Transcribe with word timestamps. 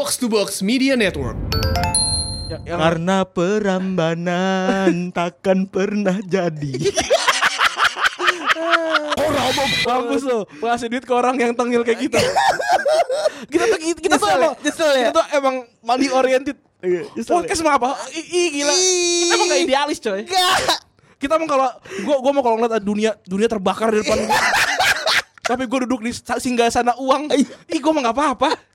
Box 0.00 0.16
to 0.16 0.32
Box 0.32 0.64
Media 0.64 0.96
Network. 0.96 1.36
Ya, 2.48 2.56
yang 2.64 2.80
Karena 2.80 3.20
perambanan 3.20 4.92
takkan 5.20 5.68
pernah 5.68 6.16
jadi. 6.24 6.72
bagus 9.84 10.24
loh 10.24 10.48
ngasih 10.56 10.88
duit 10.88 11.04
ke 11.04 11.12
orang 11.12 11.36
yang 11.36 11.52
tengil 11.52 11.84
kayak 11.84 12.00
kita. 12.00 12.16
kita 13.52 13.64
tuh 13.68 13.76
kita, 13.76 13.98
kita 14.00 14.16
tuh 14.16 14.28
ya? 14.32 14.36
emang, 14.40 14.52
ya? 14.56 14.80
kita 14.80 15.10
tuh 15.12 15.26
emang 15.36 15.68
money 15.84 16.08
oriented. 16.08 16.56
Iya, 16.80 17.04
nyesel 17.12 17.32
Podcast 17.36 17.60
mah 17.60 17.76
apa? 17.76 17.92
Ih, 18.16 18.24
ih, 18.24 18.46
gila. 18.56 18.72
Kita 18.72 19.32
emang 19.36 19.48
gak 19.52 19.62
idealis 19.68 19.98
coy. 20.00 20.24
Kita 21.20 21.32
emang 21.36 21.48
kalau 21.52 21.68
gua 22.08 22.16
gua 22.24 22.32
mau 22.32 22.40
kalau 22.40 22.56
ngeliat 22.56 22.80
dunia 22.80 23.20
dunia 23.28 23.52
terbakar 23.52 23.92
di 23.92 24.00
depan 24.00 24.16
gua. 24.24 24.40
Tapi 25.52 25.68
gua 25.68 25.84
duduk 25.84 26.08
di 26.08 26.16
singgah 26.16 26.72
sana 26.72 26.96
uang. 26.96 27.36
Ih, 27.68 27.78
gua 27.84 27.92
mah 27.92 28.08
gak 28.08 28.16
apa-apa. 28.16 28.69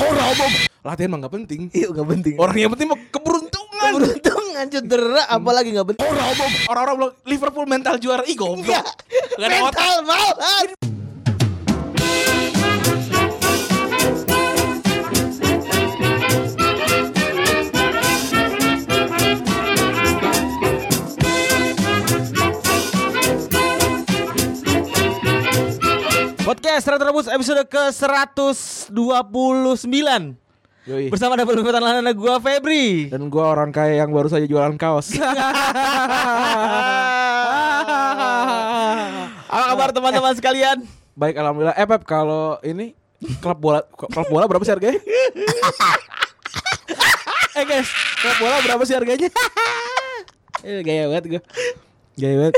Orang 0.00 0.26
omong. 0.34 0.52
Latihan 0.84 1.08
mah 1.14 1.18
gak 1.24 1.34
penting. 1.34 1.60
Iya 1.70 1.88
gak 1.94 2.08
penting. 2.10 2.34
Orang 2.36 2.56
yang 2.58 2.70
penting 2.74 2.88
mah 2.90 2.98
keberuntungan. 3.08 3.90
Keberuntungan 3.94 4.64
cedera 4.70 5.22
apalagi 5.30 5.70
gak 5.74 5.88
penting. 5.94 6.06
Orang 6.06 6.26
omong. 6.34 6.52
Orang-orang 6.70 6.94
bilang 6.98 7.14
Liverpool 7.24 7.66
mental 7.70 7.94
juara. 8.02 8.22
Ih, 8.26 8.36
goblok. 8.36 8.66
Otak. 8.66 8.86
Mental 9.38 9.94
malah. 10.02 10.34
Podcast 26.54 26.86
Retrobus 26.86 27.26
episode 27.26 27.66
ke-129 27.66 29.74
Yoi. 30.86 31.10
Bersama 31.10 31.34
double 31.34 31.58
pimpinan 31.58 31.82
lain 31.82 32.14
gua 32.14 32.38
Febri 32.38 33.10
Dan 33.10 33.26
gua 33.26 33.58
orang 33.58 33.74
kaya 33.74 33.98
yang 33.98 34.14
baru 34.14 34.30
saja 34.30 34.46
jualan 34.46 34.78
kaos. 34.78 35.10
Apa 39.50 39.74
kabar 39.74 39.90
teman-teman 39.90 40.30
sekalian? 40.38 40.86
Baik 41.18 41.42
alhamdulillah. 41.42 41.74
Eh 41.74 41.90
Pep 41.90 42.06
kalau 42.06 42.62
ini 42.62 42.94
klub 43.42 43.58
bola 43.58 43.82
klub 43.90 44.30
bola 44.30 44.46
berapa 44.46 44.62
sih 44.62 44.78
harganya? 44.78 45.02
eh 47.58 47.64
guys, 47.66 47.90
klub 48.22 48.38
bola 48.38 48.62
berapa 48.62 48.82
sih 48.86 48.94
harganya? 48.94 49.26
eh 50.70 50.86
gaya 50.86 51.10
banget 51.10 51.34
gue. 51.34 51.42
Gaya 52.14 52.46
banget. 52.46 52.54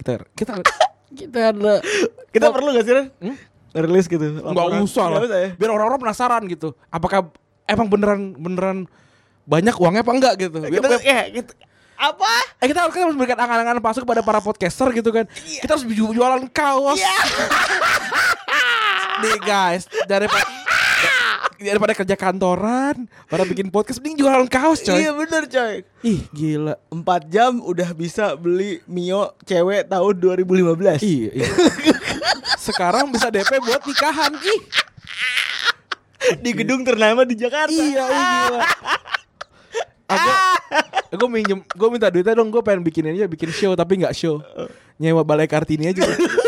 Kita 0.00 0.24
kita 0.32 0.64
kita 1.16 1.50
ada 1.50 1.80
Kita 2.28 2.52
perlu 2.52 2.76
gak 2.76 2.84
sih 2.84 2.92
Ren? 2.92 3.06
Rilis 3.76 4.06
gitu 4.08 4.24
nggak 4.40 4.84
usah 4.84 5.06
lah. 5.12 5.20
Ya? 5.24 5.52
Biar 5.52 5.70
orang-orang 5.72 6.00
penasaran 6.00 6.44
gitu. 6.48 6.72
Apakah 6.88 7.28
emang 7.68 7.88
beneran 7.88 8.32
beneran 8.32 8.78
banyak 9.44 9.76
uangnya 9.76 10.00
apa 10.00 10.12
enggak 10.16 10.34
gitu. 10.48 10.58
Biar, 10.64 10.72
Kita, 10.80 10.88
biar- 10.88 11.04
ya, 11.04 11.20
gitu. 11.28 11.52
Apa? 11.96 12.28
eh, 12.60 12.68
kita, 12.68 12.92
kita 12.92 13.04
harus 13.08 13.16
memberikan 13.16 13.40
angan-angan 13.40 13.80
palsu 13.80 14.04
kepada 14.04 14.20
para 14.20 14.40
podcaster 14.40 14.92
gitu 14.92 15.08
kan. 15.12 15.24
Kita 15.32 15.76
harus 15.76 15.84
ju- 15.88 16.12
jualan 16.12 16.44
kaos. 16.52 17.00
Nih 19.24 19.36
guys, 19.40 19.88
daripada 20.04 20.44
daripada 21.56 21.92
kerja 21.96 22.16
kantoran, 22.16 23.08
pada 23.26 23.44
bikin 23.48 23.72
podcast 23.72 23.98
mending 24.00 24.20
jualan 24.24 24.48
kaos 24.48 24.84
coy. 24.84 25.00
Iya 25.00 25.12
bener 25.16 25.44
coy 25.48 25.74
Ih, 26.04 26.20
gila. 26.30 26.74
4 26.92 27.32
jam 27.32 27.58
udah 27.64 27.90
bisa 27.96 28.36
beli 28.36 28.84
Mio 28.86 29.32
cewek 29.42 29.88
tahun 29.88 30.14
2015 30.20 31.02
Iya, 31.02 31.30
iya. 31.32 31.50
Sekarang 32.60 33.10
bisa 33.10 33.32
DP 33.32 33.58
buat 33.62 33.82
nikahan. 33.82 34.32
Ih, 34.36 34.60
Di 36.42 36.50
gedung 36.54 36.82
ternama 36.82 37.22
di 37.22 37.38
Jakarta 37.38 37.70
iya, 37.70 38.02
iya 38.02 38.04
gila. 38.50 38.60
Aku, 40.06 40.30
aku 41.18 41.24
minjem, 41.26 41.58
gue 41.66 41.88
minta 41.90 42.06
duitnya 42.06 42.38
dong, 42.38 42.46
gue 42.54 42.62
pengen 42.62 42.86
bikin 42.86 43.10
aja, 43.10 43.26
bikin 43.26 43.50
show 43.50 43.74
tapi 43.74 43.98
nggak 43.98 44.14
show, 44.14 44.38
nyewa 45.02 45.26
balai 45.26 45.50
kartini 45.50 45.90
aja. 45.90 46.06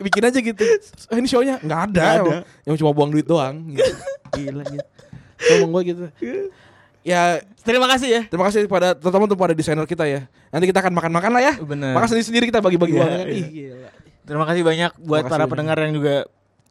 bikin 0.00 0.22
aja 0.24 0.38
gitu. 0.38 0.62
Eh, 1.04 1.16
ini 1.16 1.26
shownya 1.26 1.58
nggak 1.58 1.80
ada, 1.86 2.02
Nggak 2.14 2.14
ada. 2.20 2.36
yang 2.64 2.76
cuma 2.76 2.90
buang 2.90 3.08
duit 3.08 3.24
doang. 3.24 3.66
Gitu. 3.68 3.92
Gila 4.30 4.62
gitu. 4.64 4.86
Ngomong 5.38 5.70
gue 5.72 5.82
gitu. 5.86 6.04
Ya 7.00 7.40
Terima 7.60 7.84
kasih 7.84 8.08
ya 8.08 8.20
terima 8.24 8.44
kasih 8.44 8.64
pada 8.64 8.92
teman-teman 8.92 9.28
tuh 9.28 9.36
pada 9.36 9.52
desainer 9.52 9.84
kita 9.84 10.04
ya. 10.04 10.24
Nanti 10.48 10.64
kita 10.66 10.80
akan 10.80 10.92
makan-makan 10.94 11.30
lah 11.30 11.42
ya. 11.42 11.54
Bener. 11.58 11.92
Makan 11.92 12.08
sendiri-sendiri 12.08 12.48
kita 12.48 12.58
bagi-bagi 12.58 12.96
Iya, 12.96 12.98
uang 12.98 13.10
kan. 13.10 13.26
iya. 13.28 13.46
Gila. 13.46 13.88
Terima 14.24 14.44
kasih 14.44 14.62
banyak 14.62 14.90
buat 14.98 15.20
kasih 15.20 15.28
para 15.28 15.38
banyak. 15.38 15.50
pendengar 15.50 15.76
yang 15.78 15.92
juga 15.92 16.14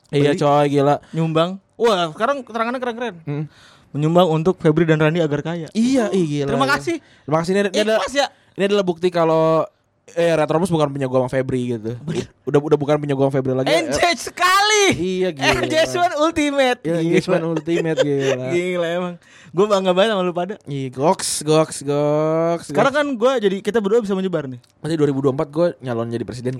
Iya 0.07 0.31
coy 0.33 0.65
gila. 0.71 0.95
nyumbang 1.11 1.59
Wah 1.75 2.09
sekarang 2.09 2.41
keterangannya 2.41 2.79
keren-keren 2.79 3.15
Hmm. 3.23 3.45
Menyumbang 3.87 4.27
untuk 4.27 4.57
Febri 4.57 4.83
dan 4.83 4.97
Rani 4.97 5.19
agar 5.19 5.41
kaya 5.41 5.69
Iya, 5.71 6.09
ih 6.09 6.25
gila. 6.27 6.49
Terima 6.49 6.67
kasih 6.67 6.97
Terima 6.99 7.37
kasih 7.39 7.51
ini, 7.51 7.61
ini 7.63 7.77
adalah 7.77 7.99
Ikhlas 8.01 8.13
ya 8.15 8.27
ini 8.53 8.63
adalah 8.65 8.83
bukti 8.83 9.07
kalau 9.07 9.69
eh 10.15 10.31
Retrobus 10.31 10.71
bukan 10.71 10.87
punya 10.87 11.05
gua 11.05 11.25
sama 11.25 11.29
Febri 11.29 11.75
gitu. 11.75 11.99
Udah 12.47 12.59
udah 12.63 12.77
bukan 12.79 12.95
punya 12.95 13.11
gua 13.11 13.27
sama 13.27 13.35
Febri 13.35 13.53
lagi. 13.53 13.67
Engage 13.67 14.31
sekali 14.31 14.83
Iya 14.95 15.29
gila. 15.35 15.51
Engagement 15.59 16.13
ultimate 16.15 16.79
Ya, 16.81 16.95
engagement 16.97 17.43
ultimate 17.45 17.99
gila. 17.99 18.47
Gila 18.55 18.87
emang 18.87 19.13
Gue 19.51 19.65
bangga 19.65 19.91
banget 19.91 20.15
sama 20.15 20.23
lu 20.23 20.31
pada 20.31 20.55
Ih, 20.63 20.87
goks, 20.87 21.41
goks, 21.41 21.83
goks. 21.83 22.71
Sekarang 22.71 22.93
kan 22.93 23.07
gue 23.09 23.31
jadi 23.41 23.57
kita 23.59 23.83
berdua 23.83 23.99
bisa 23.99 24.15
menyebar 24.15 24.47
nih 24.47 24.59
nanti 24.79 24.95
2024 24.95 25.35
gue 25.49 25.67
nyalon 25.81 26.07
jadi 26.07 26.23
presiden. 26.23 26.53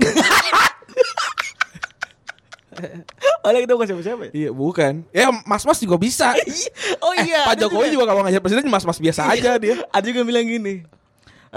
Padahal 3.40 3.63
kita 3.63 3.74
bukan 3.74 3.88
siapa-siapa 3.88 4.22
ya 4.28 4.31
iya, 4.36 4.50
bukan. 4.52 4.94
Ya, 5.09 5.31
mas-mas 5.47 5.80
juga 5.80 5.96
bisa. 5.96 6.36
Oh 7.06 7.13
Eh, 7.13 7.25
iya 7.25 7.46
Pak 7.46 7.57
ada 7.57 7.62
Jokowi 7.63 7.90
juga 7.90 8.06
kalau 8.06 8.22
nggak 8.22 8.34
jadi 8.34 8.44
presiden 8.44 8.68
mas-mas 8.68 9.00
biasa 9.00 9.22
aja 9.30 9.56
dia. 9.56 9.81
Ada 9.90 10.06
juga 10.06 10.22
bilang 10.28 10.46
gini 10.46 10.84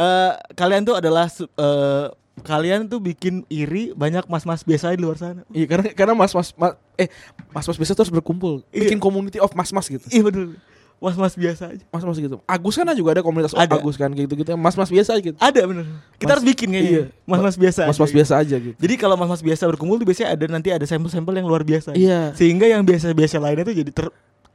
eh 0.01 0.33
Kalian 0.55 0.83
tuh 0.83 0.97
adalah 0.97 1.29
eh, 1.29 2.07
Kalian 2.41 2.89
tuh 2.89 2.99
bikin 2.99 3.45
iri 3.47 3.93
banyak 3.93 4.25
mas-mas 4.25 4.65
biasa 4.65 4.91
di 4.91 4.99
luar 4.99 5.15
sana 5.15 5.45
Iya, 5.51 5.69
karena 5.69 5.93
karena 5.93 6.15
mas-mas 6.15 6.51
ma- 6.55 6.73
eh 6.97 7.13
mas-mas 7.51 7.77
biasa 7.77 7.93
terus 7.93 8.09
berkumpul, 8.09 8.65
Iya. 8.71 8.89
bikin 8.89 8.97
community 8.97 9.37
of 9.37 9.53
mas-mas 9.53 9.87
gitu. 9.87 10.09
Iya 10.09 10.25
betul 10.25 10.57
Mas-mas 10.99 11.33
biasa 11.33 11.73
aja 11.73 11.81
Mas-mas 11.89 12.17
gitu. 12.17 12.45
Agus 12.45 12.77
kan 12.77 12.85
juga 12.93 13.17
ada 13.17 13.21
komunitas 13.21 13.57
Ada. 13.57 13.73
Agus 13.75 13.97
kan 13.97 14.13
gitu 14.13 14.37
gitu. 14.37 14.53
Mas-mas 14.55 14.85
biasa 14.87 15.17
gitu. 15.17 15.33
Ada 15.39 15.65
bener 15.65 15.89
Kita 16.15 16.25
Mas- 16.27 16.33
harus 16.35 16.45
bikin 16.47 16.69
kayaknya 16.71 16.93
iya. 16.93 17.05
Mas-mas 17.25 17.57
biasa 17.57 17.89
Mas-mas 17.89 18.09
aja. 18.09 18.17
biasa 18.17 18.33
aja 18.37 18.57
gitu. 18.59 18.77
Jadi 18.77 18.95
kalau 18.97 19.17
mas-mas 19.17 19.41
biasa 19.41 19.65
berkumpul 19.67 19.97
tuh 19.97 20.05
biasanya 20.05 20.29
ada 20.31 20.45
nanti 20.47 20.69
ada 20.69 20.85
sampel-sampel 20.85 21.33
yang 21.35 21.45
luar 21.45 21.61
biasa 21.63 21.93
Iya. 21.93 22.37
Sehingga 22.37 22.69
yang 22.69 22.85
biasa-biasa 22.85 23.37
lainnya 23.39 23.65
tuh 23.65 23.73
jadi 23.75 23.91
ter 23.91 24.07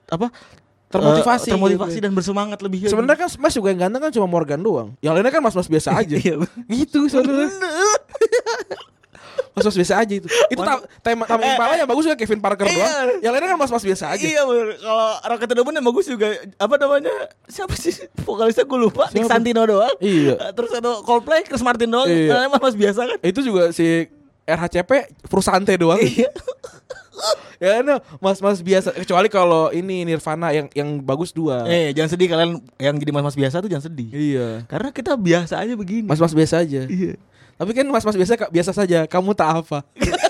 Apa 0.05 0.29
Termotivasi 0.97 1.45
eh, 1.45 1.53
termotivasi 1.53 1.93
gitu. 1.93 2.03
dan 2.03 2.11
bersemangat 2.11 2.59
lebih 2.59 2.77
Sebenarnya 2.85 3.17
kan 3.17 3.29
Mas 3.35 3.51
juga 3.51 3.67
yang 3.69 3.81
ganteng 3.81 4.01
kan 4.01 4.11
cuma 4.11 4.25
Morgan 4.25 4.59
doang. 4.59 4.89
Yang 4.99 5.13
lainnya 5.13 5.31
kan 5.31 5.41
mas-mas 5.41 5.65
biasa 5.65 5.89
aja. 5.99 6.15
Iya 6.15 6.35
gitu 6.67 7.05
sebenarnya. 7.05 7.49
Mas-mas 9.51 9.71
biasa 9.73 9.93
aja 9.97 10.13
itu. 10.13 10.27
Itu 10.49 10.59
ta- 10.59 10.83
tema 10.99 11.23
tema 11.23 11.39
Eh, 11.41 11.49
Impala 11.49 11.73
yang 11.75 11.87
bagus 11.87 12.03
juga 12.03 12.17
Kevin 12.17 12.39
Parker 12.39 12.67
Iya. 12.67 12.75
doang. 12.75 13.07
Yang 13.19 13.31
lainnya 13.31 13.49
kan 13.49 13.57
mas-mas 13.57 13.83
biasa 13.83 14.05
aja. 14.09 14.19
Iya 14.21 14.41
Kalau 14.75 15.09
Rocket 15.25 15.47
Domen 15.49 15.73
yang 15.73 15.85
bagus 15.85 16.05
juga 16.05 16.27
Apa 16.57 16.75
namanya 16.75 17.13
Siapa 17.45 17.71
sih 17.73 17.95
Vokalisnya 18.19 18.63
gue 18.63 18.79
lupa 18.81 19.07
Nick 19.09 19.23
Siapa? 19.23 19.31
Santino 19.33 19.63
doang 19.63 19.95
Iya. 19.97 20.35
Eh, 20.35 20.51
Terus 20.51 20.71
ada 20.73 20.99
Coldplay 20.99 21.41
Chris 21.41 21.61
Martin 21.61 21.87
doang 21.87 22.03
Iya. 22.05 22.35
Iya. 22.41 22.51
mas 22.53 22.75
biasa 22.75 23.01
kan 23.05 23.17
Itu 23.21 23.39
juga 23.41 23.71
si 23.71 24.11
RHCP 24.43 24.91
Frusante 25.25 25.71
doang. 25.73 25.97
Iya 25.97 26.27
ya 27.63 27.81
no, 27.81 27.99
mas-mas 28.19 28.59
biasa 28.59 28.91
kecuali 28.95 29.27
kalau 29.31 29.71
ini 29.71 30.03
Nirvana 30.03 30.51
yang 30.51 30.67
yang 30.75 30.89
bagus 31.01 31.31
dua. 31.31 31.63
Eh 31.67 31.95
jangan 31.95 32.09
sedih 32.11 32.27
kalian 32.29 32.59
Yang 32.77 32.95
jadi 33.01 33.11
mas-mas 33.15 33.35
biasa 33.37 33.63
tuh 33.63 33.69
jangan 33.71 33.85
sedih 33.87 34.09
Iya. 34.11 34.47
Karena 34.67 34.89
kita 34.91 35.15
biasa 35.15 35.59
aja 35.61 35.73
begini 35.75 36.07
Mas-mas 36.07 36.35
biasa 36.35 36.61
aja. 36.61 36.85
Iya 36.85 37.15
Tapi 37.55 37.71
kan 37.71 37.87
mas-mas 37.87 38.15
biasa 38.19 38.51
biasa 38.51 38.71
saja. 38.75 39.07
Kamu 39.07 39.31
tak 39.31 39.63
apa. 39.63 39.79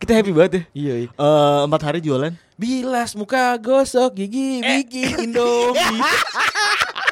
Kita 0.00 0.16
happy 0.16 0.32
banget 0.32 0.52
ya 0.52 0.62
iya. 0.74 0.94
iya. 1.06 1.08
Eh, 1.12 1.60
Empat 1.68 1.82
hari 1.84 2.00
jualan 2.00 2.32
Bilas 2.56 3.12
muka 3.14 3.56
gosok 3.60 4.16
gigi 4.16 4.60
bikin 4.64 5.30
Indomie. 5.30 6.00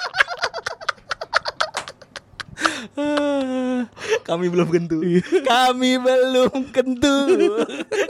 Kami 4.28 4.46
belum 4.50 4.68
kentu. 4.68 4.98
Kami 5.46 5.90
belum 5.98 6.70
kentu. 6.74 7.16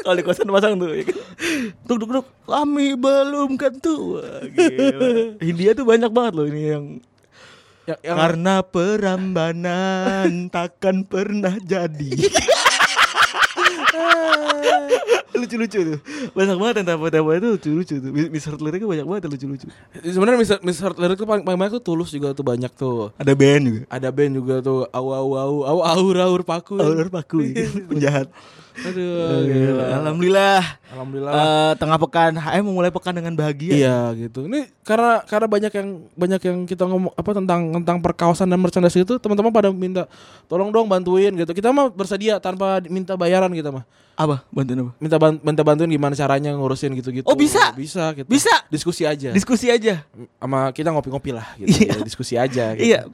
Kalau 0.03 0.17
di 0.17 0.25
kosan 0.25 0.51
pasang 0.51 0.81
tuh 0.81 0.91
ya 0.93 1.05
kan? 1.07 1.19
Duk 1.87 1.99
duk 2.03 2.11
duk. 2.21 2.27
Kami 2.49 2.97
belum 2.99 3.55
kentu. 3.61 4.19
Wah, 4.19 4.43
gila. 4.49 5.39
Hindia 5.39 5.77
tuh 5.77 5.87
banyak 5.87 6.11
banget 6.11 6.33
loh 6.35 6.47
ini 6.49 6.63
yang 6.73 6.85
yang, 7.89 8.01
yang 8.05 8.17
Karena 8.21 8.55
perambanan 8.61 10.53
takkan 10.53 11.09
pernah 11.09 11.57
jadi 11.57 12.13
lucu-lucu 15.39 15.79
tuh. 15.95 15.99
Banyak 16.35 16.57
banget 16.59 16.75
yang 16.83 16.89
tempo-tempo 16.95 17.31
itu 17.33 17.49
lucu-lucu 17.55 17.95
tuh. 18.03 18.11
Misheard 18.11 18.61
liriknya 18.61 18.89
banyak 18.89 19.07
banget 19.07 19.23
yang 19.27 19.33
lucu-lucu. 19.39 19.67
Sebenarnya 20.03 20.39
Miss 20.39 20.51
Miss 20.67 20.79
Heart 20.83 20.99
lirik 20.99 21.17
tuh 21.17 21.29
paling, 21.29 21.43
paling 21.47 21.59
banyak 21.59 21.73
tuh 21.81 21.85
tulus 21.85 22.11
juga 22.11 22.35
tuh 22.35 22.45
banyak 22.45 22.73
tuh. 22.75 23.15
Ada 23.17 23.33
band 23.39 23.63
juga. 23.65 23.83
Ada 23.89 24.09
band 24.11 24.33
juga 24.35 24.55
tuh 24.61 24.81
au 24.91 25.07
au 25.15 25.31
au 25.39 25.55
au 25.65 25.79
aur 25.83 26.17
aur 26.19 26.41
paku. 26.43 26.77
Aur 26.79 27.09
paku 27.09 27.55
penjahat. 27.91 28.27
Aduh, 28.87 29.43
gila. 29.45 29.85
Alhamdulillah. 29.99 30.63
Alhamdulillah. 30.95 31.33
Eh, 31.35 31.73
tengah 31.77 31.99
pekan 31.99 32.33
HM 32.39 32.63
memulai 32.63 32.91
pekan 32.95 33.15
dengan 33.15 33.35
bahagia. 33.35 33.73
Iya 33.75 33.99
gitu. 34.15 34.47
Ini 34.47 34.71
karena 34.87 35.23
karena 35.27 35.47
banyak 35.51 35.73
yang 35.75 35.89
banyak 36.15 36.41
yang 36.47 36.59
kita 36.65 36.85
ngomong 36.87 37.13
apa 37.13 37.31
tentang 37.35 37.61
tentang 37.83 37.97
perkawasan 37.99 38.47
dan 38.47 38.61
merchandise 38.63 38.99
itu 38.99 39.19
teman-teman 39.19 39.51
pada 39.51 39.69
minta 39.75 40.07
tolong 40.47 40.71
dong 40.71 40.87
bantuin 40.87 41.35
gitu. 41.35 41.51
Kita 41.51 41.75
mah 41.75 41.91
bersedia 41.91 42.39
tanpa 42.39 42.79
minta 42.87 43.19
bayaran 43.19 43.51
kita 43.51 43.75
mah. 43.75 43.83
Apa? 44.19 44.43
Bantuin 44.51 44.83
apa? 44.83 44.93
Minta 44.99 45.17
ban- 45.19 45.41
minta 45.43 45.63
bantuin 45.63 45.91
gimana 45.91 46.15
caranya 46.19 46.51
ngurusin 46.51 46.91
gitu-gitu. 46.99 47.27
Oh, 47.27 47.39
bisa? 47.39 47.71
Bisa 47.79 48.11
gitu. 48.19 48.27
Bisa. 48.27 48.51
Diskusi 48.67 49.07
aja. 49.07 49.31
Diskusi 49.31 49.71
aja. 49.71 50.03
sama 50.43 50.75
kita 50.75 50.91
ngopi-ngopi 50.91 51.31
lah 51.31 51.47
gitu. 51.55 51.71
Iya. 51.87 51.95
ya, 51.95 52.03
diskusi 52.03 52.35
aja 52.35 52.65
gitu. 52.75 52.83
Iya. 52.83 53.07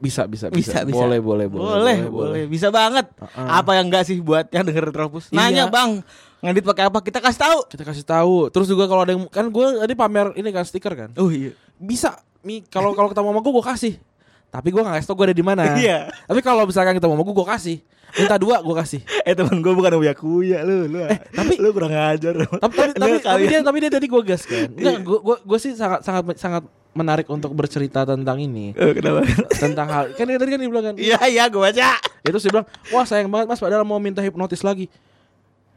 Bisa, 0.00 0.24
bisa, 0.24 0.48
bisa. 0.48 0.48
Bisa, 0.48 0.78
bisa. 0.88 0.96
Boleh, 0.96 1.20
boleh, 1.20 1.46
boleh. 1.46 1.64
Boleh, 1.68 1.98
boleh. 2.08 2.42
Bisa 2.48 2.72
banget. 2.72 3.12
Uh-uh. 3.20 3.48
Apa 3.60 3.76
yang 3.76 3.92
enggak 3.92 4.08
sih 4.08 4.16
buat 4.24 4.48
yang 4.48 4.64
denger? 4.64 4.88
Nanya, 5.32 5.68
Iya. 5.68 5.72
Bang. 5.72 6.00
Ngedit 6.40 6.64
pakai 6.64 6.88
apa? 6.88 6.98
Kita 7.04 7.18
kasih 7.20 7.40
tahu. 7.40 7.58
Kita 7.68 7.82
kasih 7.84 8.04
tahu. 8.06 8.34
Terus 8.48 8.66
juga 8.70 8.88
kalau 8.88 9.02
ada 9.04 9.12
yang 9.12 9.26
kan 9.28 9.50
gue 9.50 9.66
tadi 9.84 9.94
pamer 9.98 10.32
ini 10.38 10.48
kan 10.54 10.64
stiker 10.64 10.94
kan. 10.94 11.10
Oh 11.18 11.28
iya. 11.28 11.52
Bisa. 11.76 12.16
Mi 12.46 12.62
kalau 12.64 12.94
kalau 12.94 13.10
ketemu 13.10 13.34
sama 13.34 13.40
gue 13.42 13.52
gue 13.52 13.66
kasih. 13.66 13.94
Tapi 14.48 14.68
gue 14.68 14.80
gak 14.80 14.96
kasih 14.96 15.06
tau 15.06 15.14
gue 15.14 15.26
ada 15.28 15.36
di 15.36 15.44
mana. 15.44 15.62
Iya. 15.74 16.08
Tapi 16.24 16.40
kalau 16.40 16.64
misalkan 16.64 16.94
ketemu 16.94 17.12
sama 17.12 17.22
gue 17.22 17.34
gue 17.34 17.48
kasih. 17.48 17.76
Minta 18.10 18.36
dua 18.36 18.56
gue 18.58 18.74
kasih. 18.74 19.00
Eh 19.22 19.32
teman 19.32 19.58
gue 19.58 19.68
bukan 19.70 19.92
uya 19.96 20.12
kuya 20.12 20.64
lu, 20.64 20.88
lu. 20.88 21.04
tapi- 21.30 21.58
lu 21.58 21.68
kurang 21.70 21.92
ajar. 21.92 22.32
Tapi 22.34 22.74
tapi 22.74 22.90
tapi, 22.94 23.14
tapi 23.20 23.42
dia 23.44 23.60
tapi 23.60 23.76
dia 23.78 23.90
tadi 23.90 24.06
gue 24.06 24.22
gas 24.22 24.42
kan. 24.42 24.68
Enggak, 24.70 24.94
Iya. 24.94 25.00
gue 25.02 25.18
gue 25.20 25.36
gue 25.38 25.58
sih 25.58 25.72
sangat 25.72 26.00
sangat 26.02 26.24
sangat 26.34 26.64
menarik 26.90 27.28
untuk 27.28 27.52
bercerita 27.52 28.02
tentang 28.02 28.40
ini. 28.40 28.72
Eh, 28.72 28.92
kenapa? 28.92 29.22
tentang 29.54 29.86
hal 29.86 30.04
kan 30.12 30.24
dia 30.24 30.34
tadi 30.34 30.50
kan 30.50 30.58
dia 30.58 30.66
bilang 30.66 30.84
kan 30.86 30.94
Iya 30.96 31.18
iya 31.28 31.44
gue 31.46 31.60
baca. 31.60 31.90
itu 32.18 32.38
dia 32.38 32.50
bilang 32.50 32.66
wah 32.90 33.04
sayang 33.04 33.28
banget 33.28 33.46
mas 33.46 33.56
padahal 33.56 33.80
mau 33.82 33.96
minta 33.96 34.18
hipnotis 34.18 34.60
lagi 34.60 34.88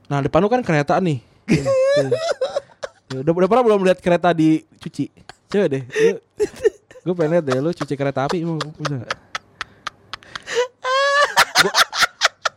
nah 0.08 0.20
depan 0.20 0.40
lu 0.40 0.50
kan 0.50 0.60
kereta 0.60 0.98
nih 0.98 1.24
udah, 3.14 3.32
udah 3.32 3.48
pernah 3.48 3.64
belum 3.64 3.82
lihat 3.86 4.00
kereta 4.00 4.32
dicuci 4.32 5.08
coba 5.48 5.68
deh 5.70 5.84
gue 7.02 7.14
pengen 7.14 7.32
lihat 7.34 7.46
deh 7.46 7.58
lu 7.58 7.70
cuci 7.72 7.94
kereta 7.94 8.24
api 8.24 8.42
mau 8.42 8.58
bisa 8.58 8.96
nggak? 8.96 9.14
Gua- 11.58 11.78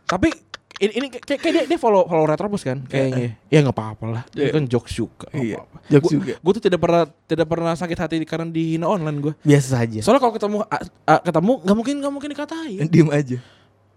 tapi 0.06 0.28
ini, 0.76 0.92
ini 0.92 1.06
kayak, 1.08 1.38
kayak 1.38 1.52
dia, 1.54 1.64
dia 1.66 1.78
follow 1.78 2.04
follow 2.04 2.24
Retropus 2.24 2.60
kan 2.60 2.82
kayaknya 2.82 3.38
ya 3.46 3.58
nggak 3.60 3.72
apa-apa 3.72 4.04
lah 4.10 4.22
Iya. 4.30 4.50
kan 4.50 4.64
jokes 4.64 4.92
juga 4.92 5.26
Iya, 5.30 5.62
jokes 5.88 6.04
Gua- 6.04 6.14
juga. 6.14 6.34
gue 6.36 6.52
tuh 6.52 6.62
tidak 6.62 6.78
pernah 6.78 7.02
tidak 7.22 7.46
pernah 7.46 7.72
sakit 7.72 7.96
hati 7.96 8.16
karena 8.22 8.46
dihina 8.46 8.84
online 8.84 9.18
gue 9.18 9.32
Biasa 9.40 9.68
saja. 9.78 9.98
soalnya 10.00 10.20
kalau 10.20 10.34
ketemu 10.34 10.56
a- 10.62 10.82
a- 11.08 11.22
ketemu 11.22 11.52
nggak 11.62 11.76
mungkin 11.76 11.94
nggak 12.00 12.12
mungkin 12.12 12.30
dikatain 12.30 12.78
Diem 12.86 13.08
aja. 13.10 13.38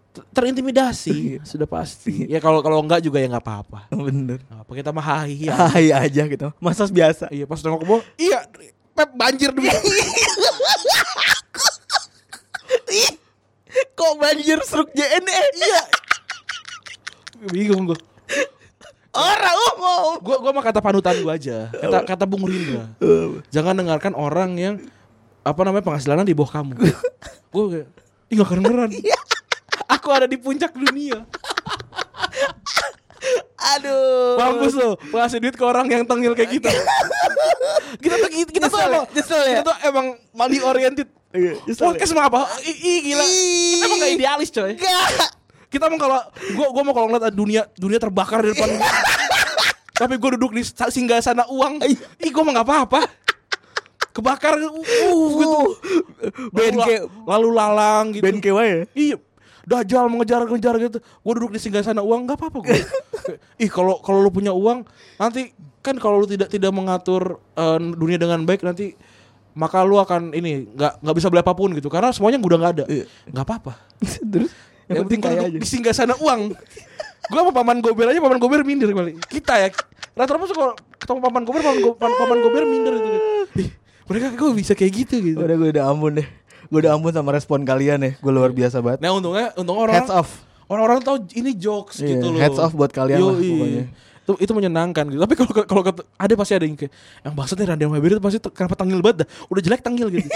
Ter- 0.10 0.28
terintimidasi 0.34 1.44
sudah 1.44 1.66
pasti 1.66 2.26
ya 2.26 2.40
kalau 2.40 2.60
kalau 2.60 2.80
enggak 2.80 3.00
juga 3.00 3.20
ya 3.20 3.28
nggak 3.28 3.44
apa-apa 3.44 3.80
Bener. 3.92 4.40
Apa 4.50 4.72
kita 4.72 4.90
mah 4.90 5.04
hai 5.04 5.44
ya 5.44 5.54
Hai 5.68 5.90
aja 5.90 6.24
gitu. 6.26 6.48
Masa 6.58 6.88
biasa. 6.88 7.28
iya 7.30 7.44
pas 7.44 7.60
nengok 7.60 7.80
ke 7.80 7.86
bawah 7.86 8.04
iya 8.18 8.40
pep 8.98 9.14
banjir 9.14 9.54
dulu 9.54 9.70
Kok 13.98 14.14
banjir 14.18 14.58
seruk 14.66 14.90
JNE? 14.98 15.38
Iya. 15.54 15.82
bingung 17.54 17.94
gue 17.94 18.00
Orang 19.14 19.58
umum. 19.74 20.18
gue 20.22 20.38
gue 20.42 20.52
mah 20.54 20.62
kata 20.66 20.78
panutan 20.82 21.18
gue 21.18 21.30
aja. 21.30 21.70
Kata 21.74 22.06
kata 22.06 22.24
Bung 22.30 22.46
Rindra 22.46 22.86
jangan 23.54 23.78
dengarkan 23.78 24.14
orang 24.18 24.58
yang 24.58 24.76
apa 25.42 25.62
namanya 25.66 25.86
penghasilannya 25.86 26.26
di 26.26 26.38
bawah 26.38 26.62
kamu. 26.62 26.74
Gue 27.54 27.64
kayak 27.70 27.88
ih 28.30 28.34
nggak 28.38 28.50
kedengeran. 28.50 28.90
Aku 29.90 30.10
ada 30.14 30.26
di 30.30 30.38
puncak 30.38 30.74
dunia 30.74 31.26
Aduh. 33.58 34.38
mampus 34.38 34.74
lo 34.78 35.02
ngasih 35.10 35.42
duit 35.42 35.56
ke 35.58 35.66
orang 35.66 35.90
yang 35.90 36.06
tengil 36.06 36.38
kayak 36.38 36.62
kita 36.62 36.70
kita 38.04 38.16
tuh 38.22 38.30
kita 38.30 38.68
tuh 38.70 38.78
Nyesel 38.78 38.86
ya? 38.86 38.88
emang 38.94 39.06
Nyesel 39.10 39.42
ya? 39.42 39.50
kita 39.50 39.64
tuh 39.66 39.76
emang 39.86 40.06
money 40.34 40.60
oriented. 40.62 41.08
Iya, 41.34 41.54
nyesel 41.68 41.84
podcast 41.92 42.12
mah 42.16 42.26
apa? 42.32 42.42
Ih, 42.64 43.00
gila. 43.04 43.26
Kita 43.26 43.84
emang 43.84 44.00
gak 44.00 44.14
idealis 44.16 44.50
coy. 44.54 44.74
Enggak. 44.78 45.32
kita 45.68 45.86
mau 45.92 46.00
kalau 46.00 46.20
gua 46.56 46.68
gua 46.72 46.84
mau 46.88 46.94
kalau 46.96 47.08
ngeliat 47.12 47.36
dunia 47.36 47.62
dunia 47.76 48.00
terbakar 48.00 48.40
di 48.46 48.56
depan 48.56 48.70
gua. 48.78 48.90
Tapi 49.98 50.14
gua 50.22 50.30
duduk 50.40 50.56
di 50.56 50.64
singgah 50.64 51.20
sana 51.20 51.44
uang. 51.50 51.84
Ih 52.22 52.30
gua 52.32 52.44
mah 52.48 52.62
nggak 52.62 52.68
apa-apa. 52.68 53.02
Kebakar 54.16 54.58
uh, 54.58 54.74
gitu. 54.82 55.62
Band 56.50 56.76
lalu, 56.82 57.06
lalu 57.28 57.50
lalang 57.54 58.06
gitu. 58.16 58.26
Kewa 58.42 58.64
ya? 58.66 58.82
iya 58.98 59.18
dajal 59.68 60.08
mengejar-ngejar 60.08 60.80
gitu 60.80 60.98
gua 61.04 61.34
duduk 61.36 61.52
di 61.52 61.60
singgah 61.60 61.84
sana 61.84 62.00
uang 62.00 62.24
nggak 62.24 62.40
apa-apa 62.40 62.58
gua 62.64 62.72
ih 63.64 63.68
kalau 63.68 64.00
kalau 64.00 64.24
lu 64.24 64.32
punya 64.32 64.56
uang 64.56 64.88
nanti 65.20 65.52
kan 65.84 66.00
kalau 66.00 66.24
lu 66.24 66.28
tidak 66.28 66.48
tidak 66.48 66.72
mengatur 66.72 67.36
eh, 67.54 67.80
dunia 67.94 68.16
dengan 68.16 68.48
baik 68.48 68.64
nanti 68.64 68.96
maka 69.58 69.84
lu 69.84 70.00
akan 70.00 70.32
ini 70.32 70.70
nggak 70.72 71.04
nggak 71.04 71.16
bisa 71.18 71.28
beli 71.28 71.42
apa 71.44 71.52
pun 71.52 71.74
gitu 71.76 71.90
karena 71.92 72.16
semuanya 72.16 72.40
udah 72.40 72.58
nggak 72.62 72.74
ada 72.80 72.86
Iya. 72.88 73.06
nggak 73.28 73.46
apa-apa 73.46 73.74
Terus 74.32 74.52
yang 74.88 75.04
penting 75.04 75.20
kaya 75.20 75.36
duduk 75.36 75.50
aja. 75.52 75.60
Di 75.60 75.68
singgah 75.68 75.92
sana 75.92 76.16
uang. 76.16 76.56
gua 77.28 77.40
sama 77.44 77.52
paman 77.52 77.84
gober 77.84 78.08
aja 78.08 78.24
paman 78.24 78.40
gober 78.40 78.64
minder 78.64 78.88
kali. 78.88 79.20
Kita 79.28 79.60
ya. 79.60 79.68
Rata-rata 80.16 80.48
kalau 80.48 80.74
ketemu 80.96 81.20
paman 81.20 81.44
gober 81.44 81.60
paman, 81.60 81.80
go, 81.84 81.90
paman, 82.00 82.16
paman 82.16 82.38
gober 82.40 82.64
minder 82.64 82.96
gitu. 82.96 83.20
Ih, 83.68 83.70
mereka 84.08 84.32
kok 84.32 84.56
bisa 84.56 84.72
kayak 84.80 84.94
gitu 84.96 85.16
gitu. 85.20 85.38
Udah 85.44 85.60
gue 85.60 85.70
udah 85.76 85.92
ampun 85.92 86.24
deh. 86.24 86.28
Gue 86.68 86.80
udah 86.80 86.94
ampun 86.94 87.12
sama 87.12 87.32
respon 87.32 87.62
kalian 87.62 88.00
ya. 88.00 88.12
Gue 88.16 88.30
luar 88.30 88.52
biasa 88.52 88.80
banget. 88.80 89.00
Nah 89.00 89.12
untungnya 89.12 89.52
untung 89.54 89.76
orang 89.76 89.96
Heads 89.96 90.12
off. 90.12 90.30
orang-orang 90.68 91.00
tahu 91.00 91.18
ini 91.32 91.56
jokes 91.56 91.98
Iya, 91.98 92.14
gitu 92.14 92.28
loh. 92.28 92.38
heads 92.38 92.60
off 92.60 92.72
buat 92.72 92.92
kalian 92.92 93.18
lah 93.18 93.34
Yoi. 93.34 93.50
pokoknya. 93.50 93.84
Itu 94.28 94.34
itu 94.38 94.52
menyenangkan 94.52 95.08
gitu. 95.08 95.20
Tapi 95.20 95.34
kalau 95.34 95.52
kalau 95.64 95.82
ada 96.14 96.34
pasti 96.36 96.54
ada 96.54 96.68
yang 96.68 96.76
kayak 96.76 96.92
yang 97.24 97.34
maksud 97.34 97.56
nih 97.56 97.66
Randy 97.66 97.88
Weber 97.88 98.10
itu 98.12 98.20
pasti 98.20 98.38
kenapa 98.52 98.76
tangil 98.76 99.00
banget 99.00 99.24
dah. 99.24 99.28
Udah 99.48 99.62
jelek 99.64 99.80
tangil 99.80 100.12
gitu. 100.12 100.28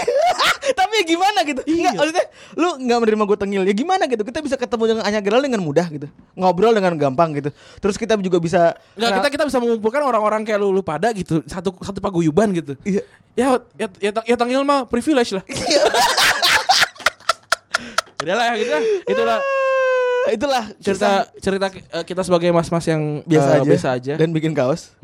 Tapi 0.72 0.92
ya 0.94 1.04
gimana 1.04 1.38
gitu? 1.42 1.60
Iya. 1.66 1.90
Nggak, 1.90 1.94
maksudnya 1.98 2.24
lu 2.54 2.68
nggak 2.80 2.98
menerima 3.02 3.22
gue 3.26 3.38
tengil. 3.38 3.62
Ya 3.66 3.74
gimana 3.74 4.02
gitu? 4.06 4.22
Kita 4.22 4.38
bisa 4.40 4.56
ketemu 4.56 4.84
dengan 4.88 5.02
Anya 5.04 5.20
Gerald 5.20 5.44
dengan 5.44 5.60
mudah 5.60 5.84
gitu. 5.90 6.06
Ngobrol 6.32 6.72
dengan 6.72 6.96
gampang 6.96 7.36
gitu. 7.36 7.50
Terus 7.76 8.00
kita 8.00 8.16
juga 8.16 8.38
bisa 8.40 8.72
Enggak, 8.96 9.20
kita 9.20 9.28
kita 9.28 9.44
bisa 9.44 9.58
mengumpulkan 9.60 10.00
orang-orang 10.00 10.46
kayak 10.46 10.56
lu, 10.56 10.72
lu 10.72 10.80
pada 10.80 11.12
gitu, 11.12 11.44
satu 11.44 11.76
satu 11.82 11.98
paguyuban 12.00 12.48
gitu. 12.56 12.72
Iya. 12.88 13.02
Ya 13.32 13.46
ya 13.76 13.86
ya, 13.98 14.10
ya 14.24 14.36
tangil 14.38 14.62
mah 14.62 14.88
privilege 14.88 15.36
lah. 15.36 15.44
Udah 18.22 18.34
lah 18.34 18.48
gitu 18.54 18.70
lah. 18.70 18.82
Itulah 19.04 19.40
itulah 20.36 20.64
cerita 20.78 21.10
cerita 21.36 21.66
eh, 21.68 22.04
kita 22.06 22.22
sebagai 22.22 22.54
mas-mas 22.54 22.86
yang 22.86 23.26
biasa 23.26 23.48
eh, 23.48 23.56
aja. 23.58 23.68
biasa 23.68 23.88
aja. 23.90 24.12
Dan 24.14 24.30
bikin 24.30 24.54
kaos. 24.54 24.94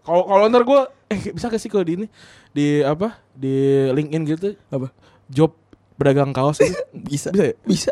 Kalau 0.00 0.22
kalau 0.24 0.44
ntar 0.46 0.62
gue 0.62 0.80
eh 1.06 1.18
bisa 1.34 1.46
gak 1.46 1.58
sih 1.58 1.66
kalau 1.66 1.82
di 1.82 1.98
ini 1.98 2.06
di 2.50 2.82
apa 2.82 3.18
di 3.30 3.54
LinkedIn 3.90 4.22
gitu 4.26 4.48
Apa? 4.70 4.90
job 5.26 5.50
pedagang 5.94 6.30
kaos 6.30 6.62
gitu. 6.62 6.78
Bisa. 7.10 7.34
Bisa 7.34 7.44
ya? 7.50 7.54
Bisa. 7.62 7.90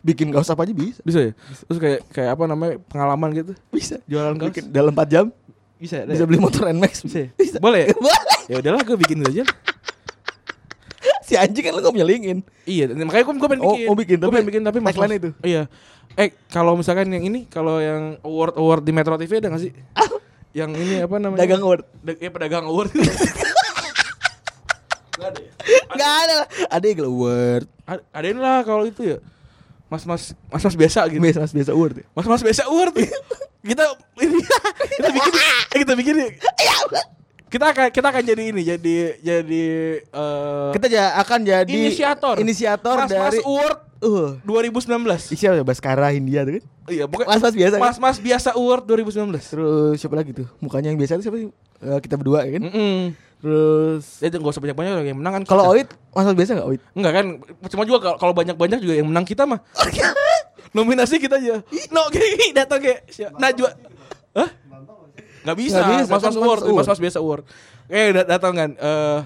Bikin 0.00 0.32
kaos 0.32 0.48
apa 0.48 0.64
aja 0.64 0.72
bisa. 0.72 1.00
Bisa 1.00 1.20
ya? 1.20 1.32
Terus 1.64 1.78
kayak 1.80 2.00
kayak 2.12 2.30
apa 2.32 2.44
namanya 2.44 2.76
pengalaman 2.88 3.32
gitu 3.32 3.52
Bisa. 3.68 4.00
jualan 4.04 4.36
kaos. 4.36 4.52
Bikin 4.52 4.64
dalam 4.68 4.92
4 4.92 5.04
jam 5.08 5.26
Bisa 5.74 6.00
ya? 6.00 6.08
bisa 6.08 6.24
beli 6.24 6.40
motor 6.40 6.64
Nmax. 6.64 7.04
Bisa 7.04 7.18
ya? 7.24 7.28
Bisa. 7.36 7.56
Boleh 7.60 7.88
ya? 7.88 7.96
Boleh. 8.04 8.20
Ya 8.48 8.56
udahlah 8.60 8.80
gue 8.84 8.96
bikin 8.96 9.20
aja. 9.20 9.44
Si 11.34 11.36
anjing 11.36 11.64
kan 11.66 11.74
lu 11.74 11.80
gak 11.80 11.90
punya 11.90 12.06
LinkedIn. 12.06 12.38
Iya, 12.64 12.84
makanya 12.94 13.24
gue 13.24 13.34
gue 13.34 13.48
pengen 13.50 13.62
Oh, 13.62 13.74
bikin. 13.74 13.88
oh, 13.90 13.94
bikin, 13.94 14.16
Gue 14.16 14.22
tapi 14.22 14.32
pengen 14.32 14.46
bikin 14.46 14.62
tapi 14.62 14.78
tagline 14.78 15.10
mas- 15.10 15.18
itu. 15.18 15.30
Iya. 15.42 15.62
Eh, 16.14 16.30
kalau 16.46 16.72
misalkan 16.74 17.10
yang 17.10 17.24
ini, 17.24 17.44
kalau 17.44 17.82
yang 17.82 18.22
award 18.22 18.54
award 18.54 18.82
di 18.82 18.92
Metro 18.94 19.18
TV 19.18 19.42
ada 19.42 19.50
gak 19.50 19.58
sih? 19.60 19.74
yang 20.58 20.70
ini 20.70 21.02
apa 21.02 21.18
namanya? 21.18 21.42
Dagang 21.42 21.60
award. 21.60 21.82
Da- 21.98 22.14
ya 22.16 22.30
pedagang 22.30 22.64
award. 22.64 22.94
Gak 25.14 25.30
ada 25.30 25.40
ya? 25.40 25.50
Gak 25.90 26.12
ada 26.20 26.34
lah. 26.36 26.48
Ada 26.70 26.84
yang 26.86 27.00
award. 27.04 27.64
A- 27.84 28.04
Adain 28.12 28.34
lah 28.36 28.62
kalau 28.62 28.84
itu 28.84 29.02
ya. 29.04 29.18
Mas-mas 29.86 30.34
mas-mas 30.48 30.74
biasa 30.74 31.06
gitu. 31.06 31.18
Biasa 31.18 31.46
biasa 31.46 31.70
award. 31.70 31.94
ya? 31.98 32.04
Mas-mas 32.12 32.42
biasa 32.42 32.62
award. 32.66 32.94
kita 33.68 33.84
ini 34.20 34.38
kita 34.92 35.08
bikin 35.08 35.32
kita 35.72 35.92
bikin 35.96 36.14
kita 37.46 37.64
akan 37.66 37.86
kita 37.88 38.06
akan 38.08 38.22
jadi 38.24 38.42
ini 38.46 38.62
jadi 38.62 38.96
jadi 39.18 39.64
eh 40.02 40.70
Kita 40.72 40.86
ja- 40.86 41.14
akan 41.16 41.40
jadi 41.40 41.70
inisiator 41.70 42.34
inisiator 42.36 42.96
Mas-mas 42.98 43.10
dari 43.10 43.38
award 43.40 43.78
uh 44.00 44.30
2019 44.42 45.32
siapa 45.32 45.54
ya 45.54 45.64
Baskara 45.64 46.10
Hindia 46.10 46.42
tuh 46.42 46.52
kan? 46.54 46.64
iya 46.86 47.04
pokoknya 47.04 47.28
Mas-mas 47.30 47.54
biasa 47.54 47.74
kan? 47.74 47.82
mas-mas 47.82 48.16
biasa 48.18 48.48
award 48.52 48.84
2019 48.84 49.38
Terus 49.40 49.94
siapa 49.96 50.14
lagi 50.14 50.32
tuh? 50.32 50.44
Mukanya 50.58 50.88
yang 50.88 50.98
biasa 50.98 51.16
tuh 51.16 51.24
siapa 51.24 51.36
sih? 51.38 51.48
Eh, 51.80 51.98
kita 51.98 52.14
berdua 52.14 52.42
ya 52.42 52.52
kan? 52.52 52.62
Mm-mm. 52.64 52.98
Terus 53.38 54.02
Ya 54.18 54.28
gak 54.30 54.44
usah 54.46 54.60
banyak-banyak 54.60 54.92
yang 55.04 55.18
menang 55.18 55.34
kan 55.34 55.42
kalau. 55.46 55.68
Oit, 55.70 55.88
mas 56.10 56.24
biasa 56.26 56.56
gak 56.56 56.66
Oit? 56.66 56.80
Enggak 56.92 57.12
kan 57.14 57.26
Cuma 57.66 57.82
juga 57.84 58.12
kalau- 58.14 58.32
banyak-banyak 58.34 58.78
juga 58.78 58.94
yang 58.94 59.06
menang 59.06 59.24
kita 59.24 59.44
mah 59.44 59.60
Nominasi 60.74 61.16
kita 61.16 61.38
aja 61.38 61.62
No 61.88 62.08
gini 62.08 62.50
datang 62.58 62.80
kayak? 62.80 63.08
Najwa 63.34 63.70
Hah? 64.34 64.50
Nggak 65.44 65.56
bisa, 65.56 65.76
Nggak 65.76 65.90
bisa, 65.92 66.02
mas 66.02 66.10
mas 66.10 66.22
kan 66.24 66.32
award, 66.34 66.60
Mas 66.64 66.74
mas 66.74 66.88
mas 66.88 67.00
biasa 67.00 67.18
award. 67.20 67.44
Eh 67.86 68.08
dat- 68.10 68.26
datang 68.26 68.52
kan. 68.52 68.70
Eh 68.72 69.20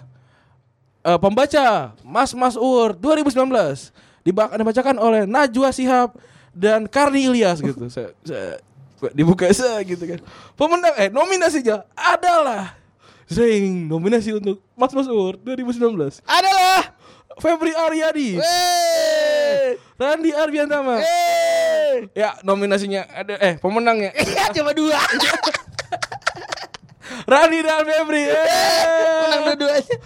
eh, 1.04 1.18
pembaca 1.18 1.66
Mas 2.02 2.34
Mas 2.34 2.54
Award 2.54 2.98
2019 2.98 3.94
Dibak- 4.20 4.52
dibacakan 4.52 4.98
oleh 4.98 5.22
Najwa 5.25 5.70
Sihab 5.70 6.12
dan 6.50 6.84
Karni 6.84 7.25
Ilyas 7.25 7.62
gitu. 7.62 7.87
Saya, 7.94 8.10
saya- 8.20 8.58
dibuka 9.14 9.46
saya 9.48 9.78
gitu 9.80 10.02
kan. 10.04 10.18
Pemenang 10.52 10.90
eh 10.98 11.06
nominasinya 11.06 11.87
adalah 11.94 12.75
Zing 13.25 13.87
nominasi 13.87 14.34
untuk 14.34 14.58
Mas 14.72 14.90
Mas 14.90 15.06
Award 15.06 15.38
2019 15.46 16.18
adalah 16.25 16.98
Febri 17.38 17.70
Aryadi, 17.70 18.34
Wey. 18.34 19.78
Randi 19.94 20.34
Arbiantama. 20.34 20.98
Wey. 20.98 22.10
Ya 22.10 22.34
nominasinya 22.42 23.06
ada 23.06 23.38
eh 23.38 23.54
pemenangnya 23.56 24.10
Ya 24.34 24.50
cuma 24.50 24.75
dua. 24.75 24.98
Rani 27.28 27.58
dan 27.61 27.85
Febri. 27.85 28.25
Menang 29.28 29.42
dua-duanya. 29.52 29.97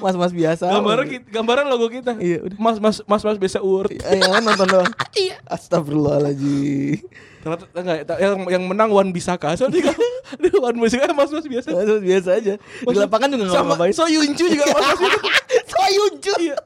Mas-mas 0.00 0.32
biasa. 0.32 0.64
Gambaran 0.68 1.06
kita, 1.08 1.24
gambaran 1.28 1.64
logo 1.68 1.86
kita. 1.88 2.16
Iya, 2.16 2.44
udah. 2.44 2.56
Mas 2.60 2.76
Mas 2.80 2.96
Mas 3.04 3.22
Mas 3.24 3.38
biasa 3.40 3.60
award. 3.60 3.92
Eh, 3.92 4.16
yang 4.20 4.32
lain 4.32 4.44
nonton 4.44 4.68
doang. 4.68 4.92
Iya. 5.12 5.36
Astagfirullahaladzim. 5.44 7.04
Ternyata 7.44 7.64
enggak 7.76 7.96
yang 8.16 8.34
yang 8.48 8.64
menang 8.64 8.88
Wan 8.88 9.12
Bisaka. 9.12 9.52
Soalnya 9.60 9.92
kan 9.92 9.96
dia 10.40 10.56
Wan 10.64 10.76
Bisaka 10.80 11.12
Mas 11.12 11.28
Mas 11.28 11.44
biasa. 11.44 11.68
Mas 11.68 12.00
biasa 12.00 12.30
aja. 12.40 12.54
Di 12.56 12.96
lapangan 12.96 13.28
juga 13.28 13.44
nggak 13.44 13.56
Sama 13.56 13.76
ngapain. 13.76 13.92
So 13.92 14.08
Yuncu 14.08 14.44
juga 14.48 14.64
Mas 14.72 14.84
Mas 14.88 15.00
biasa. 15.00 15.30
Soyuncu. 15.68 16.32
Iya. 16.40 16.56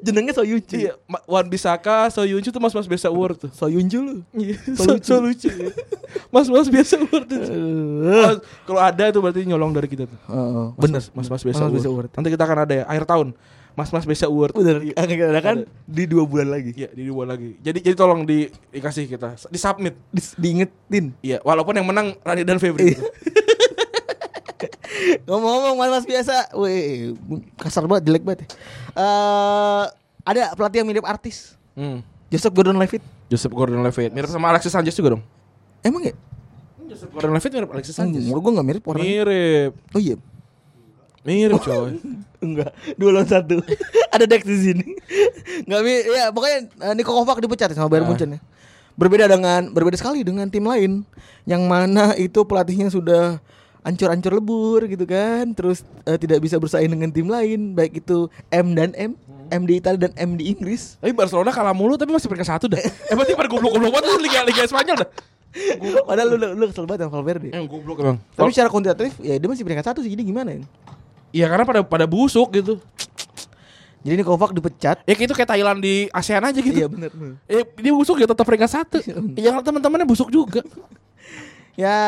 Jenengnya 0.00 0.32
Soyuncu. 0.32 0.76
Iya, 0.76 0.94
Wan 1.24 1.46
Bisaka, 1.46 2.06
So 2.08 2.22
Yuncu 2.22 2.48
tuh 2.48 2.58
Mas 2.58 2.70
Mas 2.70 2.86
biasa 2.86 3.08
award 3.08 3.36
tuh. 3.36 3.50
Soyuncu 3.50 3.98
lu. 3.98 4.14
Iya, 4.32 4.54
So 4.74 4.84
so, 4.84 4.92
lucu. 4.92 5.04
so 5.04 5.16
lucu. 5.18 5.48
Mas 6.30 6.46
Mas 6.46 6.68
biasa 6.68 6.94
award 6.96 7.26
tuh. 7.26 7.40
Mas, 8.04 8.36
Kalau 8.62 8.80
ada 8.80 9.04
itu 9.06 9.18
berarti 9.18 9.42
nyolong 9.42 9.70
dari 9.70 9.86
kita 9.86 10.04
tuh. 10.04 10.18
Heeh, 10.26 10.66
Mas, 10.70 10.80
bener. 10.80 11.02
Mas 11.10 11.26
Mas 11.26 11.42
biasa 11.42 11.60
Mas 11.64 11.74
Mas 11.74 11.86
award. 11.86 12.10
Nanti 12.12 12.28
kita 12.28 12.44
akan 12.44 12.58
ada 12.60 12.74
ya 12.74 12.84
akhir 12.84 13.04
tahun. 13.04 13.28
Mas 13.74 13.90
Mas 13.90 14.06
biasa 14.06 14.24
award. 14.26 14.54
Bener. 14.54 14.76
Akan 14.94 15.66
Ada. 15.66 15.66
di 15.82 16.04
dua 16.06 16.22
bulan 16.22 16.46
lagi. 16.48 16.70
Iya, 16.72 16.94
di 16.94 17.02
dua 17.04 17.26
lagi. 17.26 17.58
Jadi 17.58 17.82
jadi 17.82 17.96
tolong 17.98 18.22
di 18.22 18.46
dikasih 18.70 19.10
kita, 19.10 19.34
di 19.34 19.58
submit. 19.58 19.98
Di- 20.08 20.34
diingetin. 20.38 21.10
Iya, 21.18 21.42
walaupun 21.42 21.74
yang 21.74 21.86
menang 21.86 22.14
Rani 22.22 22.46
dan 22.46 22.62
Febri. 22.62 22.94
Iya. 22.94 23.02
Ngomong-ngomong 25.24 25.74
mas-mas 25.76 26.04
biasa, 26.04 26.52
weh 26.54 27.12
kasar 27.56 27.84
banget, 27.84 28.06
jelek 28.06 28.22
banget. 28.22 28.40
ya. 28.42 28.48
Eh 28.94 29.84
ada 30.24 30.42
pelatih 30.54 30.80
yang 30.80 30.88
mirip 30.88 31.04
artis, 31.04 31.58
Hmm. 31.74 32.00
Joseph 32.28 32.52
Gordon-Levitt. 32.52 33.02
Joseph 33.26 33.50
Gordon-Levitt 33.50 34.10
mirip 34.10 34.28
sama 34.28 34.48
Alexis 34.48 34.70
Sanchez 34.70 34.94
juga 34.94 35.18
dong. 35.18 35.22
Emang 35.80 36.00
ya? 36.00 36.14
Joseph 36.84 37.10
Gordon-Levitt 37.10 37.52
mirip 37.52 37.70
Alexis 37.70 37.94
Sanchez. 37.94 38.22
Enggak, 38.22 38.40
gue 38.40 38.52
gak 38.52 38.66
mirip 38.66 38.84
orang. 38.84 39.02
Mirip. 39.02 39.72
Oh 39.90 40.00
iya. 40.00 40.16
Mirip 41.24 41.56
coy. 41.58 41.96
Enggak, 42.44 42.70
dua 42.94 43.10
lawan 43.10 43.26
satu. 43.26 43.56
Ada 44.14 44.24
Dex 44.24 44.44
di 44.44 44.56
sini. 44.60 44.86
Enggak 45.66 45.80
ya 46.04 46.24
pokoknya 46.30 46.58
eh, 46.68 46.94
Niko 46.94 47.10
Kovac 47.12 47.40
dipecat 47.40 47.72
ya 47.72 47.76
sama 47.76 47.88
Bayern 47.88 48.04
Ah. 48.04 48.10
Munchen 48.12 48.36
ya. 48.36 48.40
Berbeda 48.94 49.26
dengan 49.26 49.74
berbeda 49.74 49.98
sekali 49.98 50.22
dengan 50.22 50.46
tim 50.46 50.62
lain 50.62 51.02
yang 51.44 51.66
mana 51.66 52.14
itu 52.14 52.44
pelatihnya 52.44 52.88
sudah 52.88 53.42
ancur-ancur 53.84 54.32
lebur 54.32 54.80
gitu 54.88 55.04
kan, 55.04 55.52
terus 55.52 55.84
eh, 56.08 56.16
tidak 56.16 56.40
bisa 56.40 56.56
bersaing 56.56 56.88
dengan 56.88 57.12
tim 57.12 57.28
lain, 57.28 57.76
baik 57.76 58.00
itu 58.00 58.32
M 58.48 58.72
dan 58.72 58.96
M, 58.96 59.12
M 59.52 59.62
di 59.68 59.76
Italia 59.76 60.08
dan 60.08 60.12
M 60.16 60.40
di 60.40 60.48
Inggris. 60.50 60.96
Tapi 60.98 61.12
Barcelona 61.12 61.52
kalah 61.52 61.76
mulu 61.76 62.00
tapi 62.00 62.10
masih 62.10 62.26
peringkat 62.26 62.48
satu 62.48 62.66
dah. 62.72 62.80
Eh 62.80 63.14
berarti 63.14 63.36
pada 63.36 63.48
goblok-goblok 63.52 63.92
banget 63.92 64.08
tuh 64.08 64.20
Liga 64.24 64.40
Liga 64.48 64.62
Spanyol 64.64 64.96
dah. 65.04 65.10
Padahal 66.08 66.28
lu, 66.34 66.36
lu, 66.40 66.46
lu 66.58 66.64
kesel 66.72 66.88
banget 66.88 67.06
sama 67.06 67.12
Valverde. 67.20 67.48
Eh 67.52 67.60
goblok 67.68 68.00
emang. 68.00 68.18
Tapi 68.34 68.50
secara 68.50 68.72
kuantitatif 68.72 69.20
ya 69.20 69.36
dia 69.36 69.48
masih 69.52 69.62
peringkat 69.62 69.86
satu 69.92 70.00
sih, 70.00 70.10
jadi 70.10 70.24
gimana 70.24 70.56
ya? 70.56 70.60
Iya 71.34 71.46
karena 71.52 71.64
pada 71.68 71.80
pada 71.84 72.06
busuk 72.08 72.48
gitu. 72.56 72.80
Jadi 74.04 74.20
Niko 74.20 74.36
Kovac 74.36 74.52
dipecat. 74.52 75.00
Ya 75.08 75.16
kayak 75.16 75.28
itu 75.32 75.34
kayak 75.34 75.48
Thailand 75.48 75.80
di 75.80 76.12
ASEAN 76.12 76.44
aja 76.44 76.60
gitu. 76.60 76.76
Iya 76.76 76.92
benar. 76.92 77.08
benar. 77.08 77.40
Eh 77.48 77.64
dia 77.80 77.92
busuk 77.92 78.20
ya 78.20 78.28
tetap 78.28 78.44
peringkat 78.44 78.70
satu. 78.70 79.00
Ya 79.36 79.56
teman-temannya 79.64 80.04
busuk 80.04 80.28
juga. 80.28 80.60
Ya, 81.74 81.98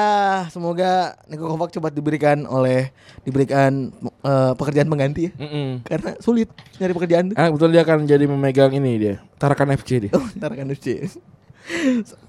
semoga 0.55 1.19
Niko 1.27 1.51
Kovac 1.51 1.75
cepat 1.75 1.91
diberikan 1.91 2.47
oleh 2.47 2.95
diberikan 3.27 3.91
eh, 4.23 4.53
pekerjaan 4.55 4.87
pengganti 4.87 5.27
ya. 5.27 5.33
Mm-mm. 5.43 5.83
Karena 5.83 6.15
sulit 6.23 6.47
nyari 6.79 6.95
pekerjaan. 6.95 7.35
Ah, 7.35 7.51
betul 7.51 7.75
dia 7.75 7.83
akan 7.83 8.07
jadi 8.07 8.31
memegang 8.31 8.71
ini 8.71 8.95
dia. 8.95 9.15
Tarakan 9.43 9.75
FC 9.75 10.07
dia. 10.07 10.11
Oh, 10.15 10.23
ntar 10.39 10.55
kan 10.55 10.71
FC. 10.71 11.03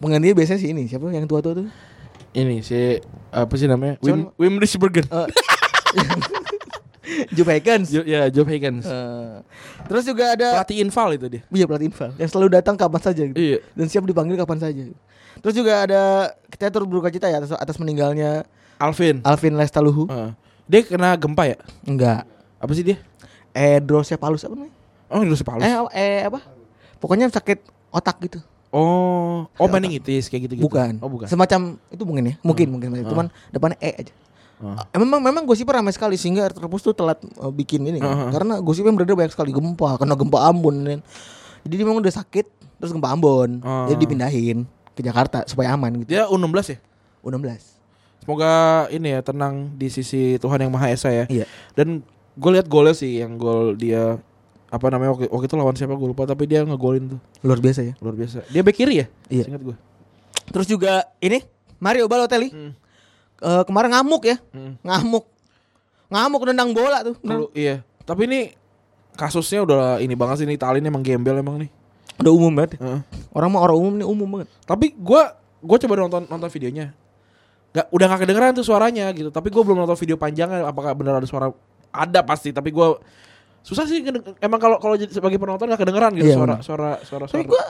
Penggantinya 0.01 0.33
biasanya 0.33 0.57
sih 0.57 0.73
ini, 0.73 0.89
siapa 0.89 1.05
yang 1.13 1.29
tua-tua 1.29 1.61
tuh? 1.61 1.69
Ini 2.33 2.65
si 2.65 2.97
apa 3.29 3.53
sih 3.53 3.69
namanya? 3.69 4.01
Wim? 4.01 4.33
Wim 4.33 4.57
Risbergen. 4.57 5.05
Eh, 5.05 5.29
Joe 7.37 7.47
Haykens. 7.47 7.87
Jo- 7.89 8.05
ya 8.05 8.27
Joe 8.27 8.45
Higgins. 8.45 8.85
Eh, 8.85 9.35
terus 9.85 10.03
juga 10.05 10.33
ada 10.33 10.57
Pelatih 10.57 10.77
Inval 10.81 11.09
itu 11.15 11.27
dia. 11.29 11.41
Iya 11.49 11.65
pelatih 11.65 11.87
infal 11.89 12.09
yang 12.17 12.29
selalu 12.29 12.47
datang 12.59 12.75
kapan 12.75 13.01
saja 13.01 13.21
gitu. 13.25 13.37
Iya. 13.37 13.57
Dan 13.73 13.85
siap 13.87 14.03
dipanggil 14.03 14.35
kapan 14.35 14.59
saja. 14.59 14.81
Terus 15.41 15.53
juga 15.55 15.73
ada 15.87 16.33
kita 16.51 16.73
turut 16.73 16.87
berduka 16.89 17.13
cita 17.13 17.27
ya 17.29 17.41
atas, 17.41 17.53
atas 17.53 17.77
meninggalnya 17.77 18.45
Alvin. 18.77 19.21
Alvin 19.25 19.57
Lestaluhu. 19.57 20.05
Heeh. 20.09 20.31
dia 20.67 20.81
kena 20.83 21.15
gempa 21.17 21.47
ya? 21.47 21.57
Enggak. 21.87 22.27
Apa 22.61 22.71
sih 22.73 22.83
dia? 22.83 22.97
Hidrocephalus 23.55 24.45
apa 24.45 24.53
namanya? 24.53 24.75
Oh, 25.09 25.23
hidrocephalus. 25.23 25.63
Eh, 25.63 25.73
eh 25.95 26.19
apa? 26.27 26.43
Pokoknya 27.01 27.31
sakit 27.31 27.63
otak 27.89 28.17
gitu. 28.27 28.39
Oh, 28.67 29.47
oh 29.47 29.67
meningitis 29.71 30.27
kayak 30.27 30.51
gitu-gitu. 30.51 30.67
Bukan. 30.67 30.99
Oh, 30.99 31.07
bukan. 31.07 31.25
Semacam 31.25 31.79
itu 31.89 32.03
mungkin 32.03 32.23
ya. 32.29 32.35
Mungkin 32.43 32.67
mungkin 32.67 32.89
cuman 33.07 33.31
depannya 33.49 33.79
E 33.79 33.91
aja. 33.95 34.13
Eh, 34.91 34.97
memang 34.97 35.21
memang 35.21 35.45
gosipnya 35.45 35.79
ramai 35.79 35.93
sekali 35.93 36.17
sehingga 36.17 36.49
Terpus 36.49 36.81
tuh 36.81 36.91
telat 36.91 37.21
eh, 37.21 37.53
bikin 37.53 37.85
ini 37.87 38.01
kan. 38.01 38.09
Ah, 38.09 38.19
ah. 38.27 38.31
Karena 38.33 38.53
gosipnya 38.59 38.91
beredar 38.91 39.15
banyak 39.15 39.33
sekali 39.33 39.53
gempa, 39.53 40.01
kena 40.01 40.17
gempa 40.17 40.39
Ambon 40.49 40.75
kan. 40.83 40.99
Jadi 41.63 41.73
dia 41.77 41.85
memang 41.85 42.01
udah 42.03 42.13
sakit 42.13 42.45
terus 42.81 42.91
gempa 42.91 43.07
Ambon. 43.13 43.61
Ah. 43.63 43.87
Jadi 43.87 44.03
dipindahin 44.03 44.67
ke 44.97 45.05
Jakarta 45.05 45.45
supaya 45.45 45.77
aman 45.77 45.93
gitu. 46.01 46.17
Dia 46.17 46.25
U16 46.25 46.73
ya? 46.73 46.77
U16. 47.21 47.77
Semoga 48.25 48.51
ini 48.89 49.13
ya 49.13 49.21
tenang 49.21 49.71
di 49.77 49.87
sisi 49.87 50.41
Tuhan 50.41 50.57
yang 50.59 50.73
Maha 50.73 50.89
Esa 50.89 51.13
ya. 51.13 51.29
Iya. 51.29 51.45
Dan 51.77 52.01
gue 52.33 52.51
lihat 52.51 52.65
golnya 52.65 52.97
sih 52.97 53.21
yang 53.21 53.37
gol 53.37 53.77
dia 53.77 54.17
apa 54.67 54.85
namanya 54.91 55.15
waktu, 55.15 55.31
waktu 55.31 55.45
itu 55.47 55.55
lawan 55.55 55.75
siapa 55.79 55.95
gue 55.95 56.09
lupa 56.11 56.27
tapi 56.27 56.43
dia 56.43 56.59
ngegolin 56.59 57.15
tuh 57.15 57.19
Luar 57.39 57.61
biasa 57.63 57.87
ya. 57.87 57.93
luar 58.03 58.19
biasa. 58.19 58.43
Dia 58.51 58.61
back 58.65 58.75
kiri 58.75 58.99
ya? 58.99 59.07
Iya. 59.31 59.45
Ingat 59.53 59.61
gue. 59.63 59.75
Terus 60.51 60.67
juga 60.67 61.07
ini 61.23 61.39
Mario 61.79 62.09
Balotelli. 62.09 62.49
Hmm. 62.51 62.73
Eh, 63.37 63.63
kemarin 63.63 63.93
ngamuk 63.95 64.23
ya. 64.27 64.37
Hmm. 64.51 64.75
Ngamuk. 64.81 65.25
Ngamuk 66.11 66.41
nendang 66.51 66.71
bola 66.73 67.05
tuh. 67.05 67.15
Kalau 67.21 67.47
iya. 67.53 67.85
Tapi 68.03 68.27
ini 68.27 68.39
kasusnya 69.15 69.63
udah 69.63 69.81
ini 70.03 70.13
banget 70.19 70.43
sih 70.43 70.45
ini 70.47 70.55
Itali 70.55 70.79
ini 70.83 70.87
emang 70.91 71.03
gembel 71.05 71.39
emang 71.39 71.63
nih. 71.63 71.69
Udah 72.15 72.31
umum 72.31 72.51
banget. 72.51 72.79
Heeh. 72.79 72.99
Orang 73.29 73.51
mah 73.51 73.61
orang 73.61 73.77
umum 73.77 73.93
nih 73.95 74.07
umum 74.07 74.27
banget. 74.29 74.47
Tapi 74.63 74.95
gue 74.95 75.21
gue 75.57 75.77
coba 75.83 75.93
nonton 75.97 76.21
nonton 76.25 76.49
videonya. 76.49 76.95
Gak, 77.75 77.91
udah 77.91 78.05
gak 78.09 78.19
kedengeran 78.25 78.51
tuh 78.53 78.65
suaranya 78.65 79.11
gitu. 79.11 79.29
Tapi 79.29 79.51
gue 79.51 79.61
belum 79.61 79.77
nonton 79.77 79.97
video 79.99 80.17
panjangnya 80.17 80.65
apakah 80.65 80.95
benar 80.95 81.19
ada 81.19 81.27
suara 81.27 81.51
ada 81.89 82.19
pasti. 82.23 82.49
Tapi 82.49 82.71
gue 82.71 82.87
susah 83.61 83.83
sih 83.83 83.99
emang 84.39 84.57
kalau 84.57 84.79
kalau 84.79 84.95
jadi 84.95 85.11
sebagai 85.11 85.35
penonton 85.35 85.67
gak 85.67 85.81
kedengeran 85.83 86.15
gitu 86.15 86.31
Iya, 86.31 86.35
suara, 86.39 86.55
benar. 86.55 86.63
suara 86.63 86.89
suara 87.03 87.25
Tapi 87.27 87.43
suara. 87.43 87.51
gue 87.51 87.63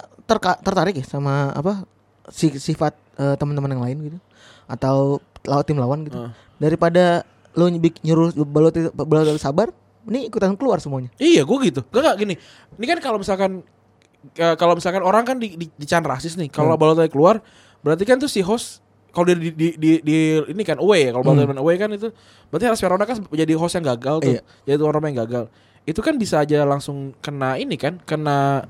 tertarik 0.61 0.95
ya 0.95 1.05
sama 1.07 1.49
apa 1.51 1.83
si 2.29 2.53
sifat 2.53 2.93
eh, 3.17 3.35
teman-teman 3.35 3.71
yang 3.73 3.83
lain 3.83 3.97
gitu 4.05 4.17
atau 4.69 5.17
lawan 5.43 5.63
tim 5.65 5.77
lawan 5.79 5.99
gitu. 6.05 6.17
Heeh. 6.19 6.31
Daripada 6.57 7.25
lo 7.57 7.65
nyebik 7.65 7.97
nyuruh 8.05 8.29
Balotelli, 8.45 8.93
Balotelli 8.93 9.41
sabar, 9.41 9.73
ini 10.05 10.29
ikutan 10.29 10.53
keluar 10.53 10.77
semuanya. 10.77 11.09
Iya 11.17 11.41
gue 11.41 11.57
gitu. 11.65 11.81
Gak, 11.89 12.01
gak 12.03 12.15
gini. 12.21 12.35
Ini 12.77 12.85
kan 12.85 12.99
kalau 13.01 13.17
misalkan 13.17 13.65
eh, 14.33 14.55
kalau 14.55 14.73
misalkan 14.73 15.01
orang 15.01 15.23
kan 15.23 15.37
di, 15.37 15.53
di, 15.53 15.65
dican 15.71 16.01
rasis 16.01 16.35
nih. 16.35 16.47
Kalau 16.47 16.73
Hmm. 16.73 16.81
Balotelli 16.81 17.07
keluar, 17.07 17.39
berarti 17.79 18.03
kan 18.03 18.17
tuh 18.17 18.27
si 18.27 18.39
host 18.39 18.81
kalau 19.09 19.25
dia 19.25 19.35
di, 19.35 19.49
di, 19.49 19.67
di, 19.75 19.91
di- 19.99 20.45
ini 20.47 20.61
kan 20.61 20.77
away 20.77 21.07
ya. 21.07 21.11
Kalau 21.11 21.23
Balotelli 21.23 21.49
main 21.49 21.59
away 21.59 21.75
kan 21.75 21.89
itu 21.89 22.09
berarti 22.47 22.65
Aras 22.65 22.79
Verona 22.79 23.03
kan 23.03 23.17
jadi 23.27 23.53
host 23.53 23.75
yang 23.75 23.87
gagal 23.87 24.15
tuh. 24.21 24.33
Iya. 24.33 24.41
Jadi 24.63 24.75
tuan 24.77 24.91
rumah 24.91 25.07
yang 25.07 25.21
gagal. 25.21 25.43
Itu 25.83 25.99
kan 25.99 26.15
bisa 26.15 26.39
aja 26.39 26.61
langsung 26.63 27.15
kena 27.17 27.55
ini 27.55 27.75
kan, 27.75 27.97
kena 28.03 28.67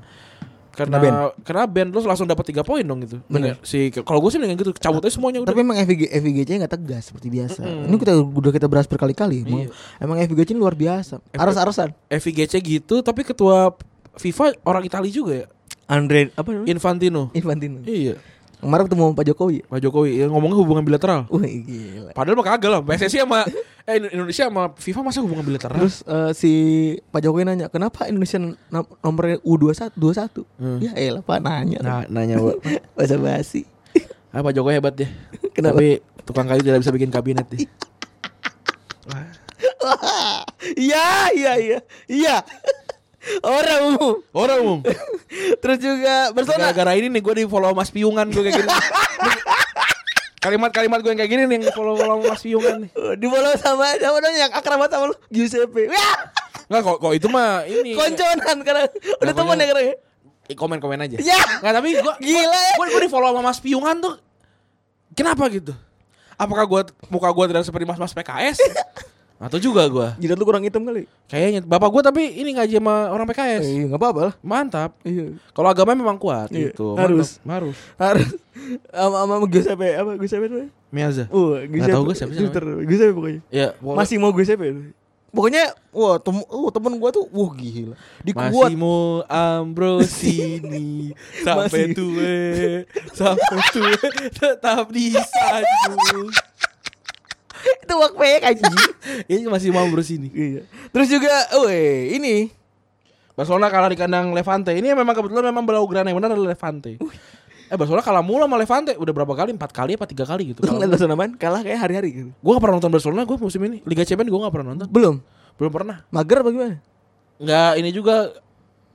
kena 0.70 0.94
Kena 0.94 0.98
ban. 1.02 1.14
kena 1.42 1.62
ban 1.66 1.86
terus 1.90 2.06
langsung 2.06 2.22
dapat 2.24 2.46
tiga 2.46 2.62
poin 2.62 2.86
dong 2.86 3.02
gitu. 3.02 3.18
Bener. 3.26 3.58
Si 3.60 3.90
kalau 3.90 4.22
gue 4.22 4.30
sih 4.30 4.38
dengan 4.38 4.54
gitu 4.54 4.70
cabut 4.72 5.02
aja 5.02 5.10
semuanya 5.10 5.42
udah. 5.42 5.50
Tapi 5.50 5.60
emang 5.60 5.74
FVG 5.76 6.06
FVG-nya 6.06 6.54
nggak 6.62 6.72
tegas 6.72 7.10
seperti 7.10 7.26
biasa. 7.28 7.66
Ini 7.66 7.96
kita 7.98 8.14
udah 8.14 8.52
kita 8.54 8.70
bahas 8.70 8.86
berkali-kali. 8.86 9.42
Emang, 9.42 9.66
Iya. 9.66 9.68
emang 9.98 10.16
FVG 10.22 10.54
ini 10.54 10.62
luar 10.62 10.78
biasa. 10.78 11.18
Aras-arasan. 11.34 11.90
FIGC 12.06 12.54
gitu 12.62 13.02
tapi 13.02 13.26
ketua 13.26 13.74
FIFA 14.18 14.44
orang 14.62 14.82
Italia 14.82 15.08
juga 15.08 15.32
ya. 15.34 15.46
Andre 15.86 16.28
apa 16.34 16.48
namanya? 16.50 16.68
Infantino. 16.68 17.22
Infantino. 17.32 17.80
Iya. 17.82 18.20
Kemarin 18.58 18.84
ketemu 18.84 19.02
sama 19.04 19.14
Pak 19.14 19.24
Jokowi. 19.24 19.58
Pak 19.64 19.78
Jokowi 19.78 20.10
yang 20.18 20.34
ngomongnya 20.34 20.58
hubungan 20.58 20.82
bilateral. 20.82 21.30
Wah 21.30 21.40
gila. 21.40 22.10
Padahal 22.10 22.34
mah 22.34 22.44
kagak 22.44 22.68
lah. 22.68 22.80
PSSI 22.82 23.22
sama 23.22 23.46
eh 23.86 23.96
Indonesia 24.04 24.44
sama 24.44 24.74
FIFA 24.74 25.00
masa 25.00 25.22
hubungan 25.22 25.46
bilateral? 25.46 25.78
Terus 25.78 26.02
eh, 26.02 26.30
si 26.34 26.52
Pak 27.08 27.22
Jokowi 27.22 27.46
nanya, 27.46 27.70
kenapa 27.70 28.04
Indonesia 28.04 28.36
nom- 28.68 28.90
nomornya 28.98 29.38
U21 29.40 29.94
21? 29.94 30.42
Hmm. 30.58 30.78
Ya 30.82 30.92
elah 30.92 31.22
Pak 31.22 31.38
nanya. 31.38 31.78
nah, 31.80 32.02
nanya 32.04 32.36
Pak. 32.36 32.56
Bahasa 32.92 33.14
basi. 33.16 33.62
Ah, 34.28 34.42
Pak 34.42 34.52
Jokowi 34.52 34.76
hebat 34.76 34.92
ya. 34.92 35.08
Kenapa? 35.54 35.78
Tapi 35.78 36.02
tukang 36.26 36.44
kayu 36.44 36.60
tidak 36.60 36.82
bisa 36.82 36.90
bikin 36.90 37.08
kabinet 37.08 37.46
deh. 37.54 37.62
Iya, 40.74 41.32
iya, 41.32 41.52
iya. 41.56 41.78
Iya. 42.06 42.36
Orang 43.44 43.80
umum. 43.94 44.14
Orang 44.32 44.58
umum. 44.64 44.80
Terus 45.62 45.78
juga 45.80 46.32
Barcelona. 46.32 46.70
Gara-gara 46.70 46.92
ini 46.96 47.08
nih 47.12 47.22
gue 47.22 47.34
di 47.40 47.44
follow 47.46 47.72
Mas 47.76 47.90
Piungan 47.92 48.26
gue 48.28 48.42
kayak 48.42 48.64
gini. 48.64 48.68
Kalimat-kalimat 50.38 50.98
gue 51.02 51.10
yang 51.12 51.20
kayak 51.20 51.32
gini 51.34 51.42
nih 51.50 51.54
yang 51.58 51.64
di 51.66 51.72
follow 51.74 51.94
follow 51.98 52.22
Mas 52.22 52.42
Piungan 52.42 52.86
nih. 52.86 52.90
Di 53.18 53.26
follow 53.26 53.52
sama 53.58 53.86
sama 53.98 54.16
dong 54.22 54.34
yang 54.38 54.52
akrab 54.54 54.80
sama 54.86 55.04
lu 55.10 55.14
Giuseppe. 55.28 55.90
Enggak 56.68 56.82
kok 56.84 56.96
kok 57.00 57.12
itu 57.16 57.26
mah 57.32 57.64
ini. 57.64 57.96
konconan 57.96 58.58
karena 58.60 58.82
udah 59.24 59.34
teman 59.34 59.56
ya 59.56 59.66
karena. 59.72 59.82
Eh, 60.48 60.56
komen-komen 60.56 61.00
aja. 61.04 61.16
Ya. 61.20 61.40
Nggak 61.60 61.74
tapi 61.76 61.88
gue 62.00 62.14
Gila 62.24 62.58
ya. 62.60 62.72
Gue 62.76 62.86
gue 62.92 63.02
di 63.04 63.10
follow 63.10 63.32
sama 63.34 63.40
Mas 63.52 63.60
Piungan 63.60 63.96
tuh. 64.00 64.14
Kenapa 65.12 65.50
gitu? 65.50 65.74
Apakah 66.38 66.64
gue 66.70 66.80
muka 67.10 67.28
gue 67.34 67.44
tidak 67.50 67.66
seperti 67.66 67.84
Mas 67.84 67.98
Mas 67.98 68.14
PKS? 68.14 68.62
Atau 69.38 69.62
juga 69.62 69.86
gue? 69.86 70.08
Jidat 70.18 70.34
lu 70.34 70.42
kurang 70.42 70.66
hitam 70.66 70.82
kali. 70.82 71.06
Kayaknya 71.30 71.62
bapak 71.62 71.88
gue 71.88 72.02
tapi 72.02 72.22
ini 72.34 72.58
ngaji 72.58 72.74
sama 72.76 73.06
orang 73.08 73.22
PKS. 73.24 73.62
Iya, 73.64 73.82
enggak 73.86 74.00
apa-apa 74.02 74.20
lah. 74.20 74.34
Mantap. 74.42 74.90
Iya. 75.02 75.38
Kalau 75.54 75.68
agama 75.70 75.94
memang 75.94 76.18
kuat 76.18 76.50
Iya, 76.50 76.74
gitu. 76.74 76.98
harus. 76.98 77.38
Mantap. 77.40 77.70
Harus. 77.70 77.76
Harus 77.96 78.28
sama 78.90 79.16
sama 79.22 79.46
Giuseppe 79.46 79.88
apa 79.94 80.10
Giuseppe 80.18 80.46
tuh? 80.50 80.66
Miaza. 80.90 81.24
Uh, 81.30 81.62
Giuseppe. 81.64 81.94
tahu 81.94 82.02
gue 82.04 82.14
siapa 82.14 82.32
Twitter, 82.34 82.64
pokoknya. 83.14 83.40
Ya, 83.48 83.66
pokoknya- 83.78 83.98
Masih 84.02 84.16
mau 84.18 84.34
Giuseppe. 84.34 84.90
Pokoknya 85.28 85.76
wah 85.92 86.16
tem 86.16 86.40
uh, 86.40 86.70
temen 86.72 86.96
gua 86.96 87.12
tuh 87.12 87.28
wah 87.28 87.52
gila. 87.52 87.92
Di 88.26 88.32
kuat 88.32 88.48
Massimo 88.48 89.20
Ambrosini 89.28 91.12
sampai 91.44 91.92
tua 91.92 92.32
sampai 93.12 93.60
tua 93.68 93.92
tetap 94.32 94.88
disanjung. 94.88 96.32
itu 97.84 97.94
wakpek 97.94 98.42
aja. 98.44 98.64
Ini 99.30 99.48
masih 99.48 99.72
mau 99.74 99.84
Ambrosini. 99.84 100.28
iya. 100.32 100.62
Terus 100.94 101.08
juga 101.08 101.32
weh 101.64 102.16
ini 102.16 102.52
Barcelona 103.38 103.70
kalah 103.70 103.90
di 103.90 103.98
kandang 103.98 104.34
Levante. 104.34 104.74
Ini 104.74 104.98
memang 104.98 105.14
kebetulan 105.14 105.54
memang 105.54 105.62
Blaugrana 105.62 106.10
yang 106.10 106.18
benar 106.18 106.34
adalah 106.34 106.58
Levante. 106.58 106.98
Eh 107.68 107.76
Barcelona 107.76 108.02
kalah 108.02 108.24
mula 108.24 108.50
sama 108.50 108.58
Levante 108.58 108.92
udah 108.98 109.12
berapa 109.14 109.32
kali? 109.38 109.54
Empat 109.54 109.70
kali 109.70 109.94
apa 109.94 110.10
tiga 110.10 110.26
kali 110.26 110.50
gitu. 110.56 110.64
lu 110.66 110.74
ngeliat 110.74 110.90
Barcelona 110.90 111.14
main 111.14 111.32
kalah 111.38 111.62
kayak 111.62 111.78
hari-hari 111.78 112.08
gitu. 112.10 112.30
Gue 112.34 112.52
gak 112.58 112.62
pernah 112.66 112.76
nonton 112.82 112.90
Barcelona 112.90 113.22
gue 113.22 113.36
musim 113.38 113.60
ini. 113.62 113.78
Liga 113.86 114.02
Champions 114.02 114.30
gue 114.32 114.40
gak 114.42 114.54
pernah 114.58 114.68
nonton. 114.74 114.88
Belum. 114.90 115.16
Belum 115.54 115.72
pernah. 115.72 116.02
Mager 116.10 116.38
apa 116.42 116.50
gimana? 116.50 116.76
Nggak 117.38 117.70
ini 117.78 117.90
juga 117.94 118.16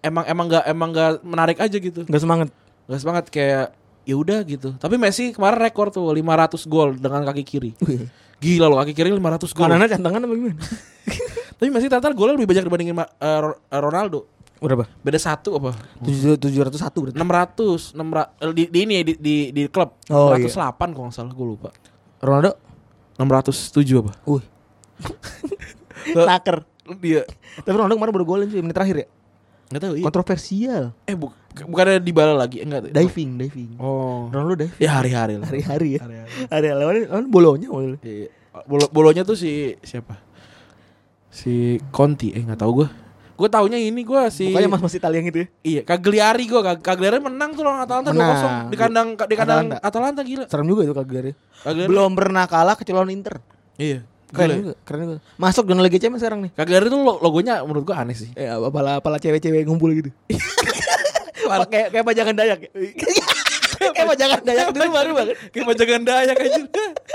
emang 0.04 0.26
emang 0.28 0.46
nggak 0.52 0.64
emang 0.68 0.90
nggak 0.92 1.12
menarik 1.24 1.58
aja 1.64 1.78
gitu. 1.80 2.04
Enggak 2.04 2.22
semangat. 2.22 2.50
Gak 2.92 3.00
semangat 3.00 3.26
kayak 3.32 3.72
ya 4.04 4.16
udah 4.20 4.44
gitu. 4.44 4.76
Tapi 4.76 5.00
Messi 5.00 5.32
kemarin 5.32 5.60
rekor 5.64 5.88
tuh 5.88 6.12
500 6.12 6.68
gol 6.68 7.00
dengan 7.00 7.24
kaki 7.24 7.44
kiri. 7.48 7.72
Gila 8.44 8.68
loh 8.68 8.78
kaki 8.84 8.92
kiri 8.92 9.16
500 9.16 9.56
gol. 9.56 9.64
Kanannya 9.64 9.88
cantangan 9.88 10.20
apa 10.28 10.34
gimana? 10.36 10.56
Tapi 11.58 11.70
Messi 11.72 11.88
ternyata 11.88 12.12
golnya 12.12 12.36
lebih 12.36 12.50
banyak 12.52 12.64
dibandingin 12.68 12.96
eh, 13.00 13.08
eh, 13.16 13.80
Ronaldo. 13.80 14.28
Berapa? 14.60 14.88
Beda 15.00 15.20
satu 15.20 15.60
apa? 15.60 15.76
Tujuh 16.04 16.36
tujuh 16.40 16.60
ratus 16.64 16.80
satu 16.84 17.08
berarti. 17.08 17.20
600, 17.20 17.96
600 17.96 18.56
di, 18.56 18.64
di 18.68 18.80
ini 18.84 18.94
ya, 19.00 19.04
di, 19.04 19.14
di 19.20 19.36
di 19.56 19.62
klub. 19.72 19.96
Oh, 20.12 20.32
608 20.36 20.96
kalau 20.96 21.08
nggak 21.08 21.16
salah 21.16 21.32
gue 21.32 21.48
lupa. 21.48 21.70
Ronaldo? 22.20 22.56
607 23.20 24.04
apa? 24.04 24.12
Wih. 24.28 24.44
Naker. 26.28 26.68
Dia 27.00 27.24
Tapi 27.64 27.76
Ronaldo 27.76 27.96
kemarin 27.96 28.14
baru 28.16 28.28
golin 28.28 28.48
sih 28.52 28.60
menit 28.60 28.76
terakhir 28.76 29.08
ya. 29.08 29.08
nggak 29.72 29.82
tahu 29.84 29.94
iya. 29.96 30.04
Kontroversial. 30.04 30.84
Eh 31.08 31.16
bu, 31.16 31.32
bukannya 31.64 31.98
di 31.98 32.12
bala 32.12 32.34
lagi 32.34 32.62
enggak. 32.62 32.90
Diving, 32.90 33.38
diving. 33.38 33.70
Oh. 33.78 34.28
Ronaldo 34.28 34.66
diving. 34.66 34.80
Ya 34.80 34.98
hari-hari 34.98 35.38
lah. 35.38 35.46
Hari-hari 35.46 35.88
ya. 35.96 36.02
Hari-hari. 36.02 36.30
Hari 36.50 36.68
lawan 36.72 36.96
lawan 37.08 37.26
bolonya 37.28 37.68
maksudnya. 37.70 38.00
Iya. 38.02 38.28
Bolo, 38.64 38.86
bolonya 38.90 39.22
tuh 39.22 39.34
si 39.34 39.74
siapa? 39.82 40.18
Si 41.30 41.82
Conti, 41.90 42.30
eh 42.32 42.42
nggak 42.42 42.62
tahu 42.62 42.86
gue. 42.86 42.88
Gue 43.34 43.50
taunya 43.50 43.82
ini 43.82 44.06
gue 44.06 44.22
si 44.30 44.54
Pokoknya 44.54 44.70
mas 44.70 44.82
mas 44.82 44.94
Italia 44.94 45.18
yang 45.18 45.28
itu 45.28 45.40
ya. 45.42 45.48
Iya, 45.66 45.82
Cagliari 45.84 46.46
gue, 46.46 46.62
Cagliari 46.80 47.18
menang 47.18 47.58
tuh 47.58 47.66
lawan 47.66 47.82
Atalanta 47.82 48.14
Menang. 48.14 48.70
2-0 48.70 48.70
di 48.70 48.78
kandang 48.78 49.08
di 49.18 49.36
kandang 49.36 49.58
Atalanta. 49.74 49.76
Atalanta, 49.82 50.22
gila. 50.22 50.46
Serem 50.46 50.70
juga 50.70 50.86
itu 50.86 50.94
Cagliari. 50.94 51.34
Cagliari. 51.66 51.90
Belum 51.90 52.14
pernah 52.14 52.46
kalah 52.46 52.78
kecuali 52.78 52.98
lawan 53.02 53.10
Inter. 53.10 53.42
Iya. 53.82 54.06
Keren 54.34 54.50
Gila. 54.50 54.58
juga, 54.62 54.74
keren 54.82 55.00
juga. 55.06 55.20
Masuk 55.38 55.64
zona 55.66 55.82
Liga 55.82 55.98
Champions 55.98 56.22
sekarang 56.22 56.40
nih. 56.46 56.52
Cagliari 56.54 56.86
tuh 56.90 57.00
lo- 57.02 57.22
logonya 57.22 57.62
menurut 57.62 57.86
gue 57.86 57.94
aneh 57.94 58.18
sih. 58.18 58.30
Eh, 58.34 58.50
apalah 58.50 58.98
apalah 58.98 59.18
cewek-cewek 59.18 59.66
ngumpul 59.66 59.94
gitu. 59.94 60.10
kayak 61.70 61.88
kayak 61.94 62.06
pajangan 62.06 62.36
Dayak. 62.36 62.60
ya. 62.64 62.70
kayak 63.96 64.08
pajangan 64.16 64.42
Dayak 64.44 64.68
dulu 64.72 64.90
baru 64.92 65.12
banget. 65.16 65.36
Kayak 65.52 65.66
pajangan 65.74 66.02
Dayak 66.08 66.38
aja. 66.40 66.60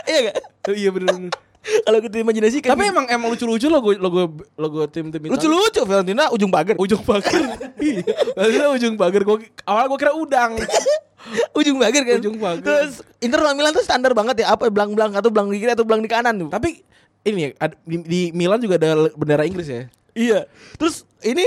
Iya 0.09 0.19
enggak? 0.25 0.37
iya 0.77 0.91
bener-bener. 0.93 1.33
Kalau 1.69 1.99
kita 2.01 2.17
imajinasikan 2.25 2.71
Tapi 2.73 2.85
emang 2.89 3.07
emang 3.13 3.29
lucu-lucu 3.29 3.69
logo 3.69 3.93
logo 3.93 4.41
logo 4.57 4.81
tim-tim 4.89 5.21
Italia. 5.21 5.37
lucu-lucu 5.37 5.81
Valentina 5.85 6.33
ujung 6.33 6.49
pagar. 6.49 6.75
Ujung 6.81 7.03
pagar. 7.05 7.43
Iya. 7.79 8.03
Maksudnya 8.35 8.69
ujung 8.75 8.95
pagar 8.99 9.23
gua 9.23 9.39
awal 9.63 9.85
gua 9.87 9.99
kira 10.01 10.13
udang. 10.17 10.59
ujung 11.59 11.77
pagar 11.79 12.03
kan. 12.09 12.19
Ujung 12.25 12.37
pagar. 12.41 12.65
Terus 12.65 12.93
Inter 13.21 13.41
lawan 13.43 13.57
Milan 13.59 13.73
tuh 13.77 13.85
standar 13.85 14.13
banget 14.17 14.43
ya, 14.43 14.55
apa 14.55 14.67
belang-belang 14.73 15.13
atau 15.15 15.31
belang 15.31 15.47
di 15.53 15.61
kiri 15.63 15.73
atau 15.77 15.85
belang 15.87 16.03
di 16.03 16.11
kanan 16.11 16.35
tuh. 16.41 16.49
Tapi 16.51 16.83
ini 17.29 17.53
ya, 17.53 17.69
di, 17.85 17.97
di 18.03 18.21
Milan 18.33 18.59
juga 18.59 18.81
ada 18.81 19.13
bendera 19.15 19.45
Inggris 19.45 19.69
ya. 19.69 19.87
Iya. 20.17 20.41
Terus 20.81 21.05
ini 21.23 21.45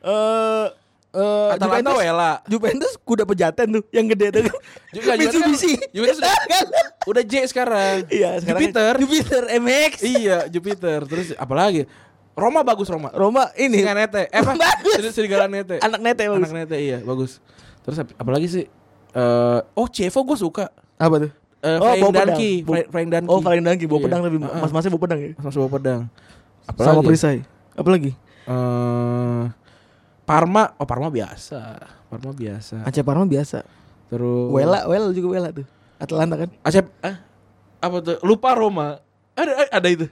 eh 0.00 0.66
eh 1.12 1.48
Atalanta 1.50 1.90
Juventus- 1.90 1.98
Wela. 2.00 2.32
Juventus 2.44 2.92
kuda 2.98 3.22
pejaten 3.24 3.66
tuh 3.72 3.82
yang 3.90 4.06
gede 4.06 4.26
tuh. 4.30 4.42
Juga 4.94 5.14
Mitsubishi. 5.14 5.74
Juventus 5.90 6.18
udah, 6.18 6.34
kan? 6.52 6.66
udah 7.04 7.22
J 7.22 7.32
sekarang. 7.44 7.94
Iya, 8.06 8.30
sekarang 8.38 8.60
Jupiter. 8.64 8.92
Jupiter 8.96 9.42
MX. 9.56 9.92
iya, 10.00 10.38
Jupiter. 10.46 10.98
Terus 11.04 11.34
apalagi? 11.34 11.90
Roma 12.32 12.62
bagus 12.62 12.86
Roma. 12.86 13.10
Roma 13.10 13.50
ini 13.54 13.78
Singa 13.78 13.92
Nete. 13.92 14.26
Eh 14.26 14.38
apa? 14.38 14.54
Bagus. 14.54 14.94
Seri- 14.94 15.12
Serigala 15.12 15.44
Nete. 15.44 15.76
anak 15.78 15.98
nete 15.98 16.24
bagus. 16.24 16.46
Anak 16.46 16.52
Nete 16.56 16.76
iya, 16.78 16.98
bagus. 17.00 17.42
Terus 17.80 17.96
ap- 17.98 18.16
apalagi 18.16 18.46
sih? 18.46 18.64
Eh, 19.10 19.60
oh, 19.72 19.86
Cevo 19.86 20.22
gue 20.24 20.38
suka. 20.38 20.70
Apa 20.94 21.16
tuh? 21.18 21.32
Eh, 21.60 21.76
Oh, 21.76 21.84
Frank 21.84 22.00
bawa 22.00 22.12
pedang. 22.14 22.28
Danki, 22.30 22.50
Frank, 22.88 23.08
Danki. 23.10 23.28
Oh, 23.28 23.40
Frank 23.40 23.60
Danki 23.60 23.84
bawa 23.84 23.98
Iya. 23.98 24.04
pedang 24.06 24.20
Heeh. 24.22 24.60
mas-masnya 24.62 24.88
bawa 24.88 25.02
pedang 25.02 25.18
ya. 25.18 25.30
Mas 25.36 25.52
bawa 25.52 25.68
pedang. 25.68 26.00
Sama 26.72 27.00
perisai. 27.02 27.38
Apa 27.74 27.88
lagi? 27.90 28.12
Eh, 28.46 29.42
Parma, 30.30 30.78
oh 30.78 30.86
Parma 30.86 31.10
biasa. 31.10 31.58
Parma 32.06 32.30
biasa. 32.30 32.86
Aceh 32.86 33.02
Parma 33.02 33.26
biasa. 33.26 33.66
Terus 34.06 34.54
Wela, 34.54 34.86
Wela 34.86 35.10
juga 35.10 35.34
Wela 35.34 35.50
tuh. 35.50 35.66
Atalanta 35.98 36.38
kan. 36.38 36.50
Acep 36.62 36.86
ah, 37.02 37.18
apa 37.82 37.96
tuh? 37.98 38.16
Lupa 38.22 38.54
Roma. 38.54 39.02
Ada 39.34 39.66
ada 39.74 39.88
itu. 39.90 40.06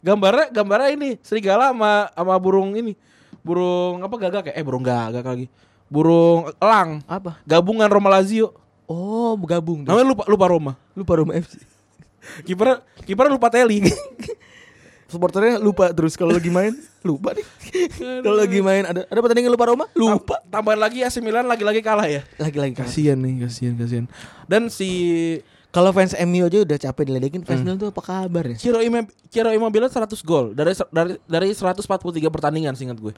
Gambarnya 0.00 0.48
gambarnya 0.48 0.88
ini 0.96 1.20
serigala 1.20 1.76
sama 1.76 2.08
sama 2.16 2.34
burung 2.40 2.80
ini. 2.80 2.96
Burung 3.44 4.00
apa 4.00 4.16
gagak 4.16 4.48
ya? 4.48 4.52
Eh 4.56 4.64
burung 4.64 4.80
gagak 4.80 5.20
lagi. 5.20 5.52
Burung 5.92 6.48
elang. 6.64 7.04
Apa? 7.04 7.36
Gabungan 7.44 7.92
Roma 7.92 8.08
Lazio. 8.08 8.56
Oh, 8.88 9.36
bergabung. 9.36 9.84
tuh. 9.84 9.92
Namanya 9.92 10.16
lupa 10.16 10.24
lupa 10.32 10.46
Roma. 10.48 10.72
Lupa 10.96 11.12
Roma 11.12 11.36
FC. 11.36 11.60
Kiper 12.48 12.80
kiper 13.04 13.28
lupa 13.28 13.52
Teli. 13.52 13.84
Supporternya 15.08 15.56
lupa 15.56 15.88
terus 15.96 16.14
kalau 16.14 16.36
lagi 16.36 16.52
main 16.52 16.76
lupa 17.08 17.32
nih. 17.32 17.46
kalau 18.20 18.36
lagi 18.36 18.60
main 18.60 18.84
ada 18.84 19.08
ada 19.08 19.18
pertandingan 19.24 19.48
lupa 19.48 19.72
Roma? 19.72 19.88
Lupa. 19.96 20.36
Tambahan 20.46 20.76
lagi 20.76 21.00
AC 21.00 21.24
Milan 21.24 21.48
lagi-lagi 21.48 21.80
kalah 21.80 22.04
ya. 22.04 22.20
Lagi-lagi. 22.36 22.76
Kasian 22.76 23.16
nih, 23.18 23.48
kasian, 23.48 23.74
kasian. 23.74 24.04
Dan 24.44 24.68
si 24.68 24.88
Kalau 25.68 25.92
fans 25.92 26.16
MU 26.24 26.48
aja 26.48 26.64
udah 26.64 26.78
capek 26.80 27.04
diledekin, 27.12 27.44
fans 27.44 27.60
Milan 27.60 27.76
tuh 27.76 27.92
apa 27.92 28.00
kabar 28.00 28.40
ya? 28.40 28.56
Ciro 28.56 28.80
Immobile, 28.80 29.12
Ciro 29.28 29.52
Immobile 29.52 29.88
100 29.88 30.16
gol 30.24 30.56
dari 30.56 30.72
dari 30.88 31.20
dari 31.24 31.48
143 31.52 31.84
pertandingan 32.28 32.72
seingat 32.72 32.96
gue. 32.96 33.12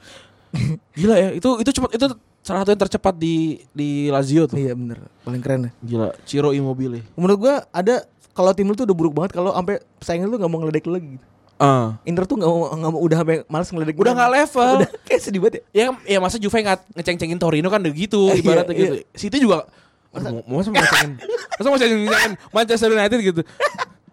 Gila 0.99 1.15
ya, 1.15 1.29
itu 1.31 1.47
itu 1.63 1.71
cepat 1.71 1.95
itu 1.95 2.05
salah 2.43 2.67
satu 2.67 2.75
yang 2.75 2.81
tercepat 2.83 3.15
di 3.15 3.63
di 3.71 4.11
Lazio 4.11 4.51
tuh. 4.51 4.59
Iya 4.59 4.75
bener, 4.75 4.99
paling 5.23 5.39
keren 5.39 5.61
ya. 5.63 5.71
Gila, 5.79 6.07
Ciro 6.27 6.51
Immobile. 6.51 7.07
Menurut 7.15 7.39
gua 7.39 7.63
ada 7.71 8.03
kalau 8.35 8.51
tim 8.51 8.67
lu 8.67 8.75
tuh 8.75 8.83
udah 8.83 8.97
buruk 8.99 9.15
banget 9.15 9.31
kalau 9.31 9.55
sampai 9.55 9.79
saingan 10.03 10.27
lu 10.27 10.35
nggak 10.35 10.51
mau 10.51 10.59
ngeledek 10.59 10.91
lagi. 10.91 11.07
gitu. 11.15 11.25
Ah. 11.61 11.93
Inter 12.09 12.25
tuh 12.25 12.41
nggak 12.41 12.49
mau 12.49 12.73
nggak 12.73 12.91
mau 12.91 13.01
udah 13.05 13.19
malas 13.45 13.69
ngeledek. 13.69 13.95
Udah 14.01 14.17
nggak 14.17 14.31
level. 14.33 14.73
Udah 14.81 14.89
kayak 15.05 15.21
sedih 15.21 15.39
banget 15.45 15.53
ya. 15.53 15.63
Ya, 15.69 16.17
ya 16.17 16.17
masa 16.17 16.41
Juve 16.41 16.57
nggak 16.57 16.97
ngeceng-cengin 16.97 17.37
Torino 17.37 17.69
kan 17.69 17.85
udah 17.85 17.93
gitu 17.93 18.33
Iya, 18.33 18.41
ibaratnya 18.41 18.73
iya. 18.73 18.81
gitu. 18.81 18.95
City 19.13 19.37
juga 19.45 19.69
masa 20.09 20.27
mau 20.33 20.41
masa 20.43 20.73
mau 20.73 20.81
ngecengin 20.81 21.11
masa 21.55 21.67
mau 21.69 21.75
ngecengin 21.77 22.31
Manchester 22.49 22.89
United 22.89 23.19
gitu. 23.21 23.41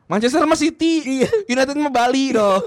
Manchester 0.08 0.40
sama 0.44 0.56
City. 0.60 1.24
United 1.48 1.72
sama 1.72 1.88
Bali 1.88 2.36
dong. 2.36 2.60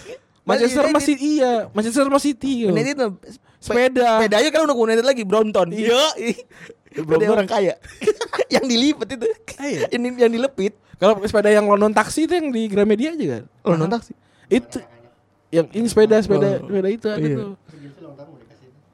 Manchester 0.48 0.84
sama 0.86 1.00
City 1.02 1.42
iya, 1.42 1.66
Manchester 1.74 2.06
sama 2.06 2.20
City. 2.22 2.52
yo. 2.62 2.70
United 2.70 2.94
tuh 2.94 3.10
Sepeda. 3.58 4.22
Sepedanya 4.22 4.48
kan 4.52 4.60
udah 4.68 4.76
United 4.76 5.02
lagi 5.04 5.22
Brompton. 5.26 5.74
Iya. 5.74 6.12
Sepeda 6.92 7.24
orang 7.32 7.48
kaya. 7.48 7.74
yang 8.54 8.64
dilipet 8.68 9.18
itu. 9.18 9.26
iya. 9.64 9.90
Yang, 9.90 10.28
yang 10.28 10.32
dilepit. 10.32 10.76
Kalau 10.96 11.20
sepeda 11.28 11.52
yang 11.52 11.68
London 11.68 11.92
taksi 11.92 12.24
itu 12.24 12.32
yang 12.40 12.48
di 12.48 12.72
Gramedia 12.72 13.12
aja 13.12 13.26
kan? 13.36 13.42
Non 13.76 13.90
taksi. 13.90 14.16
Itu 14.48 14.78
yang 15.48 15.66
ini 15.70 15.86
sepeda 15.86 16.18
sepeda 16.18 16.58
Oh. 16.58 16.66
sepeda 16.66 16.88
itu 16.88 17.06
ada 17.06 17.18
Iya. 17.20 17.36
tuh. 17.36 17.50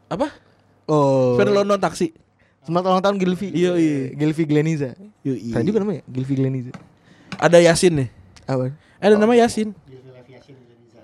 Apa? 0.08 0.26
Oh. 0.84 1.34
Sepeda 1.34 1.52
London 1.54 1.78
taksi. 1.78 2.12
Selamat 2.62 2.82
ulang 2.86 3.02
tahun 3.02 3.16
Gilvi. 3.18 3.48
Iya, 3.50 3.72
iya. 3.74 3.98
Gilvi 4.14 4.44
Gleniza. 4.44 4.94
Yoi. 5.22 5.50
Keren 5.50 5.66
juga 5.66 5.78
namanya, 5.80 6.02
Gilvi 6.06 6.34
Gleniza. 6.36 6.72
Ada 7.34 7.58
Yasin 7.58 7.92
nih. 7.96 8.08
Apa? 8.44 8.70
Eh, 8.70 8.72
ada 9.02 9.18
nama 9.18 9.34
Yasin. 9.34 9.74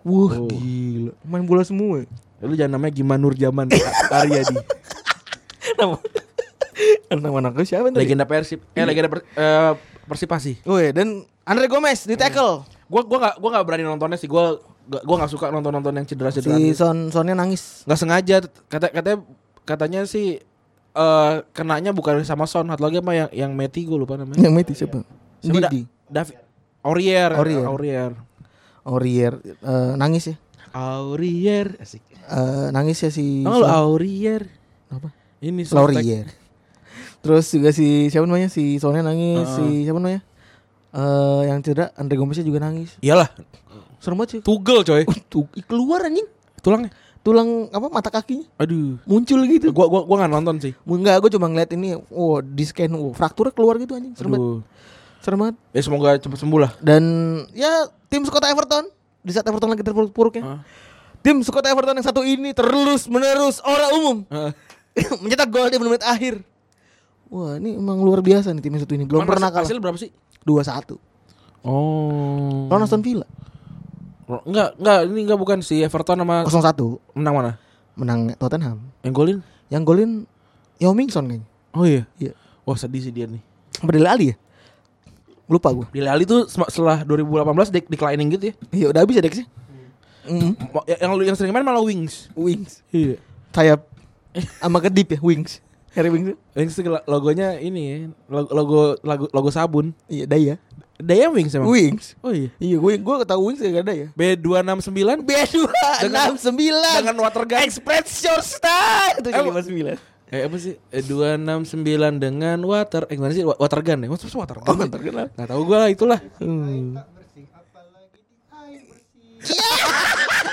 Wah, 0.07 0.33
gila. 0.47 1.13
Main 1.21 1.45
bola 1.45 1.67
semua. 1.67 2.07
Lu 2.39 2.55
jangan 2.55 2.79
namanya 2.79 2.95
Gimanur 2.95 3.35
Zaman 3.35 3.67
Aryadi. 4.09 4.55
Nama 5.79 5.99
Nama 7.11 7.37
anaknya 7.41 7.65
siapa 7.67 7.91
tadi? 7.91 7.99
legenda 7.99 8.23
Persib. 8.23 8.63
Eh 8.73 8.87
legenda 8.87 9.11
per, 9.11 9.27
eh, 9.27 9.73
Persipasi. 10.07 10.63
Woi, 10.63 10.95
dan 10.95 11.27
Andre 11.43 11.67
Gomez 11.67 12.07
di 12.07 12.15
tackle. 12.15 12.63
Gua 12.89 13.03
gua 13.05 13.19
gak 13.23 13.35
gua 13.37 13.51
gak 13.55 13.65
berani 13.65 13.85
nontonnya 13.85 14.17
sih. 14.17 14.27
Gua 14.27 14.57
gak, 14.85 15.03
gua 15.05 15.17
gak 15.21 15.31
suka 15.31 15.47
nonton-nonton 15.49 15.93
yang 15.93 16.05
cedera-cedera. 16.05 16.57
Si 16.57 16.73
gitu. 16.73 16.81
Son 16.81 17.09
Sonnya 17.09 17.33
nangis. 17.33 17.85
Nggak 17.85 17.99
sengaja 17.99 18.37
kata 18.67 18.87
katanya 18.91 19.19
katanya 19.63 20.01
sih 20.05 20.41
eh 20.91 21.35
kenanya 21.53 21.93
bukan 21.93 22.25
sama 22.25 22.45
Son, 22.45 22.67
satu 22.67 22.83
lagi 22.83 22.99
apa 22.99 23.13
yang 23.13 23.29
yang 23.31 23.51
Meti 23.53 23.85
gue 23.85 23.95
lupa 23.95 24.17
namanya. 24.17 24.41
Yang 24.41 24.53
mati 24.53 24.73
siapa? 24.75 24.99
Siapa 25.39 25.61
da- 25.61 25.71
Didi. 25.71 25.83
David 26.09 26.37
Aurier. 26.81 27.31
Aurier. 27.37 27.65
Aurier. 27.65 28.13
Aurier 28.83 29.33
eh, 29.45 29.93
nangis 29.95 30.33
ya. 30.33 30.37
Aurier. 30.73 31.77
Asik. 31.77 32.01
Eh, 32.09 32.69
nangis 32.71 32.99
ya 32.99 33.11
si 33.11 33.45
Oh. 33.45 33.61
Aurier. 33.63 34.49
apa? 34.89 35.13
Ini. 35.39 35.69
Laurier. 35.69 36.25
Terus 37.21 37.45
juga 37.47 37.71
si 37.71 38.09
siapa 38.09 38.25
namanya? 38.25 38.49
Si 38.49 38.81
Sonnya 38.81 39.05
nangis, 39.05 39.45
Heeh. 39.45 39.57
si 39.61 39.85
siapa 39.85 40.01
namanya? 40.01 40.25
Eh 40.89 41.43
yang 41.49 41.61
cedera 41.61 41.93
Andre 42.01 42.17
Gomeznya 42.17 42.47
juga 42.49 42.65
nangis. 42.65 42.97
Iyalah, 43.05 43.29
Serem 44.01 44.17
banget 44.17 44.31
sih. 44.39 44.41
tugel 44.41 44.81
coy. 44.87 45.05
Uh, 45.05 45.19
tuh, 45.29 45.45
keluar 45.69 46.09
anjing. 46.09 46.25
Tulangnya. 46.65 46.91
Tulang 47.19 47.69
apa 47.75 47.93
mata 47.93 48.09
kakinya 48.09 48.47
Aduh. 48.57 48.97
muncul 49.05 49.43
gitu. 49.45 49.69
Gua 49.75 49.91
gua 49.91 50.07
gua 50.07 50.17
nggak 50.25 50.33
nonton 50.33 50.57
sih. 50.65 50.73
Enggak, 50.87 51.21
gue 51.21 51.31
cuma 51.37 51.51
ngeliat 51.51 51.69
ini, 51.77 51.99
wow, 52.09 52.41
di 52.41 52.65
scan, 52.65 52.89
wow, 52.95 53.13
frakturnya 53.13 53.53
keluar 53.53 53.77
gitu 53.77 53.93
anjing. 53.99 54.17
Serem 54.17 54.33
banget. 54.33 54.65
Serem 55.21 55.39
banget. 55.45 55.57
Ya 55.77 55.81
semoga 55.85 56.17
cepat 56.17 56.39
sembuh 56.41 56.61
lah. 56.63 56.73
Dan 56.81 57.03
ya 57.53 57.91
tim 58.09 58.25
Skota 58.25 58.49
Everton 58.49 58.89
di 59.21 59.35
saat 59.35 59.45
Everton 59.45 59.69
lagi 59.69 59.85
terpuruk-puruknya. 59.85 60.43
Heeh. 60.47 60.61
Tim 61.21 61.43
Skota 61.45 61.69
Everton 61.69 61.99
yang 61.99 62.07
satu 62.07 62.23
ini 62.25 62.55
terus 62.55 63.11
menerus 63.11 63.59
ora 63.67 63.93
umum 63.93 64.25
Heeh. 64.31 64.53
mencetak 65.21 65.51
gol 65.53 65.69
di 65.69 65.77
menit 65.77 66.07
akhir. 66.07 66.41
Wah, 67.29 67.61
ini 67.61 67.77
emang 67.77 68.01
luar 68.01 68.25
biasa 68.25 68.57
nih 68.57 68.63
tim 68.65 68.73
yang 68.73 68.83
satu 68.89 68.95
ini. 68.97 69.05
Belum 69.05 69.27
Mana 69.27 69.37
pernah 69.37 69.49
kalah. 69.53 69.69
Hasil 69.69 69.77
berapa 69.83 69.99
sih? 70.01 70.09
2-1. 70.45 70.99
Oh. 71.67 72.71
Lawan 72.71 72.85
Aston 72.85 73.03
Villa 73.03 73.27
Enggak, 74.29 74.77
enggak, 74.77 74.99
ini 75.09 75.21
enggak 75.25 75.41
bukan 75.41 75.59
si 75.65 75.81
Everton 75.81 76.21
sama 76.21 76.45
0-1 76.45 77.01
menang 77.17 77.35
mana? 77.35 77.53
menang 77.97 78.31
Tottenham. 78.37 78.79
Yang 79.01 79.15
golin? 79.17 79.39
Yang 79.69 79.83
golin 79.83 80.11
Yao 80.79 80.93
Mingson 80.95 81.27
kayaknya. 81.27 81.49
Oh 81.75 81.83
iya. 81.83 82.05
Iya. 82.17 82.33
Wah, 82.63 82.77
sedih 82.77 83.01
sih 83.01 83.11
dia 83.11 83.27
nih. 83.27 83.43
Dele 83.83 84.07
Ali 84.07 84.27
ya? 84.31 84.37
Lupa 85.49 85.73
gue. 85.73 85.89
Dele 85.91 86.13
Alli 86.13 86.23
tuh 86.23 86.45
setelah 86.47 87.03
2018 87.03 87.73
dek 87.73 87.87
declining 87.89 88.29
gitu 88.31 88.53
ya. 88.53 88.55
Iya, 88.71 88.87
udah 88.93 89.01
habis 89.03 89.17
ya 89.17 89.25
Dex 89.25 89.35
ya? 89.41 89.47
Mm. 90.29 90.53
Ya- 90.85 91.01
Yang 91.01 91.13
yang 91.25 91.37
sering 91.41 91.51
main 91.51 91.65
malah 91.65 91.81
Wings. 91.81 92.29
Wings. 92.37 92.85
Iya. 92.93 93.17
Sayap 93.51 93.81
sama 94.61 94.79
kedip 94.79 95.17
ya, 95.17 95.19
Wings. 95.19 95.65
Harry 95.95 96.11
Wings. 96.11 96.37
Wings 96.53 96.75
tuh 96.75 96.85
logonya 97.05 97.57
ini 97.57 98.09
logo 98.29 98.49
logo 98.53 98.81
logo, 99.01 99.25
logo 99.33 99.49
sabun. 99.49 99.97
Iya, 100.07 100.25
Daya. 100.27 100.55
Daya 100.99 101.31
Wings 101.31 101.55
emang. 101.55 101.71
Wings. 101.71 102.19
Oh 102.21 102.35
iya. 102.35 102.51
Iya, 102.59 102.77
gue 102.77 102.93
gue 102.99 103.15
tahu 103.23 103.41
Wings 103.47 103.63
ya 103.63 103.71
gak 103.71 103.85
ada 103.87 103.95
ya. 103.95 104.07
B269 104.13 105.23
B2 105.23 105.55
Dengan- 106.03 106.35
69 106.35 106.75
dengan 106.99 107.17
watergun. 107.23 107.59
Express 107.63 108.09
Your 108.23 108.43
Style 108.43 109.23
itu 109.23 109.29
Eh, 109.31 109.43
59. 109.43 109.99
Eh 110.29 110.45
apa 110.45 110.57
sih? 110.61 110.75
Eh, 110.91 111.01
269 111.01 112.21
dengan 112.21 112.59
water 112.61 113.09
Eh 113.09 113.17
gimana 113.17 113.33
sih? 113.33 113.47
Wa- 113.47 113.57
Watergun 113.57 114.05
ya? 114.05 114.09
What's 114.13 114.29
watergun? 114.29 114.67
Oh, 114.69 114.77
watergun 114.77 115.15
lah. 115.17 115.29
Gak 115.33 115.47
tau 115.49 115.63
gue 115.63 115.79
lah 115.79 115.89
itulah 115.89 116.21
Hmm. 116.37 116.99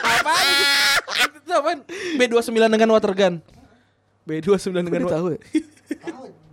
Apaan? 0.06 0.46
Itu 1.36 1.52
apaan? 1.52 1.80
B29 2.16 2.70
dengan 2.70 2.90
watergun 2.94 3.34
B29 4.26 4.52
Gue 4.68 4.82
dengan 4.82 5.02
udah 5.04 5.14
tahu 5.14 5.28
ya. 5.32 5.40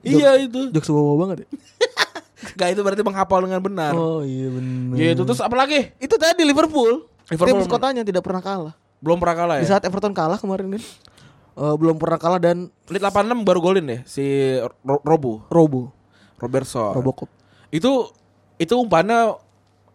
Iya 0.00 0.30
itu 0.40 0.70
Jokes 0.72 0.88
wow 0.88 1.18
banget 1.18 1.44
ya. 1.44 1.48
Gak 2.56 2.68
itu 2.72 2.80
berarti 2.80 3.02
menghafal 3.02 3.42
dengan 3.42 3.60
benar 3.60 3.92
Oh 3.92 4.20
iya 4.22 4.48
benar. 4.48 4.96
Gitu 4.96 5.22
terus 5.24 5.40
apa 5.40 5.56
lagi? 5.56 5.92
Itu 5.98 6.16
tadi 6.16 6.40
Liverpool. 6.40 7.04
Liverpool. 7.26 7.60
Tim 7.60 7.68
kotanya 7.68 8.00
tidak 8.00 8.22
pernah 8.22 8.40
kalah. 8.40 8.74
Belum 8.96 9.18
pernah 9.18 9.36
kalah 9.36 9.56
Di 9.60 9.66
ya? 9.66 9.76
saat 9.76 9.84
Everton 9.84 10.14
kalah 10.14 10.38
kemarin 10.38 10.72
kan. 10.72 10.82
eh, 11.56 11.74
belum 11.74 11.96
pernah 11.96 12.16
kalah 12.16 12.38
dan 12.38 12.68
Menit 12.86 13.02
86 13.02 13.40
baru 13.42 13.60
golin 13.60 13.86
ya 13.86 13.98
Si 14.04 14.24
Ro- 14.80 15.02
Robo 15.02 15.44
Robo, 15.48 15.92
Robertson 16.38 16.92
Robocop. 16.92 17.28
Itu 17.68 18.08
Itu 18.56 18.78
umpannya 18.78 19.36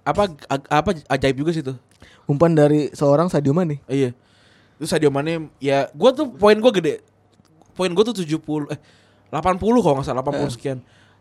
Apa 0.02 0.30
apa 0.68 0.90
ajaib 1.08 1.34
juga 1.36 1.50
sih 1.50 1.62
tuh 1.62 1.78
Umpan 2.26 2.54
dari 2.54 2.90
seorang 2.92 3.26
Sadio 3.28 3.52
Mane. 3.52 3.82
Iya. 3.86 4.14
Terus 4.82 4.90
Sadio 4.90 5.14
Mane 5.14 5.54
ya 5.62 5.86
gua 5.94 6.10
tuh 6.10 6.26
poin 6.34 6.58
gua 6.58 6.74
gede. 6.74 7.06
Poin 7.78 7.94
gua 7.94 8.02
tuh 8.02 8.18
70 8.18 8.34
eh 8.74 8.80
80 9.30 9.62
kalau 9.62 9.96
nggak 10.02 10.08
salah 10.10 10.26
80 10.26 10.58
sekian. 10.58 10.78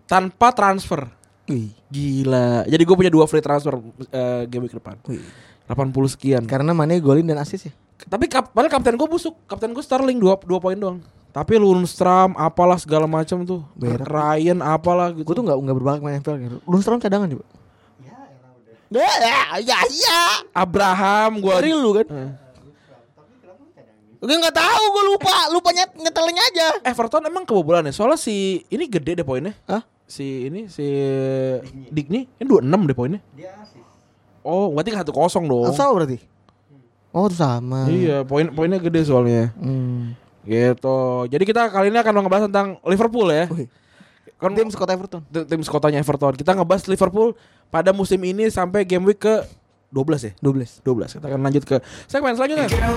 Tanpa 0.09 0.51
transfer. 0.51 1.07
Wih. 1.47 1.71
Gila. 1.87 2.67
Jadi 2.67 2.83
gue 2.83 2.97
punya 2.99 3.13
dua 3.13 3.31
free 3.31 3.39
transfer 3.43 3.79
eh, 4.11 4.43
game 4.51 4.67
week 4.67 4.75
depan. 4.75 4.99
Wih. 5.07 5.23
80 5.71 5.95
sekian. 6.19 6.43
Karena 6.43 6.75
Mane 6.75 6.99
golin 6.99 7.23
dan 7.23 7.39
assist 7.39 7.71
ya. 7.71 7.73
Tapi 8.11 8.27
kap, 8.27 8.51
padahal 8.51 8.73
kapten 8.73 8.99
gue 8.99 9.07
busuk. 9.07 9.39
Kapten 9.47 9.71
gue 9.71 9.85
Sterling 9.85 10.19
2 10.19 10.43
2 10.43 10.59
poin 10.59 10.75
doang. 10.75 10.99
Tapi 11.31 11.63
Lundstram 11.63 12.35
apalah 12.35 12.75
segala 12.83 13.07
macam 13.07 13.47
tuh. 13.47 13.63
Berak. 13.79 14.11
Ryan 14.11 14.59
apalah 14.67 15.15
gitu. 15.15 15.23
Gue 15.23 15.35
tuh 15.39 15.45
nggak 15.47 15.59
nggak 15.63 15.77
berbakat 15.79 16.01
main 16.03 16.19
NFL 16.19 16.35
kan. 16.35 16.53
Lundstrom 16.67 16.99
cadangan 16.99 17.31
coba. 17.31 17.47
Ya, 18.91 19.07
ya, 19.23 19.39
ya, 19.63 19.79
ya. 19.87 20.21
Abraham 20.51 21.39
gua 21.39 21.63
Dari 21.63 21.71
lu 21.71 21.95
kan? 21.95 22.07
Eh. 22.11 22.31
Gue 24.21 24.37
nggak 24.37 24.53
tahu, 24.53 24.83
gue 24.93 25.05
lupa, 25.17 25.33
lupa 25.49 25.69
nyet 25.73 25.91
nyetelin 25.97 26.37
aja. 26.37 26.67
Everton 26.85 27.25
emang 27.25 27.49
kebobolan 27.49 27.89
ya. 27.89 27.93
Soalnya 27.97 28.21
si 28.21 28.69
ini 28.69 28.85
gede 28.85 29.17
deh 29.17 29.27
poinnya. 29.27 29.57
Hah? 29.65 29.81
Si 30.05 30.45
ini 30.45 30.69
si 30.69 30.85
Digny 31.89 32.29
ini 32.37 32.45
26 32.45 32.89
deh 32.89 32.97
poinnya. 32.97 33.21
Oh, 34.45 34.73
berarti 34.77 34.93
satu 34.93 35.13
kosong 35.17 35.49
dong. 35.49 35.73
Sama 35.73 35.97
berarti? 35.97 36.21
Oh, 37.11 37.33
sama. 37.33 37.89
Iya, 37.89 38.23
poin 38.23 38.53
poinnya 38.53 38.77
gede 38.77 39.09
soalnya. 39.09 39.57
Hmm. 39.57 40.13
Gitu. 40.45 40.99
Jadi 41.33 41.45
kita 41.49 41.73
kali 41.73 41.89
ini 41.89 41.99
akan 42.01 42.13
ngebahas 42.21 42.45
tentang 42.49 42.77
Liverpool 42.85 43.29
ya. 43.33 43.49
Wih. 43.49 43.69
Kan 44.41 44.57
Tim 44.57 44.73
Scott 44.73 44.89
Everton. 44.89 45.21
tim, 45.29 45.45
tim 45.45 45.61
sekotanya 45.61 46.01
Everton. 46.01 46.33
Kita 46.33 46.57
ngebahas 46.57 46.89
Liverpool 46.89 47.37
pada 47.69 47.93
musim 47.93 48.21
ini 48.25 48.49
sampai 48.49 48.89
game 48.89 49.05
week 49.05 49.21
ke 49.21 49.45
12 49.91 50.27
ya. 50.27 50.33
12. 50.39 50.87
12. 50.87 51.19
Kita 51.19 51.27
akan 51.27 51.41
lanjut 51.43 51.65
ke 51.67 51.77
segmen 52.07 52.35
selanjutnya. 52.39 52.67
Girl, 52.71 52.95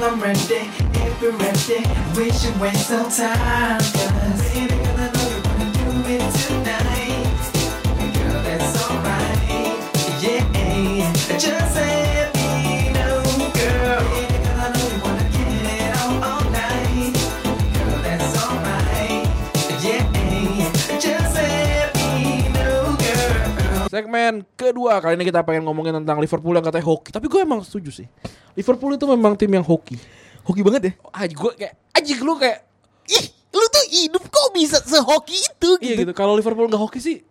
Segmen 23.94 24.42
kedua 24.58 24.98
kali 24.98 25.14
ini 25.14 25.30
kita 25.30 25.46
pengen 25.46 25.70
ngomongin 25.70 25.94
tentang 26.02 26.18
Liverpool 26.18 26.58
yang 26.58 26.66
katanya 26.66 26.90
hoki. 26.90 27.14
Tapi 27.14 27.30
gue 27.30 27.46
emang 27.46 27.62
setuju 27.62 27.94
sih. 27.94 28.10
Liverpool 28.58 28.98
itu 28.98 29.06
memang 29.06 29.38
tim 29.38 29.54
yang 29.54 29.62
hoki. 29.62 30.02
Hoki 30.42 30.66
banget 30.66 30.82
ya? 30.82 30.94
Ah, 31.14 31.30
gue 31.30 31.52
kayak 31.54 31.78
aja 31.94 32.14
lu 32.26 32.34
kayak 32.42 32.66
Ih, 33.06 33.26
lu 33.54 33.66
tuh 33.70 33.86
hidup 33.94 34.24
kok 34.34 34.50
bisa 34.56 34.82
sehoki 34.82 35.38
itu 35.38 35.70
iya 35.78 35.94
gitu. 35.94 36.10
gitu. 36.10 36.14
Kalau 36.18 36.34
Liverpool 36.34 36.66
nggak 36.66 36.82
hoki 36.82 36.98
sih 36.98 37.22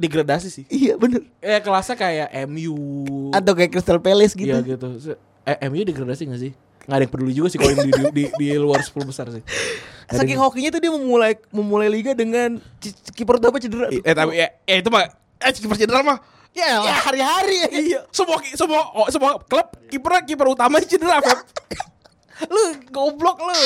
degradasi 0.00 0.48
sih. 0.48 0.64
Iya 0.72 0.96
bener. 0.96 1.28
Eh 1.44 1.60
kelasnya 1.60 2.00
kayak 2.00 2.28
MU. 2.48 2.72
Atau 3.36 3.52
kayak 3.52 3.76
Crystal 3.76 4.00
Palace 4.00 4.32
gitu. 4.32 4.48
Iya 4.48 4.64
gitu. 4.64 4.88
Eh, 5.44 5.60
MU 5.68 5.84
degradasi 5.84 6.24
gak 6.24 6.40
sih? 6.40 6.52
Gak 6.88 6.96
ada 6.96 7.04
yang 7.04 7.12
peduli 7.12 7.36
juga 7.36 7.52
sih 7.52 7.60
kalau 7.60 7.76
yang 7.76 7.84
di, 7.84 7.92
di, 7.92 8.04
di, 8.16 8.24
di 8.40 8.48
luar 8.56 8.80
10 8.80 8.96
besar 9.04 9.28
sih. 9.28 9.44
Nggak 10.08 10.24
Saking 10.24 10.40
hokinya 10.40 10.70
tuh 10.72 10.80
dia 10.80 10.92
memulai 10.92 11.36
memulai 11.52 11.88
liga 11.92 12.16
dengan 12.16 12.56
kiper 13.12 13.36
utama 13.36 13.60
cedera. 13.60 13.92
tuh. 13.92 14.00
Eh 14.00 14.14
tapi 14.16 14.40
ya, 14.40 14.48
eh 14.64 14.80
itu 14.80 14.88
mah 14.88 15.21
eh 15.42 15.52
kiper 15.52 15.76
cedera 15.76 16.00
mah. 16.02 16.18
Ya, 16.52 16.84
ya 16.84 16.94
hari-hari 17.00 17.56
ya. 17.64 17.68
Iya, 17.72 18.00
semua 18.12 18.36
semua 18.52 18.80
oh, 18.92 19.08
semua 19.08 19.40
klub 19.40 19.72
kiper 19.88 20.12
kiper 20.28 20.46
utama 20.52 20.76
cedera, 20.84 21.16
Feb. 21.18 21.38
lu 22.52 22.62
goblok 22.90 23.40
lu. 23.40 23.56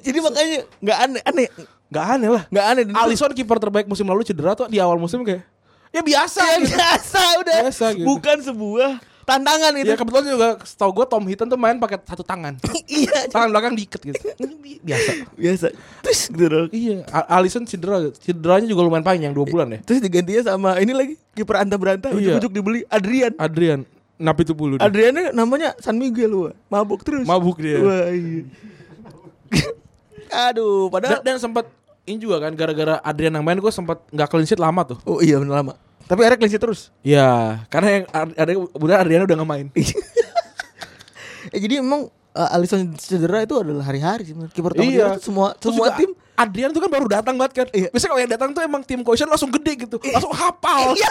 Jadi 0.00 0.18
makanya 0.18 0.58
nggak 0.80 0.98
aneh 0.98 1.22
aneh 1.22 1.48
Gak 1.88 2.04
aneh 2.04 2.28
lah. 2.28 2.42
nggak 2.52 2.66
aneh. 2.68 2.82
Alisson 2.92 3.32
kiper 3.32 3.56
terbaik 3.56 3.88
musim 3.88 4.04
lalu 4.04 4.20
cedera 4.20 4.52
tuh 4.52 4.68
di 4.68 4.76
awal 4.76 5.00
musim 5.00 5.24
kayak 5.24 5.40
ya 5.88 6.04
biasa 6.04 6.40
Ya, 6.44 6.56
gitu. 6.60 6.76
biasa 6.76 7.20
udah. 7.40 7.58
Biasa 7.64 7.86
gitu. 7.96 8.04
Bukan 8.04 8.36
sebuah 8.44 8.90
tantangan 9.28 9.72
itu. 9.76 9.92
Iya 9.92 9.96
kebetulan 10.00 10.24
juga 10.24 10.48
setahu 10.64 10.90
gue 10.96 11.04
Tom 11.04 11.24
Hinton 11.28 11.46
tuh 11.52 11.60
main 11.60 11.76
pakai 11.76 12.00
satu 12.00 12.24
tangan. 12.24 12.56
iya, 12.88 13.28
tangan 13.28 13.52
belakang 13.52 13.76
diikat 13.76 14.00
gitu. 14.00 14.18
Biasa. 14.80 15.10
biasa. 15.36 15.66
Terus 16.00 16.20
gitu 16.32 16.46
dong. 16.48 16.68
Iya, 16.72 17.04
Alisson 17.28 17.68
cedera. 17.68 18.08
Cederanya 18.16 18.64
juga 18.64 18.80
lumayan 18.88 19.04
panjang 19.04 19.36
2 19.36 19.52
bulan 19.52 19.68
ya. 19.76 19.78
Terus 19.84 20.00
digantinya 20.00 20.42
sama 20.56 20.80
ini 20.80 20.96
lagi 20.96 21.14
kiper 21.36 21.60
anta 21.60 21.76
beranta 21.76 22.08
Iya. 22.08 22.40
ujuk-ujuk 22.40 22.52
dibeli 22.56 22.80
Adrian. 22.88 23.36
Adrian 23.36 23.84
napi 24.18 24.42
itu 24.42 24.54
bulu. 24.56 24.80
Adriannya 24.80 25.30
namanya 25.36 25.76
San 25.78 26.00
Miguel 26.00 26.32
wah. 26.34 26.52
Mabuk 26.72 27.04
terus. 27.04 27.28
Mabuk 27.28 27.60
dia. 27.60 27.78
Wah, 27.78 28.08
iya. 28.10 28.42
Aduh, 30.50 30.88
Dan, 30.88 30.92
padahal 30.92 31.20
dan 31.24 31.36
sempat 31.40 31.64
ini 32.04 32.20
juga 32.20 32.40
kan 32.40 32.52
gara-gara 32.52 33.00
Adrian 33.00 33.32
yang 33.32 33.44
main 33.44 33.56
gue 33.60 33.72
sempat 33.72 34.00
nggak 34.12 34.28
clean 34.28 34.48
sheet 34.48 34.60
lama 34.60 34.84
tuh. 34.84 34.98
Oh 35.04 35.20
iya 35.20 35.36
benar 35.40 35.62
lama. 35.64 35.74
Tapi 36.08 36.20
akhirnya 36.24 36.38
clean 36.40 36.52
sheet 36.52 36.62
terus. 36.62 36.80
Iya, 37.04 37.62
karena 37.68 37.88
yang 38.00 38.04
ada 38.34 38.52
udah 38.74 38.96
Adrian 38.98 39.28
udah 39.28 39.36
nggak 39.36 39.50
main. 39.50 39.66
Eh, 41.52 41.60
jadi 41.62 41.84
emang 41.84 42.08
uh, 42.32 42.54
Alisson 42.56 42.96
cedera 42.96 43.44
itu 43.44 43.54
adalah 43.60 43.84
hari-hari 43.84 44.24
sih. 44.24 44.34
Kiper 44.50 44.72
Iya. 44.78 45.20
semua 45.20 45.52
Terus 45.52 45.76
semua 45.76 45.92
tim 45.92 46.10
Adrian 46.38 46.70
tuh 46.70 46.78
kan 46.78 46.86
baru 46.86 47.06
datang 47.10 47.34
banget 47.34 47.52
kan. 47.52 47.66
Iya. 47.74 47.90
Biasanya 47.90 48.10
kalau 48.14 48.22
yang 48.22 48.32
datang 48.32 48.48
tuh 48.54 48.62
emang 48.62 48.82
tim 48.86 49.02
cohesion 49.02 49.26
langsung 49.26 49.50
gede 49.50 49.84
gitu, 49.84 49.98
langsung 49.98 50.30
hafal. 50.30 50.94
Iya, 50.98 51.10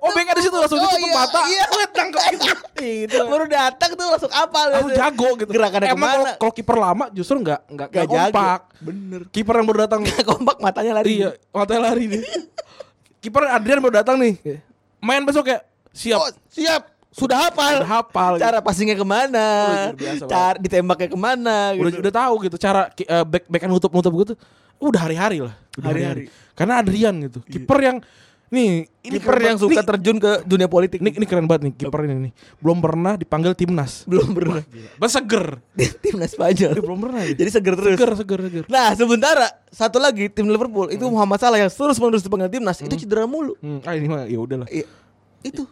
oh, 0.00 0.10
BK 0.14 0.30
di 0.36 0.42
situ 0.46 0.56
langsung 0.56 0.78
Oh, 0.78 0.86
ditutup 0.86 1.10
iya, 1.10 1.16
mata, 1.16 1.40
iya. 1.46 1.64
lihat 1.66 1.92
nangkep 1.94 2.22
gitu. 2.38 2.54
Itu. 3.18 3.18
baru 3.26 3.46
datang 3.48 3.90
tuh 3.96 4.06
langsung 4.10 4.32
apal 4.32 4.66
Langsung 4.70 4.90
gitu. 4.92 5.00
jago 5.00 5.28
gitu. 5.40 5.50
Gerakannya 5.50 5.88
Emang 5.90 6.10
ke 6.10 6.18
mana? 6.20 6.32
kalau 6.38 6.52
kiper 6.54 6.76
lama 6.78 7.04
justru 7.10 7.36
nggak 7.40 7.60
nggak 7.66 7.88
Gak 7.88 8.04
nggak 8.04 8.06
kompak. 8.30 8.60
Bener. 8.84 9.20
Kiper 9.32 9.54
yang 9.58 9.66
baru 9.66 9.78
datang 9.88 10.00
Kompak 10.30 10.56
matanya 10.62 10.92
lari. 11.00 11.08
Iya, 11.18 11.30
matanya 11.50 11.82
lari 11.90 12.04
nih. 12.10 12.22
Kiper 13.24 13.48
Adrian 13.48 13.80
baru 13.80 14.04
datang 14.04 14.20
nih. 14.20 14.36
Main 15.00 15.24
besok 15.24 15.48
ya. 15.48 15.64
Siap. 15.96 16.20
Oh, 16.20 16.28
siap. 16.52 16.92
Sudah 17.14 17.48
hafal. 17.48 17.80
Udah 17.80 17.92
hafal. 18.04 18.32
gitu. 18.36 18.44
Cara 18.44 18.58
passingnya 18.60 18.98
ke 18.98 19.06
mana? 19.06 19.46
Cara 20.28 20.60
ditembaknya 20.60 21.08
ke 21.08 21.16
mana? 21.16 21.72
udah 21.72 21.90
gitu. 21.94 22.02
udah 22.04 22.12
tahu 22.12 22.34
gitu 22.44 22.56
cara 22.60 22.92
eh, 22.92 23.24
back 23.24 23.48
backan 23.48 23.70
nutup 23.72 23.88
nutup 23.94 24.12
gitu. 24.20 24.34
Udah 24.76 25.08
hari-hari 25.08 25.40
lah. 25.40 25.54
Udah 25.80 25.88
Hari-hari. 25.88 26.28
Karena 26.52 26.84
Adrian 26.84 27.14
gitu. 27.24 27.40
Kiper 27.48 27.78
yang 27.80 27.96
nih 28.48 28.86
ini 29.02 29.16
Kiper 29.18 29.36
yang 29.36 29.58
suka 29.60 29.80
Nih, 29.80 29.86
terjun 29.86 30.16
ke 30.16 30.44
dunia 30.44 30.64
politik. 30.64 30.96
ini, 30.98 31.12
ini 31.12 31.26
keren 31.26 31.44
banget 31.44 31.68
nih 31.68 31.72
kiper 31.76 32.00
ini 32.04 32.28
nih. 32.28 32.32
Belum 32.56 32.78
pernah 32.78 33.14
dipanggil 33.14 33.52
timnas. 33.52 34.04
belum 34.04 34.32
pernah. 34.32 34.62
Bas 34.96 35.12
seger. 35.12 35.60
Timnas 36.00 36.32
Spanyol. 36.32 36.72
Belum 36.80 36.98
pernah. 37.02 37.20
Jadi 37.20 37.50
seger 37.50 37.74
terus. 37.74 37.96
seger 37.96 38.10
seger 38.14 38.40
seger. 38.42 38.64
Nah, 38.66 38.94
sementara 38.94 39.48
satu 39.68 39.98
lagi 39.98 40.28
tim 40.28 40.46
Liverpool 40.46 40.88
itu 40.88 41.04
Muhammad 41.04 41.36
Salah 41.36 41.58
yang 41.58 41.68
terus 41.68 41.98
menerus 41.98 42.22
dipanggil 42.22 42.48
timnas 42.48 42.80
itu 42.80 42.94
cedera 42.96 43.28
mulu. 43.28 43.58
Hmm, 43.60 43.82
ah 43.82 43.92
ini 43.92 44.06
mah 44.08 44.24
ya 44.24 44.38
udahlah. 44.38 44.68
Iya. 44.68 44.86
Itu. 45.42 45.68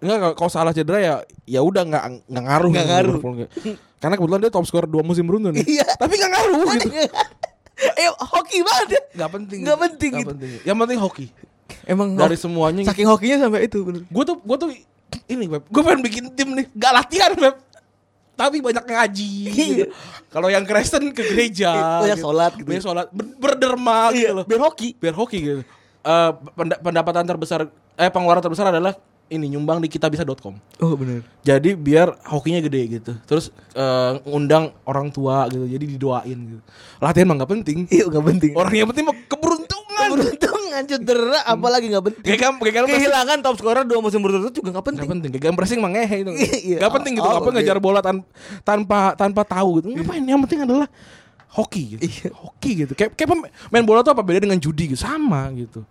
Enggak 0.00 0.34
kalau- 0.34 0.50
salah 0.50 0.72
cedera 0.72 0.98
ya 0.98 1.14
ya 1.44 1.60
udah 1.60 1.82
nggak 1.84 2.02
nggak 2.26 2.44
ngaruh 2.44 2.70
Nggak 2.72 2.86
ngaruh. 2.88 3.16
Karena 3.98 4.14
kebetulan 4.16 4.40
dia 4.40 4.50
top 4.50 4.64
skor 4.64 4.86
dua 4.88 5.02
musim 5.02 5.28
beruntun. 5.28 5.54
ya. 5.54 5.62
Iya. 5.62 5.86
Tapi 5.98 6.14
nggak 6.16 6.30
ngaruh 6.30 6.64
gitu. 6.72 6.88
eh 8.00 8.08
hoki 8.08 8.58
banget 8.62 8.88
ya. 8.88 9.00
Nggak 9.14 9.30
penting. 9.30 9.58
Nggak 9.60 9.78
penting 9.78 10.10
Nggak 10.10 10.22
gitu. 10.22 10.30
penting. 10.32 10.50
Yang 10.64 10.76
penting 10.80 10.98
hoki. 10.98 11.26
Emang 11.82 12.14
Dari 12.14 12.36
semuanya. 12.36 12.82
saking 12.84 13.06
hokinya 13.06 13.36
sampai 13.40 13.66
itu 13.66 13.82
bener. 13.82 14.02
Gue 14.06 14.24
tuh 14.24 14.36
gue 14.38 14.56
tuh 14.56 14.68
ini 15.26 15.44
Beb. 15.46 15.66
Gue 15.66 15.82
pengen 15.82 16.00
bikin 16.00 16.24
tim 16.32 16.52
nih. 16.52 16.66
Gak 16.72 16.92
latihan 16.94 17.32
Beb. 17.32 17.56
Tapi 18.32 18.58
banyak 18.58 18.82
ngaji. 18.82 19.30
gitu. 19.50 19.86
Kalau 20.34 20.48
yang 20.48 20.64
Kristen 20.64 21.10
ke 21.10 21.22
gereja. 21.22 22.00
Banyak 22.00 22.18
sholat 22.18 22.52
gitu. 22.54 22.66
Banyak 22.66 22.82
sholat. 22.82 23.06
Ber- 23.10 23.36
berderma 23.36 24.08
gitu 24.10 24.24
Iya, 24.24 24.30
loh. 24.32 24.44
biar 24.44 24.60
hoki. 24.62 24.88
Biar 24.96 25.14
hoki 25.14 25.38
gitu. 25.38 25.62
Eh, 26.02 26.30
penda- 26.52 26.80
pendapatan 26.80 27.22
terbesar 27.24 27.60
eh 27.92 28.08
pengeluaran 28.08 28.40
terbesar 28.40 28.66
adalah 28.68 28.96
ini 29.28 29.48
nyumbang 29.48 29.78
di 29.78 29.86
kitabisa.com. 29.86 30.54
Oh 30.78 30.92
bener. 30.92 31.22
Jadi 31.40 31.72
biar 31.72 32.18
hokinya 32.26 32.58
gede 32.60 32.82
gitu. 32.92 33.12
Terus 33.22 33.48
eh, 33.72 34.12
ngundang 34.24 34.72
orang 34.82 35.08
tua 35.08 35.46
gitu. 35.46 35.62
Jadi 35.64 35.84
didoain 35.88 36.38
gitu. 36.48 36.62
Latihan 36.98 37.26
mah 37.26 37.36
nggak 37.38 37.52
penting. 37.52 37.78
Iya 37.86 38.08
nggak 38.08 38.24
penting. 38.26 38.52
Orang 38.52 38.72
yang 38.72 38.88
penting 38.88 39.04
mah 39.04 39.16
keberuntungan. 39.24 40.08
Keberuntungan 40.08 40.61
cedera 40.84 41.40
apalagi 41.44 41.86
nggak 41.88 42.04
penting. 42.04 42.34
Kehilangan 42.88 43.38
top 43.40 43.56
scorer 43.56 43.82
dua 43.82 43.98
musim 43.98 44.18
berturut-turut 44.18 44.54
juga 44.54 44.68
nggak 44.70 44.86
penting. 44.86 45.02
Gak 45.02 45.12
penting, 45.12 45.30
kayak 45.34 45.54
pressing 45.54 45.78
mah 45.78 45.90
ngehe 45.90 46.16
itu. 46.20 46.30
Iya. 46.62 46.78
Gak 46.80 46.92
penting 46.96 47.12
gitu, 47.16 47.24
Oh, 47.24 47.38
apa 47.38 47.48
ngejar 47.50 47.78
bola 47.78 48.00
tan- 48.00 48.26
tanpa 48.62 49.12
tanpa 49.14 49.42
tahu 49.42 49.78
gitu. 49.78 49.88
Ngapain? 49.92 50.22
Yang 50.22 50.40
penting 50.46 50.60
adalah 50.64 50.86
hoki 51.50 51.82
gitu. 51.94 52.02
Iya. 52.02 52.28
Hoki 52.32 52.70
gitu. 52.84 52.92
Kayak 52.92 53.12
kayak 53.12 53.28
main 53.68 53.84
bola 53.84 54.00
tuh 54.00 54.12
apa 54.12 54.20
beda 54.20 54.40
dengan 54.40 54.56
judi 54.56 54.90
gitu. 54.90 55.00
Sama 55.00 55.50
gitu. 55.52 55.82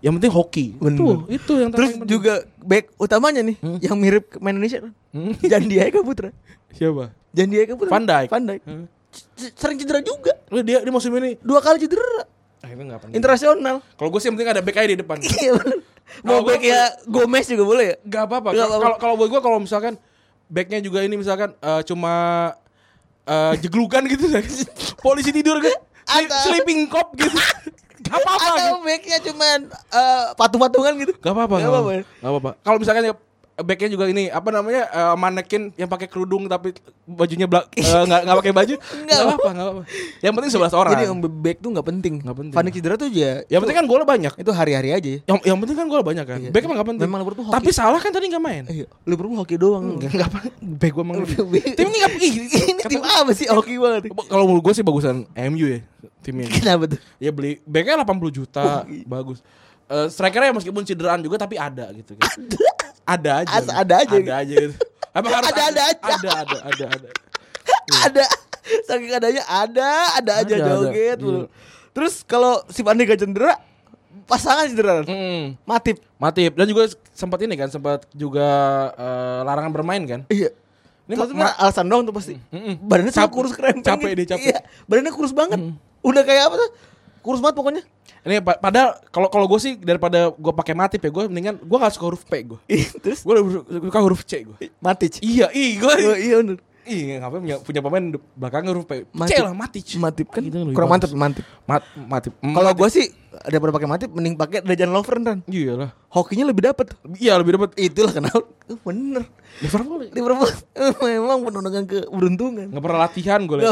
Yang 0.00 0.12
penting 0.16 0.32
hoki. 0.32 0.66
Bener. 0.76 0.96
Tuh, 0.96 1.16
itu 1.28 1.52
yang 1.56 1.70
Terus 1.70 1.90
penting. 1.92 2.08
juga 2.08 2.32
back 2.58 2.84
utamanya 2.96 3.42
nih 3.42 3.56
yang 3.80 3.96
mirip 3.96 4.32
main 4.38 4.56
Indonesia 4.56 4.80
kan. 4.80 4.92
Hmm. 5.12 5.34
Jandi 5.42 5.76
Eka 5.76 6.00
Putra. 6.00 6.30
siapa? 6.70 7.12
Jandi 7.30 7.56
Eka 7.58 7.74
Putra. 7.76 7.92
Van 7.92 8.04
Dijk. 8.06 8.62
Hmm. 8.64 8.86
Sering 9.36 9.76
cedera 9.76 9.98
juga. 10.00 10.32
Dia 10.62 10.80
dia 10.80 10.92
musim 10.94 11.10
ini 11.12 11.34
Dua 11.42 11.58
kali 11.58 11.78
cedera. 11.78 12.24
Itu 12.68 12.82
gak 12.84 13.00
penting. 13.00 13.16
Internasional. 13.16 13.76
Kalau 13.96 14.08
gue 14.12 14.20
sih 14.20 14.28
yang 14.28 14.36
penting 14.36 14.52
ada 14.52 14.62
back 14.62 14.76
aja 14.76 14.88
di 14.88 14.98
depan. 15.00 15.16
Iya 15.40 15.52
bener. 15.56 15.78
Mau 16.26 16.42
back 16.42 16.60
ya 16.60 16.90
Gomez 17.06 17.46
juga 17.46 17.64
boleh 17.64 17.84
ya? 17.86 17.96
Gak 18.02 18.22
apa-apa. 18.26 18.48
Kalau 18.52 18.96
kalau- 18.98 19.16
buat 19.16 19.30
gue 19.30 19.40
kalau 19.40 19.58
misalkan 19.58 19.94
backnya 20.50 20.82
juga 20.82 21.00
ini 21.00 21.14
misalkan 21.14 21.54
eh, 21.54 21.82
cuma 21.86 22.12
eh, 23.22 23.54
jeglugan 23.62 24.02
gitu 24.10 24.26
polisi 25.04 25.30
tidur 25.30 25.62
kan 25.62 25.70
sleeping 26.50 26.90
cop 26.90 27.14
gitu 27.14 27.30
gak 28.10 28.18
apa-apa 28.18 28.42
gitu. 28.42 28.58
Atau 28.58 28.76
backnya 28.82 29.18
cuman 29.22 29.58
eh, 29.70 30.24
patung-patungan 30.34 30.92
gitu. 30.98 31.12
Gak 31.22 31.32
apa-apa, 31.32 31.56
gak 31.62 31.70
apa-apa? 31.70 31.90
Gak 32.02 32.30
apa-apa. 32.34 32.50
Kalau 32.66 32.78
misalkan 32.82 33.02
ya 33.06 33.14
backnya 33.60 33.88
juga 33.88 34.04
ini 34.06 34.26
apa 34.26 34.48
namanya 34.48 34.82
eh, 34.86 35.14
manekin 35.14 35.72
yang 35.74 35.86
pakai 35.86 36.06
kerudung 36.06 36.44
tapi 36.44 36.72
bajunya 37.04 37.44
belak 37.44 37.68
eh, 37.72 37.82
nggak 37.82 38.20
nggak 38.22 38.36
pakai 38.38 38.52
baju 38.52 38.74
Nggak 39.04 39.18
apa-apa 39.20 39.48
nggak 39.50 39.68
apa 39.68 39.82
yang 40.20 40.32
penting 40.32 40.50
11 40.52 40.70
orang 40.72 40.92
Jadi 40.92 41.04
yang 41.04 41.18
back 41.20 41.56
tuh 41.58 41.70
nggak 41.70 41.86
penting. 41.86 42.14
Nggak 42.20 42.36
penting. 42.36 42.54
Dijk 42.56 42.74
cedera 42.74 42.94
tuh 42.94 43.08
ya. 43.10 43.32
yang 43.46 43.60
penting 43.60 43.76
kan 43.76 43.86
golnya 43.86 44.06
banyak 44.06 44.32
itu 44.36 44.50
hari-hari 44.50 44.90
aja 44.90 45.08
ya. 45.08 45.18
yang 45.26 45.38
yang 45.44 45.58
penting 45.58 45.76
kan 45.76 45.86
gol 45.86 46.02
banyak 46.02 46.24
kan 46.24 46.38
Iya. 46.40 46.50
back 46.50 46.62
emang 46.62 46.76
nggak 46.76 46.88
penting 46.88 47.06
Memang 47.06 47.20
Liverpool 47.20 47.44
hoki. 47.44 47.56
tapi 47.56 47.70
salah 47.70 47.98
kan 47.98 48.10
tadi 48.10 48.26
nggak 48.26 48.40
main 48.40 48.64
Iya, 48.66 48.86
Liverpool 49.02 49.36
hoki 49.36 49.56
doang. 49.56 49.84
nggak 49.96 50.10
nggak 50.10 50.28
apa 50.28 50.38
back 50.60 50.92
gue 50.92 51.02
emang 51.02 51.16
tim 51.74 51.86
ini 51.86 51.96
nggak 51.98 52.12
Ini 52.16 52.82
tim 52.84 53.00
apa 53.00 53.30
sih 53.32 53.46
hoki 53.46 53.74
banget? 53.76 54.02
kalau 54.26 54.44
menurut 54.46 54.62
gue 54.62 54.74
sih 54.74 54.82
bagusan 54.82 55.26
MU 55.48 55.66
ya 55.68 55.80
timnya 56.20 56.46
Kenapa 56.48 56.84
tuh? 56.86 57.00
ya 57.16 57.30
beli 57.30 57.58
backnya 57.64 58.00
80 58.00 58.30
juta 58.34 58.84
bagus 59.04 59.40
Eh, 59.90 60.06
strikernya 60.06 60.54
meskipun 60.54 60.86
cederaan 60.86 61.18
juga 61.18 61.34
tapi 61.34 61.58
ada 61.58 61.90
gitu 61.90 62.14
kan. 62.14 62.30
Ada 63.10 63.30
aja 63.40 63.52
As- 63.52 63.66
ada 63.68 63.94
aja. 63.98 64.14
ada 64.14 64.34
aja 64.38 64.54
gitu. 64.56 64.76
Emang 65.10 65.32
harus 65.32 65.48
Ada- 65.48 65.64
ada 65.64 65.82
aja. 65.84 66.02
ada 66.06 66.30
ada 66.36 66.56
ada 66.62 66.84
ada 66.88 67.08
ada 68.06 68.24
saking 68.84 69.10
adanya 69.12 69.42
ada 69.44 69.88
ada 70.14 70.32
aja 70.38 70.52
Ada, 70.52 70.62
ada. 70.62 70.70
joget 70.80 70.94
Iya. 71.12 71.14
mulu. 71.20 71.42
Terus 71.90 72.22
kalau 72.22 72.62
si 72.66 72.80
Van 72.80 72.94
Dijk 72.94 73.18
cedera, 73.18 73.58
pasangan 74.24 74.64
cedera. 74.64 75.02
Mm. 75.02 75.58
Matip. 75.60 75.98
Matip 76.16 76.54
dan 76.54 76.64
juga 76.64 76.86
sempat 77.10 77.40
ini 77.40 77.54
kan 77.54 77.66
sempat 77.66 78.06
juga 78.12 78.46
eh, 78.94 79.40
larangan 79.42 79.72
bermain 79.72 80.02
kan 80.04 80.20
Iya. 80.28 80.54
Ini 81.04 81.18
Ini 81.18 81.34
ma- 81.34 81.58
alasan 81.58 81.84
doang 81.84 82.06
tuh 82.06 82.14
pasti. 82.14 82.38
Mm-mm. 82.46 82.78
Badannya 82.80 83.10
cuma 83.10 83.26
Cap- 83.26 83.34
kurus 83.34 83.50
krempeng. 83.50 83.82
capek 83.82 84.10
gitu. 84.12 84.18
dia, 84.20 84.26
capek. 84.30 84.46
Iya, 84.46 84.58
badannya 84.86 85.10
kurus 85.10 85.32
banget. 85.32 85.58
Udah 86.00 86.22
kayak 86.22 86.46
apa 86.46 86.54
tuh? 86.56 86.70
Kurus 87.20 87.38
banget 87.38 87.54
pokoknya. 87.54 87.82
ini 88.20 88.36
pa- 88.38 88.56
padahal 88.56 89.00
kalau 89.06 89.28
kalau 89.28 89.46
gue 89.46 89.56
sih 89.56 89.72
daripada 89.74 90.28
gue 90.30 90.52
pakai 90.52 90.72
Matip 90.72 91.00
ya 91.00 91.10
gue 91.10 91.24
mendingan 91.26 91.56
gue 91.56 91.78
nggak 91.78 91.88
suka 91.90 92.04
huruf 92.06 92.22
P 92.22 92.44
gue 92.44 92.60
Terus 93.02 93.20
gue 93.20 93.34
suka 93.82 93.98
huruf 93.98 94.22
C 94.22 94.42
gue 94.42 94.56
Matic. 94.78 95.20
iya 95.20 95.48
ih 95.50 95.76
gue 95.76 95.88
Oh, 95.88 96.12
iya 96.14 96.36
bener. 96.38 96.58
ih 96.82 97.16
ngapain 97.16 97.38
punya, 97.38 97.56
punya 97.60 97.80
pemain 97.80 98.04
belakangnya 98.34 98.70
huruf 98.70 98.84
P 98.84 98.92
C 98.98 99.12
Matip. 99.14 99.40
lah 99.40 99.54
Matic 99.54 99.86
Matip 99.96 100.26
kan 100.28 100.42
Gitu 100.42 100.56
kurang 100.70 100.90
mantep 100.90 101.08
mantep. 101.10 101.44
Mat, 101.62 101.80
Matip 101.94 102.32
Mm, 102.38 102.52
Kalau 102.52 102.72
gue 102.74 102.88
sih 102.90 103.06
daripada 103.42 103.72
pakai 103.72 103.88
Matip 103.88 104.10
mending 104.10 104.34
pakai 104.34 104.58
Dejan 104.60 104.90
Lovren 104.90 105.22
kan. 105.22 105.38
iya 105.46 105.72
lah 105.74 105.90
Hokinya 106.10 106.44
lebih 106.44 106.66
dapet. 106.66 106.92
iya 107.16 107.36
lebih 107.36 107.54
dapat 107.54 107.72
Itulah 107.74 108.10
kenapa. 108.10 108.42
Eh, 108.66 108.76
Bener. 108.76 109.24
Liverpool 109.58 110.02
Liverpool 110.06 110.50
memang 111.06 111.38
penuh 111.42 111.62
dengan 111.62 111.84
keberuntungan. 111.86 112.66
nggak 112.68 112.82
pernah 112.82 113.00
latihan 113.00 113.40
gue. 113.40 113.64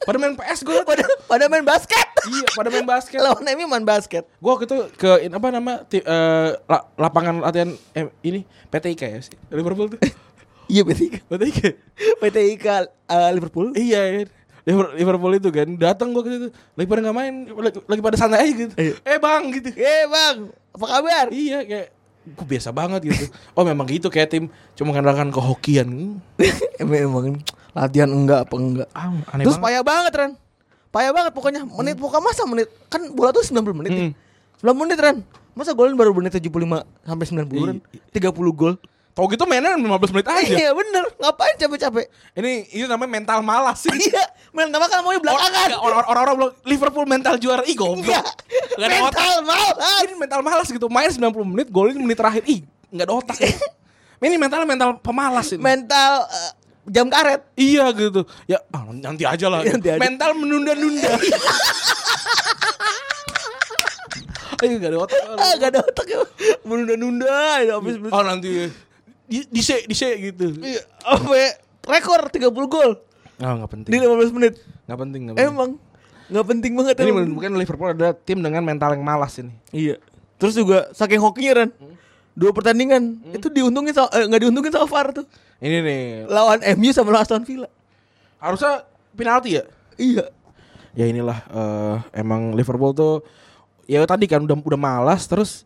Pada 0.00 0.16
main 0.16 0.32
PS 0.32 0.60
gue 0.62 0.80
pada 0.82 1.04
pada 1.26 1.44
main 1.46 1.60
basket. 1.62 2.06
iya 2.26 2.46
pada 2.50 2.68
main 2.68 2.84
basket 2.84 3.20
Lawan 3.24 3.44
MU 3.50 3.66
main 3.66 3.84
basket. 3.84 4.24
gue 4.24 4.50
waktu 4.50 4.64
itu 4.64 4.76
ke 4.94 5.10
in- 5.22 5.32
apa 5.32 5.48
nama 5.48 5.72
ti- 5.82 6.00
eh, 6.00 6.50
la- 6.62 6.86
lapangan 6.96 7.40
latihan 7.40 7.68
eh, 7.92 8.08
ini 8.22 8.40
PTIK 8.66 9.02
ya 9.02 9.20
sih 9.20 9.36
Liverpool 9.48 9.88
tuh 9.88 10.00
Iya 10.70 10.82
PT 10.82 11.26
PTIK 11.26 11.58
PT 12.16 12.36
IKA 12.54 12.76
uh, 13.06 13.30
Liverpool. 13.30 13.74
iya 13.74 14.22
Liver- 14.62 14.94
Liverpool 14.94 15.32
itu 15.34 15.48
kan 15.48 15.66
datang 15.74 16.10
gue 16.10 16.22
ke 16.22 16.30
situ 16.30 16.48
lagi 16.74 16.86
pada 16.86 17.00
nggak 17.02 17.16
main 17.16 17.34
lagi, 17.50 17.78
lagi 17.82 18.00
pada 18.00 18.16
santai 18.16 18.40
aja 18.40 18.52
gitu 18.54 18.74
Iya. 18.74 18.94
eh 19.02 19.18
bang 19.18 19.42
gitu 19.50 19.68
Eh 19.72 20.04
bang, 20.06 20.36
apa 20.70 20.86
kabar? 20.86 21.26
iya 21.28 21.60
kayak 21.60 21.88
gue 22.20 22.46
biasa 22.46 22.68
banget 22.70 23.00
gitu 23.08 23.32
oh 23.56 23.64
memang 23.64 23.88
gitu 23.88 24.12
kayak 24.12 24.28
tim 24.28 24.44
cuma 24.76 24.92
mengandalkan 24.92 25.32
kehokian 25.32 26.20
Emang 26.80 26.96
emang 26.96 27.24
latihan 27.76 28.08
enggak 28.08 28.48
apa 28.48 28.54
enggak. 28.56 28.88
ah, 28.96 29.12
aneh 29.36 29.44
Terus 29.44 29.60
banget 29.60 29.68
payah 29.68 29.82
banget 29.84 30.12
Ran. 30.16 30.32
Payah 30.90 31.12
banget 31.12 31.32
pokoknya. 31.36 31.60
Menit 31.68 31.96
pokoknya 32.00 32.24
masa 32.24 32.42
menit 32.48 32.68
kan 32.88 33.00
bola 33.12 33.30
tuh 33.36 33.44
90 33.44 33.78
menit. 33.78 33.90
Hmm. 33.92 34.10
Ya. 34.64 34.72
90 34.72 34.80
menit 34.80 34.98
Ran. 34.98 35.16
Masa 35.52 35.76
golin 35.76 35.94
baru 35.94 36.16
menit 36.16 36.32
75 36.32 36.48
sampai 37.04 37.26
90 37.28 37.68
Ran. 37.68 37.78
30 38.16 38.32
gol. 38.56 38.74
Tau 39.10 39.26
gitu 39.26 39.42
mainnya 39.42 39.74
15 39.74 40.14
menit 40.14 40.26
aja. 40.30 40.54
Iya 40.54 40.70
bener, 40.70 41.04
ngapain 41.18 41.54
capek-capek? 41.58 42.06
Ini 42.38 42.52
ini 42.70 42.84
namanya 42.86 43.10
mental 43.10 43.38
malas 43.42 43.82
sih. 43.82 43.90
Iya, 43.90 44.22
main 44.54 44.70
nama 44.70 44.86
kan 44.86 45.02
maunya 45.02 45.18
belakangan. 45.18 45.66
Orang- 45.76 45.82
Orang- 45.82 46.06
Orang-orang 46.06 46.34
bilang 46.38 46.54
Liverpool 46.62 47.06
mental 47.10 47.34
juara. 47.36 47.62
Ih 47.66 47.74
goblok. 47.74 48.06
Iya, 48.06 48.86
mental 48.86 49.42
malas. 49.42 50.02
Ini 50.06 50.14
mental 50.14 50.40
malas 50.46 50.66
gitu. 50.70 50.86
Main 50.86 51.10
90 51.10 51.42
menit, 51.42 51.68
golin 51.68 51.98
menit 51.98 52.16
terakhir. 52.16 52.46
Ih, 52.46 52.62
nggak 52.94 53.06
ada 53.10 53.14
otak. 53.18 53.36
ini 54.22 54.36
mental 54.38 54.62
mental 54.62 54.90
pemalas 55.02 55.50
ini. 55.50 55.58
Mental 55.58 56.12
eh, 56.30 56.52
jam 56.86 57.10
karet. 57.10 57.40
Iya 57.58 57.90
gitu. 57.90 58.22
Ya 58.46 58.62
ah, 58.70 58.86
nanti 58.94 59.26
aja 59.26 59.50
lah. 59.50 59.66
Nanti 59.66 59.90
aja. 59.90 59.98
Mental 59.98 60.30
menunda-nunda. 60.38 61.10
Ayo 64.60 64.76
gak 64.76 64.92
ada 64.92 64.98
otak. 65.00 65.20
Ah, 65.40 65.54
gak 65.56 65.70
ada 65.72 65.80
otak 65.80 66.04
ya. 66.04 66.20
Menunda-nunda 66.68 67.64
ya 67.64 67.80
habis 67.80 67.96
Oh 68.12 68.20
nanti 68.20 68.68
di 69.30 69.46
di 69.46 69.62
se 69.62 69.86
di 69.86 69.94
se 69.94 70.10
gitu. 70.18 70.58
Iya, 70.58 70.82
apa 71.00 71.30
ya? 71.32 71.50
Rekor 71.80 72.20
30 72.26 72.50
gol 72.66 72.92
Ah 73.38 73.56
nggak 73.56 73.70
penting. 73.72 73.90
di 73.90 73.96
15 73.96 74.36
menit. 74.36 74.54
Nggak 74.84 74.98
penting. 75.00 75.20
Nggak 75.24 75.36
penting. 75.38 75.48
Emang 75.48 75.70
nggak 76.26 76.46
penting 76.46 76.72
banget 76.74 76.94
Ini 76.98 77.10
emang. 77.10 77.26
mungkin 77.30 77.50
Liverpool 77.54 77.90
adalah 77.90 78.12
tim 78.12 78.38
dengan 78.38 78.60
mental 78.60 78.92
yang 78.92 79.02
malas 79.02 79.38
ini. 79.38 79.54
Iya. 79.70 79.96
Terus 80.36 80.54
juga 80.54 80.90
saking 80.92 81.18
hokinya 81.18 81.52
Ran. 81.56 81.70
Dua 82.30 82.50
pertandingan 82.50 83.02
itu 83.30 83.48
diuntungin 83.48 83.90
sama 83.90 84.10
eh, 84.12 84.26
nggak 84.26 84.40
diuntungin 84.42 84.70
sama 84.70 84.86
VAR 84.86 85.10
tuh. 85.12 85.26
Ini 85.58 85.78
nih 85.80 86.00
Lawan 86.26 86.58
MU 86.74 86.90
sama 86.90 87.10
lawan 87.10 87.22
Aston 87.22 87.44
Villa. 87.44 87.68
harusnya 88.36 88.82
penalti 89.12 89.56
ya. 89.56 89.64
Iya. 89.96 90.24
Ya 90.92 91.04
inilah 91.06 91.38
eh, 91.46 91.96
emang 92.14 92.52
Liverpool 92.52 92.92
tuh 92.92 93.14
ya 93.84 94.02
tadi 94.04 94.24
kan 94.24 94.42
udah 94.42 94.54
udah 94.54 94.80
malas 94.80 95.26
terus 95.26 95.64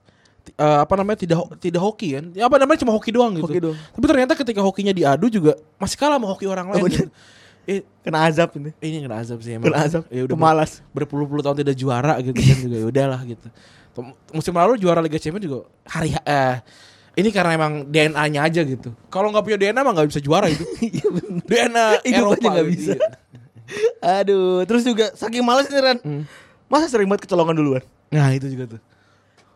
eh, 0.53 0.79
apa 0.81 0.95
namanya 0.95 1.19
tidak 1.19 1.37
ho- 1.41 1.53
tidak 1.57 1.81
hoki 1.81 2.15
kan. 2.15 2.25
Ya 2.37 2.45
apa 2.47 2.57
namanya 2.59 2.79
cuma 2.83 2.93
hoki 2.93 3.11
doang 3.11 3.33
gitu. 3.35 3.47
Hoki 3.47 3.61
doang. 3.61 3.79
Tapi 3.79 4.05
ternyata 4.05 4.33
ketika 4.35 4.61
hokinya 4.61 4.93
diadu 4.93 5.27
juga 5.29 5.57
masih 5.77 5.97
kalah 5.97 6.21
sama 6.21 6.27
hoki 6.29 6.45
orang 6.45 6.69
lain. 6.69 6.83
Oh, 6.83 6.89
gitu. 6.89 7.09
Eh, 7.65 7.81
Kena 8.05 8.29
azab 8.29 8.53
ini. 8.61 8.77
ini 8.85 9.01
kena 9.01 9.25
azab 9.25 9.41
sih 9.41 9.57
emang. 9.57 9.73
Kena 9.73 9.89
azab. 9.89 10.05
Ya 10.13 10.29
udah 10.29 10.37
Pemalas. 10.37 10.85
berpuluh-puluh 10.93 11.41
tahun 11.41 11.65
tidak 11.65 11.75
juara 11.75 12.21
gitu 12.21 12.37
kan 12.37 12.57
juga 12.61 12.77
ya 12.77 12.87
udahlah 12.87 13.21
gitu. 13.25 13.49
Musim 14.31 14.53
lalu 14.53 14.77
juara 14.77 15.01
Liga 15.01 15.17
Champions 15.17 15.45
juga 15.45 15.59
hari 15.89 16.13
eh 16.13 16.61
ini 17.15 17.31
karena 17.31 17.55
emang 17.55 17.73
DNA-nya 17.87 18.41
aja 18.43 18.61
gitu. 18.61 18.91
Kalau 19.09 19.31
nggak 19.31 19.45
punya 19.47 19.57
DNA 19.57 19.81
mah 19.81 19.93
nggak 19.95 20.09
bisa 20.11 20.21
juara 20.21 20.51
itu. 20.51 20.61
Iya. 20.85 21.07
DNA 21.41 21.87
Hidup 22.05 22.19
Eropa 22.21 22.37
aja 22.37 22.49
nggak 22.53 22.67
gitu, 22.69 22.75
bisa. 22.75 22.93
iya. 22.93 23.09
Aduh, 24.21 24.61
terus 24.69 24.83
juga 24.85 25.15
saking 25.15 25.41
males 25.41 25.65
nih 25.71 25.81
Ran. 25.81 25.99
Hmm. 26.05 26.23
Masa 26.69 26.91
sering 26.91 27.09
banget 27.09 27.25
kecolongan 27.25 27.55
duluan? 27.55 27.83
Nah 28.13 28.29
itu 28.35 28.45
juga 28.51 28.77
tuh. 28.77 28.81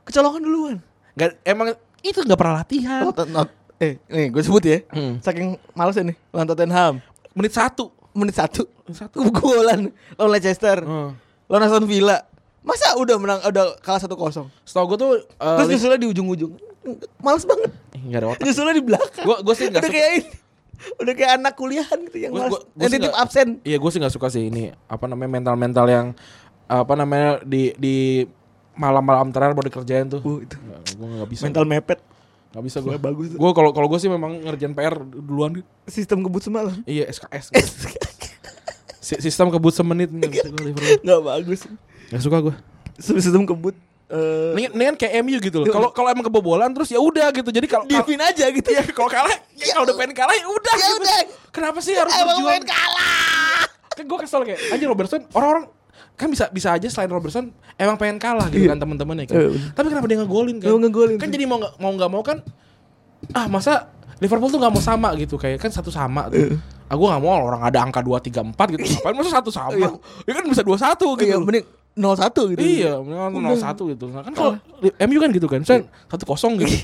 Kecolongan 0.09 0.41
duluan. 0.41 0.77
Nggak, 1.15 1.31
emang 1.45 1.67
itu 2.01 2.19
nggak 2.19 2.39
pernah 2.39 2.55
latihan. 2.57 3.03
Not, 3.05 3.19
not, 3.29 3.49
eh, 3.77 4.01
nih 4.07 4.27
gue 4.29 4.41
sebut 4.41 4.63
ya. 4.63 4.79
Hmm. 4.89 5.21
Saking 5.21 5.61
malesnya 5.73 6.09
nih 6.09 6.17
lawan 6.31 6.47
Tottenham. 6.47 6.95
Menit 7.33 7.53
satu. 7.53 7.93
Menit 8.11 8.35
satu. 8.35 8.65
Satu. 8.89 9.21
Golan 9.37 9.93
lawan 10.17 10.31
Leicester. 10.33 10.81
Hmm. 10.81 11.13
Lawan 11.47 11.63
Aston 11.63 11.85
Villa. 11.85 12.25
Masa 12.59 12.97
udah 12.97 13.17
menang 13.17 13.41
udah 13.43 13.77
kalah 13.79 13.97
1-0. 13.99 14.13
Setahu 14.63 14.85
gue 14.89 14.99
tuh 14.99 15.11
eh, 15.21 15.57
Terus 15.57 15.69
nyusulnya 15.71 15.99
di 15.99 16.09
ujung-ujung. 16.09 16.53
Males 17.19 17.45
banget. 17.45 17.71
Eh, 17.93 18.01
nggak 18.03 18.19
ada 18.19 18.29
otak. 18.31 18.43
Nyusulnya 18.43 18.75
di 18.75 18.85
belakang. 18.85 19.25
Gua 19.25 19.37
gua 19.41 19.55
sih 19.55 19.67
nggak 19.67 19.79
udah 19.79 19.89
suka. 19.89 19.99
kayak 19.99 20.11
ini. 20.15 20.31
Udah 20.97 21.13
kayak 21.13 21.33
anak 21.37 21.53
kuliahan 21.53 21.99
gitu 22.07 22.19
yang 22.19 22.31
Gua- 22.31 22.49
gua- 22.49 22.65
gua 22.65 22.81
Yang 22.81 22.93
titip 22.95 23.13
absen. 23.13 23.49
Iya 23.61 23.77
gue 23.77 23.91
sih 23.91 23.99
nggak 23.99 24.15
suka 24.15 24.29
sih 24.31 24.47
ini 24.47 24.71
apa 24.87 25.05
namanya 25.05 25.31
mental-mental 25.33 25.87
yang 25.87 26.07
apa 26.67 26.93
namanya 26.95 27.43
di 27.43 27.73
di 27.75 28.23
malam-malam 28.79 29.35
terakhir 29.35 29.59
baru 29.59 29.67
dikerjain 29.67 30.07
tuh. 30.07 30.23
Uh, 30.23 30.39
itu. 30.47 30.55
gue 30.95 31.07
nggak 31.19 31.29
bisa. 31.29 31.43
Mental 31.45 31.67
mepet. 31.67 31.99
nggak 32.55 32.65
bisa 32.65 32.79
gue. 32.81 32.95
Bagus. 32.97 33.35
Gue 33.35 33.51
kalau 33.53 33.71
kalau 33.75 33.87
gue 33.91 33.99
sih 34.01 34.09
memang 34.09 34.39
ngerjain 34.47 34.73
PR 34.73 34.95
duluan. 35.03 35.61
Sistem 35.91 36.23
kebut 36.23 36.41
semalam. 36.41 36.79
Iya 36.87 37.11
SKS. 37.11 37.51
Si- 39.03 39.21
Sistem 39.25 39.49
kebut 39.51 39.75
semenit 39.75 40.09
nggak 40.09 40.31
bisa 40.31 40.49
gue 40.49 40.63
Liverpool. 40.73 41.01
Nggak 41.03 41.21
bagus. 41.27 41.61
Nggak 42.15 42.23
suka 42.23 42.39
gue. 42.45 42.55
Sistem 42.97 43.45
kebut. 43.45 43.77
Eh, 44.09 44.57
Mendingan, 44.57 44.97
kayak 44.97 45.21
MU 45.21 45.37
gitu 45.37 45.61
loh. 45.61 45.67
Kalau 45.69 45.93
kalau 45.93 46.09
emang 46.09 46.25
kebobolan 46.25 46.73
terus 46.73 46.89
ya 46.89 46.97
udah 46.97 47.29
gitu. 47.29 47.53
Jadi 47.53 47.69
kalau 47.69 47.85
diemin 47.85 48.25
aja 48.25 48.49
gitu 48.49 48.69
ya. 48.73 48.81
kalau 48.97 49.13
kalah 49.13 49.37
ya 49.53 49.77
kalau 49.77 49.85
udah 49.85 49.97
pengen 50.01 50.17
kalah 50.17 50.33
ya 50.33 50.49
udah. 50.49 50.75
Ya 50.75 50.81
gitu. 50.81 50.97
udah. 51.05 51.19
Kenapa 51.53 51.79
sih 51.85 51.93
harus 51.93 52.13
Emang 52.17 52.41
berjuang? 52.41 52.65
kalah. 52.65 53.69
Kan 53.93 54.05
gue 54.09 54.19
kesel 54.25 54.43
kayak 54.49 54.61
anjir 54.73 54.89
Robertson 54.89 55.21
orang-orang 55.37 55.69
kan 56.19 56.29
bisa 56.29 56.51
bisa 56.51 56.75
aja 56.75 56.91
selain 56.91 57.07
Robertson 57.07 57.55
emang 57.79 57.95
pengen 57.95 58.19
kalah 58.19 58.51
gitu 58.51 58.67
Iya. 58.67 58.75
kan 58.75 58.79
teman-temannya 58.83 59.25
kan. 59.25 59.39
Iya. 59.39 59.49
Tapi 59.71 59.87
kenapa 59.89 60.07
dia 60.11 60.19
ngegolin 60.19 60.57
kan? 60.59 60.75
Ngegolin. 60.75 61.17
Kan 61.17 61.31
jadi 61.31 61.45
mau 61.47 61.63
nggak 61.63 61.75
mau 61.79 61.91
nggak 61.95 62.11
mau 62.11 62.23
kan 62.27 62.39
ah 63.33 63.47
masa 63.47 63.87
Liverpool 64.19 64.51
tuh 64.51 64.59
nggak 64.59 64.75
mau 64.75 64.83
sama 64.83 65.15
gitu 65.15 65.39
kayak 65.39 65.63
kan 65.63 65.71
satu 65.71 65.95
sama 65.95 66.27
tuh. 66.27 66.59
Ah 66.91 66.99
gue 66.99 67.07
nggak 67.07 67.23
mau 67.23 67.39
orang 67.39 67.63
ada 67.63 67.79
angka 67.79 68.03
2 68.03 68.19
3 68.19 68.43
4 68.51 68.75
gitu. 68.75 68.83
Ngapain 68.99 69.15
masa 69.15 69.31
satu 69.39 69.51
sama? 69.55 69.79
Iya. 69.79 69.89
Ya 70.27 70.33
kan 70.35 70.45
bisa 70.51 70.63
2 70.67 70.75
1 70.75 70.99
gitu. 70.99 71.23
Iya, 71.23 71.39
mending 71.39 71.67
0-1 71.99 72.55
gitu. 72.55 72.63
Iya, 72.63 72.93
mendingan 73.03 73.59
0-1 73.59 73.91
gitu. 73.95 74.07
Nah, 74.11 74.23
kan 74.23 74.33
kalau 74.35 74.53
MU 75.07 75.19
kan 75.19 75.31
gitu 75.31 75.47
kan. 75.47 75.61
Saya 75.63 75.87
1-0 76.11 76.59
gitu. 76.63 76.75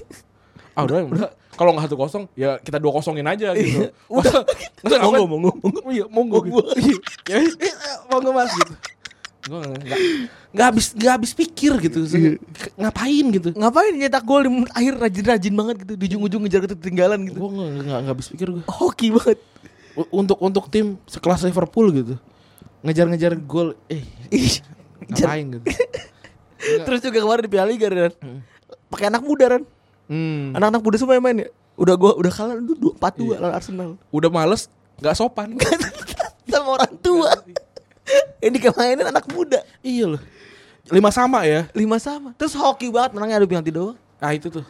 Ah 0.75 0.83
udah, 0.83 1.07
udah. 1.07 1.31
kalau 1.55 1.71
nggak 1.71 1.87
satu 1.87 1.95
kosong 1.95 2.27
ya 2.35 2.59
kita 2.59 2.83
dua 2.83 2.91
kosongin 2.91 3.23
aja 3.31 3.55
gitu. 3.55 3.87
Iya. 3.87 3.89
Udah. 4.11 4.43
masa 4.83 4.97
Monggo, 5.07 5.25
monggo, 5.31 5.51
monggo. 5.63 5.81
Iya, 5.87 6.05
monggo 6.11 6.39
gitu. 6.43 6.63
Iya, 6.75 6.99
ya, 7.31 7.39
eh, 7.71 7.97
monggo 8.11 8.31
mas 8.35 8.51
gitu. 8.51 8.75
Gue 9.45 9.59
nggak 9.61 10.01
nggak 10.57 10.67
habis 10.73 10.87
nggak 10.97 11.13
habis 11.21 11.33
pikir 11.37 11.73
gitu. 11.85 12.09
Iya. 12.09 12.41
Ngapain 12.81 13.25
gitu? 13.29 13.49
Ngapain 13.53 13.93
nyetak 13.93 14.25
gol 14.25 14.49
di 14.49 14.51
menit 14.51 14.73
akhir 14.73 14.95
rajin-rajin 14.97 15.55
banget 15.55 15.77
gitu 15.85 15.93
di 16.01 16.05
ujung-ujung 16.09 16.41
ngejar 16.49 16.61
ketertinggalan 16.65 17.21
gitu. 17.29 17.39
Gue 17.45 17.51
nggak 17.53 17.85
nggak 17.85 18.13
habis 18.17 18.27
pikir 18.33 18.49
gue. 18.49 18.65
Hoki 18.65 19.13
banget. 19.13 19.39
Untuk 20.11 20.39
untuk 20.43 20.65
tim 20.75 20.99
sekelas 21.07 21.47
Liverpool 21.47 21.87
gitu, 21.95 22.15
ngejar-ngejar 22.83 23.39
gol, 23.39 23.79
eh 23.87 24.03
ngapain 25.07 25.47
gitu? 25.55 25.67
Terus 26.89 27.01
juga 27.05 27.19
kemarin 27.23 27.43
di 27.47 27.51
Piala 27.53 27.69
Liga 27.71 27.87
Ran. 27.93 28.15
Pakai 28.91 29.07
anak 29.13 29.23
muda 29.23 29.45
Ran. 29.55 29.63
Hmm. 30.11 30.51
Anak-anak 30.57 30.83
muda 30.83 30.97
semua 30.99 31.15
yang 31.15 31.25
main 31.25 31.47
ya. 31.47 31.49
Udah 31.79 31.95
gua 31.95 32.13
udah 32.19 32.33
kalah 32.33 32.59
itu 32.59 32.75
4-2 32.75 33.39
lawan 33.39 33.55
Arsenal. 33.55 33.91
Udah 34.11 34.31
males, 34.33 34.67
nggak 34.99 35.15
sopan. 35.15 35.55
Sama 36.51 36.75
orang 36.81 36.95
tua. 36.99 37.31
Yang 38.45 38.53
dikemainin 38.61 39.07
anak 39.07 39.25
muda. 39.31 39.61
iya 39.81 40.05
loh. 40.09 40.23
Lima 40.93 41.09
sama 41.09 41.49
ya. 41.49 41.65
Lima 41.73 41.97
sama. 41.97 42.37
Terus 42.37 42.53
hoki 42.55 42.93
banget 42.93 43.17
menangnya 43.17 43.41
adu 43.41 43.49
penalti 43.49 43.73
doang. 43.73 43.97
Ah 44.21 44.33
itu 44.37 44.53
tuh. 44.53 44.65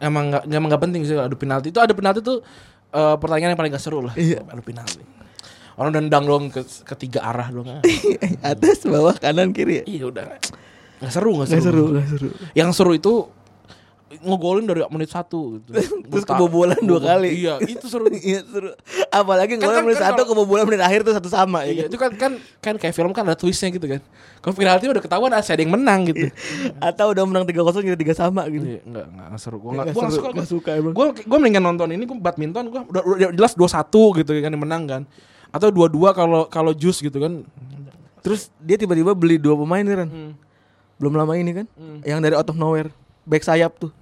Emang 0.00 0.30
nggak 0.32 0.42
emang 0.48 0.68
nggak 0.72 0.82
penting 0.88 1.02
sih 1.04 1.18
adu 1.18 1.36
penalti 1.36 1.68
itu 1.68 1.78
adu 1.78 1.92
penalti 1.92 2.24
tuh 2.24 2.40
eh, 2.90 3.14
pertandingan 3.20 3.52
yang 3.52 3.60
paling 3.60 3.72
gak 3.74 3.84
seru 3.84 4.00
lah. 4.00 4.14
Iya. 4.16 4.40
Adu 4.48 4.62
penalti. 4.64 5.04
Orang 5.78 5.94
nendang 5.94 6.24
doang 6.26 6.50
ke 6.50 6.64
ketiga 6.82 7.22
arah 7.22 7.54
doang. 7.54 7.78
Atas, 8.42 8.82
bawah, 8.82 9.14
kanan, 9.14 9.54
kiri 9.54 9.78
ya. 9.78 9.84
iya 9.86 10.04
udah. 10.10 10.26
Nggak 10.98 11.12
seru 11.14 11.30
Gak 11.38 11.48
seru. 11.54 11.62
seru, 11.62 11.84
gak 11.94 12.06
seru. 12.10 12.28
Yang 12.56 12.70
seru 12.74 12.92
itu 12.98 13.12
ngegolin 14.08 14.64
dari 14.64 14.80
menit 14.88 15.12
satu 15.12 15.60
gitu. 15.60 15.70
Terus 16.10 16.24
kebobolan 16.24 16.80
dua 16.80 16.96
kali. 16.98 17.44
Iya, 17.44 17.60
itu 17.60 17.84
seru. 17.86 18.08
Iya 18.16 18.40
seru. 18.42 18.72
Apalagi 19.12 19.56
Kan- 19.56 19.68
kalau 19.68 19.74
kan- 19.76 19.84
menit 19.84 19.98
kan 20.00 20.04
satu 20.10 20.22
kalau- 20.24 20.28
kebobolan 20.32 20.64
menit 20.64 20.82
akhir 20.82 21.04
tuh 21.04 21.12
satu 21.12 21.28
sama 21.28 21.68
ya. 21.68 21.70
Iya, 21.70 21.82
kan? 21.84 21.88
itu 21.92 21.96
kan 22.00 22.10
kan 22.16 22.32
kan 22.58 22.74
kayak 22.80 22.94
film 22.96 23.12
kan 23.12 23.28
ada 23.28 23.36
twistnya 23.36 23.68
gitu 23.68 23.84
kan. 23.84 24.00
Kalau 24.40 24.54
penalti 24.56 24.88
udah 24.88 25.02
ketahuan 25.02 25.30
ada 25.30 25.44
ada 25.44 25.60
yang 25.60 25.72
menang 25.74 26.00
gitu. 26.08 26.32
Atau 26.80 27.12
udah 27.12 27.24
menang 27.28 27.44
3-0 27.44 27.84
jadi 27.84 27.98
3 27.98 28.14
sama 28.16 28.48
gitu. 28.48 28.64
Iya, 28.64 28.80
enggak 28.86 29.06
enggak 29.12 29.26
enggak 29.28 29.40
seru. 29.40 29.56
Gua 29.60 29.70
enggak 29.76 29.84
Nggak 29.84 29.94
gua 29.94 30.02
nggak 30.02 30.12
seru, 30.12 30.22
suka. 30.24 30.30
Gua 30.32 30.46
suka 30.48 30.70
emang. 30.78 30.92
Gua 30.96 31.06
gua 31.12 31.38
mendingan 31.38 31.64
nonton 31.68 31.88
ini 31.92 32.04
gua 32.08 32.18
badminton 32.18 32.64
gua 32.72 32.82
udah, 32.88 33.02
udah 33.04 33.28
jelas 33.36 33.52
2-1 33.52 34.18
gitu 34.24 34.30
kan 34.40 34.50
yang 34.50 34.62
menang 34.62 34.82
kan. 34.88 35.02
Atau 35.52 35.68
2-2 35.68 36.12
kalau 36.12 36.48
kalau 36.48 36.72
jus 36.72 36.98
gitu 36.98 37.20
kan. 37.20 37.44
Terus 38.24 38.50
dia 38.58 38.74
tiba-tiba 38.74 39.14
beli 39.14 39.38
dua 39.38 39.54
pemain 39.54 39.84
Ran. 39.84 40.10
Hmm. 40.10 40.32
Belum 40.98 41.14
lama 41.14 41.32
ini 41.38 41.54
kan. 41.54 41.66
Hmm. 41.78 42.02
Yang 42.02 42.18
dari 42.24 42.34
out 42.34 42.48
of 42.50 42.58
nowhere. 42.58 42.90
Back 43.28 43.44
sayap 43.44 43.76
tuh. 43.76 43.92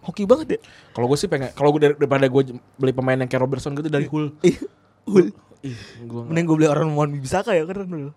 Hoki 0.00 0.24
banget 0.24 0.56
ya. 0.56 0.60
Kalau 0.96 1.06
gue 1.12 1.18
sih 1.20 1.28
pengen 1.28 1.52
kalau 1.52 1.76
gue 1.76 1.92
daripada 1.92 2.24
gue 2.24 2.56
beli 2.80 2.92
pemain 2.96 3.20
yang 3.20 3.28
kayak 3.28 3.44
Robertson 3.44 3.76
gitu 3.76 3.92
dari 3.92 4.08
Hull. 4.08 4.32
Ih, 4.40 4.56
Hul. 5.04 5.28
Ih, 5.60 5.76
gua 6.08 6.24
Mending 6.24 6.48
gue 6.48 6.56
beli 6.56 6.68
orang 6.72 6.88
Wan 6.96 7.12
Bisaka 7.12 7.52
ya 7.52 7.68
kan 7.68 7.84
Ran. 7.84 8.16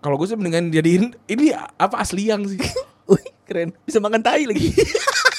Kalau 0.00 0.16
gue 0.20 0.26
sih 0.28 0.36
mendingan 0.36 0.68
jadiin 0.68 1.16
ini 1.24 1.56
apa 1.56 2.04
asli 2.04 2.28
yang 2.28 2.44
sih. 2.44 2.60
Wih, 3.10 3.24
keren. 3.48 3.72
Bisa 3.88 3.96
makan 3.96 4.20
tai 4.20 4.44
lagi. 4.44 4.76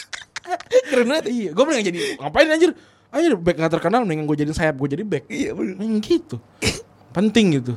keren 0.90 1.08
banget. 1.08 1.30
iya, 1.30 1.50
gue 1.54 1.64
mendingan 1.64 1.86
jadi 1.94 2.00
ngapain 2.18 2.50
anjir? 2.50 2.72
Anjir 3.14 3.34
back 3.38 3.58
gak 3.62 3.74
terkenal 3.78 4.02
mendingan 4.02 4.26
gue 4.26 4.38
jadiin 4.42 4.58
sayap 4.58 4.82
gue 4.82 4.90
jadi 4.98 5.04
back. 5.06 5.30
Iya 5.30 5.54
bener. 5.54 5.78
Mending 5.78 6.02
gitu. 6.02 6.42
Penting 7.14 7.62
gitu. 7.62 7.74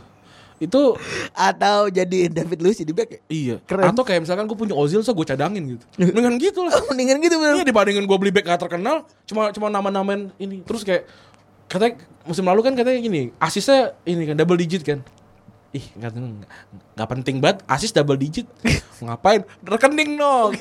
Itu 0.64 0.96
Atau 1.30 1.88
jadi 1.88 2.28
David 2.28 2.58
Luiz 2.58 2.76
jadi 2.76 2.90
back 2.90 3.08
ya? 3.08 3.20
iya. 3.28 3.56
Keren. 3.60 3.86
Atau 3.86 4.02
kayak 4.02 4.24
misalkan 4.24 4.44
gue 4.44 4.54
punya 4.54 4.72
Ozil 4.72 5.00
so 5.00 5.10
gue 5.10 5.22
cadangin 5.22 5.64
gitu. 5.70 5.84
Mendingan 6.00 6.34
gitu 6.36 6.60
lah. 6.62 6.80
Mendingan 6.86 7.18
gitu 7.18 7.36
bener. 7.36 7.54
Iya 7.54 7.64
dibandingin 7.64 8.04
gue 8.04 8.16
beli 8.16 8.30
back 8.30 8.46
gak 8.46 8.60
terkenal 8.60 9.04
cuma 9.24 9.48
cuma 9.50 9.66
nama-namain 9.68 10.28
ini 10.36 10.60
terus 10.60 10.80
kayak 10.80 11.08
katanya 11.64 11.96
musim 12.22 12.44
lalu 12.44 12.60
kan 12.60 12.72
katanya 12.72 12.98
gini 12.98 13.32
asisnya 13.36 13.96
ini 14.02 14.24
kan 14.24 14.36
double 14.36 14.54
digit 14.54 14.80
kan 14.80 15.00
ih 15.70 15.82
nggak 15.92 16.10
nggak- 16.12 16.50
nggak 16.94 17.08
penting 17.10 17.36
banget 17.38 17.64
asis 17.66 17.90
double 17.90 18.14
digit 18.14 18.44
ngapain 19.02 19.42
rekening 19.60 20.14
dong 20.14 20.52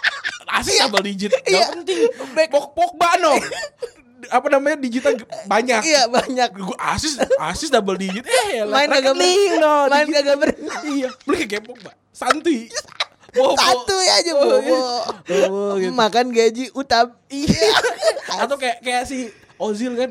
asis 0.56 0.80
double 0.80 1.04
digit. 1.04 1.30
Gak 1.30 1.44
Iya. 1.44 1.66
penting. 1.70 2.08
Pok 2.48 2.72
Pogba 2.72 3.20
no. 3.20 3.36
Apa 4.26 4.46
namanya 4.48 4.76
digitnya 4.76 5.12
ge- 5.14 5.28
banyak. 5.44 5.80
Iya 5.82 6.02
banyak. 6.08 6.50
Gue 6.56 6.76
asis 6.78 7.16
asis 7.38 7.68
double 7.68 7.96
digit. 7.96 8.24
Eh, 8.24 8.62
lah, 8.62 8.80
Main 8.80 8.88
kagak 8.88 9.12
rekening 9.12 9.40
bener. 9.52 9.60
no. 9.60 9.74
Main 9.86 10.08
kagak 10.08 10.36
bener. 10.36 10.56
Iya, 10.82 11.08
beli 11.22 11.44
kayak 11.44 11.64
Pogba. 11.64 11.92
Santuy. 12.10 12.72
Bobo. 13.30 13.52
Satu 13.54 13.92
aja 13.94 14.30
Oh, 14.32 14.40
bobo. 14.40 14.56
iya. 14.56 14.80
Bobo, 15.44 15.62
gitu. 15.76 15.92
Makan 15.92 16.26
gaji 16.30 16.64
utap. 16.72 17.20
Iya. 17.28 17.68
Atau 18.38 18.56
kayak 18.56 18.80
kayak 18.80 19.04
si 19.04 19.28
Ozil 19.56 19.92
kan 19.92 20.10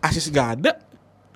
asis 0.00 0.26
gak 0.28 0.56
ada. 0.56 0.78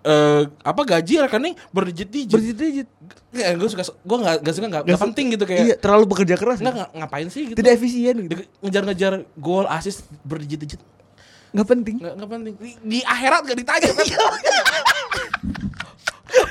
Eh 0.01 0.43
apa 0.63 0.81
gaji 0.81 1.21
rekening 1.21 1.59
berdigit-digit. 1.69 2.31
Berdigit-digit. 2.31 2.89
Ya, 3.31 3.53
gue 3.53 3.67
suka 3.67 3.83
gue 3.83 4.19
gak, 4.21 4.37
gak 4.41 4.55
suka 4.55 4.67
gak, 4.69 4.83
Gak 4.83 4.89
gak 4.89 5.03
penting 5.05 5.27
gitu 5.31 5.45
kayak 5.45 5.65
Iya, 5.65 5.75
terlalu 5.77 6.05
bekerja 6.07 6.35
keras. 6.35 6.59
Nggak, 6.59 6.73
nggak- 6.73 6.93
ngapain 6.97 7.27
sih 7.27 7.43
gitu 7.45 7.57
Tidak 7.59 7.73
efisien 7.73 8.15
gitu. 8.25 8.35
Ngejar-ngejar 8.61 9.13
gol 9.35 9.67
asis 9.67 10.01
berdigit-digit 10.23 10.79
Nggak 11.51 11.67
penting. 11.69 11.97
nggak, 11.99 12.15
nggak 12.15 12.31
penting 12.31 12.55
di, 12.57 12.71
di 12.81 12.99
akhirat 13.03 13.41
gak 13.43 13.59
ditanya 13.59 13.91
kan 13.91 14.07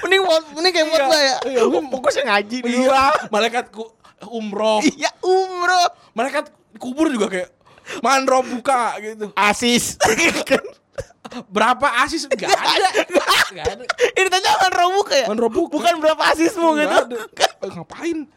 Mending 0.04 0.22
mending 0.54 0.74
kayak 0.74 0.88
buat 0.90 1.02
ya. 1.08 1.36
iya, 1.48 1.62
fokusnya 1.64 2.24
ngaji 2.28 2.58
iya 2.68 3.04
malaikat 3.30 3.72
ku, 3.72 3.88
umroh 4.28 4.84
Iya, 4.84 5.08
umroh. 5.22 5.88
malaikat 6.12 6.52
kubur 6.76 7.08
juga 7.08 7.32
kayak 7.32 7.50
mandro 8.00 8.44
buka 8.44 9.00
gitu 9.00 9.32
Asis. 9.34 9.96
berapa 11.48 11.88
asis 12.04 12.26
nggak 12.26 12.50
ada 12.50 12.90
ada 13.54 13.84
Ini 14.12 14.28
tanya 14.28 14.52
umroh 14.66 14.90
buka 14.98 15.14
ya? 15.16 15.26
mandro 15.28 15.48
buka 15.48 15.72
Bukan 15.72 15.94
berapa 16.02 16.24
asismu 16.28 16.76
gitu. 16.76 16.90
ada. 16.92 17.18
Ngapain 17.64 18.28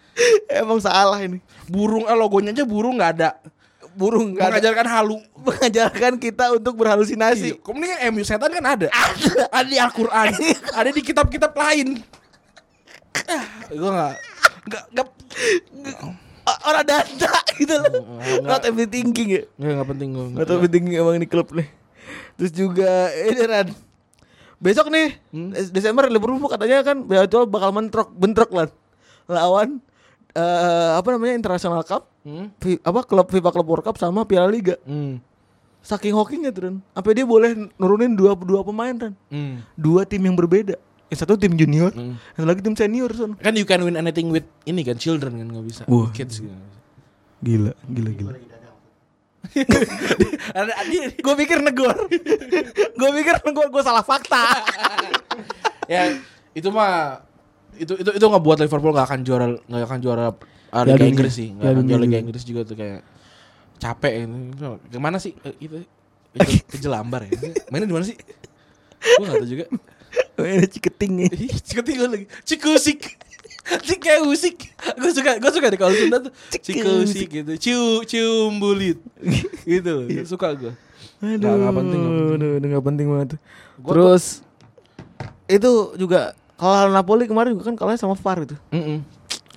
Emang 0.47 0.79
salah 0.79 1.19
ini. 1.19 1.41
burung 1.67 2.05
eh, 2.05 2.15
logonya 2.15 2.53
aja 2.53 2.63
burung 2.63 3.01
nggak 3.01 3.13
ada 3.19 3.31
Burung 3.93 4.35
ada. 4.35 4.49
mengajarkan 4.51 4.87
halu 4.87 5.17
mengajarkan 5.47 6.13
kita 6.17 6.45
untuk 6.53 6.75
berhalusinasi. 6.75 7.55
Iya, 7.55 7.57
kemudian 7.61 7.97
MU 8.11 8.23
setan 8.23 8.49
kan 8.49 8.65
ada. 8.65 8.89
Ada, 9.53 9.69
di 9.69 9.77
Al-Qur'an. 9.77 10.33
ada 10.73 10.89
di 10.89 11.01
kitab-kitab 11.01 11.53
lain. 11.53 12.01
Ah, 13.29 13.45
gua 13.69 14.17
enggak 14.65 14.85
enggak 14.91 15.07
enggak 15.71 15.97
O- 16.43 16.61
Orang 16.65 16.83
data 16.83 17.31
gitu 17.55 17.75
loh. 17.77 17.93
Nggak. 18.19 18.43
Not 18.43 18.63
everything 18.65 19.07
ya. 19.15 19.47
enggak, 19.55 19.73
enggak 19.73 19.89
penting 19.95 20.09
gua. 20.11 20.27
Not 20.33 20.49
everything 20.51 20.85
emang 20.91 21.15
ini 21.17 21.27
klub 21.27 21.53
nih. 21.53 21.69
Terus 22.35 22.51
juga 22.51 22.91
ini 23.13 23.43
Ran. 23.45 23.69
Besok 24.57 24.89
nih 24.89 25.19
Des- 25.31 25.71
Desember 25.71 26.07
Liverpool 26.07 26.47
katanya 26.47 26.83
kan 26.83 27.03
Beatul 27.03 27.47
bakal 27.47 27.71
mentrok 27.71 28.15
bentrok 28.15 28.51
lah 28.51 28.71
lawan 29.27 29.83
eh, 30.33 30.91
apa 30.95 31.09
namanya 31.11 31.35
International 31.37 31.83
Cup 31.83 32.09
Hmm? 32.23 32.55
Fi- 32.63 32.79
apa 32.79 33.03
klub 33.03 33.27
FIFA 33.27 33.51
Club 33.51 33.67
World 33.67 33.83
Cup 33.83 33.99
sama 33.99 34.23
Piala 34.23 34.47
Liga. 34.47 34.79
Hmm. 34.87 35.19
Saking 35.83 36.15
hokinya 36.15 36.55
tuh. 36.55 36.79
Sampai 36.95 37.19
dia 37.19 37.27
boleh 37.27 37.51
nurunin 37.75 38.15
dua 38.15 38.39
dua 38.39 38.63
pemain 38.63 38.95
Ran. 38.95 39.19
Hmm. 39.27 39.59
Dua 39.75 40.07
tim 40.07 40.23
yang 40.23 40.39
berbeda. 40.39 40.79
Yang 41.11 41.19
satu 41.19 41.35
tim 41.35 41.51
junior, 41.53 41.91
Hmm. 41.91 42.15
yang 42.39 42.47
lagi 42.47 42.63
tim 42.63 42.79
senior 42.79 43.11
son. 43.11 43.35
Kan 43.43 43.59
you 43.59 43.67
can 43.67 43.83
win 43.83 43.99
anything 43.99 44.31
with 44.31 44.47
ini 44.63 44.87
kan 44.87 44.95
children 44.97 45.35
kan 45.35 45.51
nggak 45.51 45.67
bisa. 45.67 45.83
Wah. 45.91 46.15
Kids 46.15 46.39
gitu. 46.39 46.55
Gila, 47.43 47.75
gila, 47.91 48.11
gila. 48.15 48.33
gue 51.19 51.35
pikir 51.37 51.59
negor 51.61 51.97
gue 52.95 53.11
pikir 53.13 53.35
negor 53.43 53.67
gue 53.69 53.83
salah 53.83 54.01
fakta 54.01 54.39
ya 55.93 56.15
itu 56.55 56.71
mah 56.71 57.21
itu 57.77 57.93
itu 57.97 58.11
itu 58.13 58.25
nggak 58.25 58.43
buat 58.43 58.59
Liverpool 58.61 58.93
nggak 58.93 59.07
akan 59.09 59.21
juara 59.23 59.47
nggak 59.57 59.83
akan 59.85 60.01
juara 60.01 60.27
uh, 60.31 60.83
Liga. 60.85 61.05
Inggris 61.05 61.33
sih. 61.33 61.49
Nggak 61.53 61.71
akan 61.73 61.85
juara 61.89 62.03
Liga. 62.03 62.19
Inggris 62.21 62.45
juga 62.45 62.61
tuh 62.63 62.77
kayak 62.77 63.01
capek 63.79 64.13
ini 64.25 64.53
ke 64.55 64.99
mana 64.99 65.17
sih? 65.19 65.33
Eh, 65.43 65.55
itu 65.61 65.83
itu 66.33 66.41
ke 66.71 66.77
Jelambar 66.79 67.27
ya. 67.27 67.33
Mainnya 67.69 67.89
di 67.89 67.95
mana 67.95 68.05
sih? 68.05 68.17
Gue 69.01 69.25
nggak 69.25 69.41
tahu 69.41 69.49
juga. 69.49 69.65
Ini 70.39 70.67
ciketing. 70.69 71.11
Nih 71.17 71.29
Ih, 71.33 71.53
Ciketing 71.57 71.97
gue 71.97 72.09
lagi. 72.09 72.27
Cikusik. 72.45 73.01
Cikeusik. 73.81 74.57
Gue 74.99 75.11
suka 75.11 75.31
Gue 75.39 75.51
suka 75.51 75.67
deh 75.73 75.79
kalau 75.81 75.93
Sunda 75.93 76.19
tuh. 76.21 76.33
Cikusik 76.53 77.29
gitu. 77.33 77.53
Ciu 77.57 77.83
Cium 78.05 78.59
bulit. 78.59 79.01
Gitu. 79.65 79.95
Iya. 80.13 80.23
Suka 80.25 80.53
gue 80.53 80.73
aduh 81.23 81.39
Nggak- 81.39 81.55
nggak 81.55 81.75
penting, 81.79 82.01
nggak 82.03 82.15
penting. 82.19 82.51
aduh, 82.59 82.69
nggak 82.69 82.85
penting 82.85 83.07
banget. 83.07 83.29
Gua- 83.79 83.91
terus? 83.95 84.25
itu 85.47 85.71
juga 85.95 86.35
kalau 86.63 86.95
Napoli 86.95 87.27
kemarin 87.27 87.59
juga 87.59 87.67
kan 87.67 87.75
kalahnya 87.75 87.99
sama 87.99 88.15
VAR 88.15 88.47
itu 88.47 88.55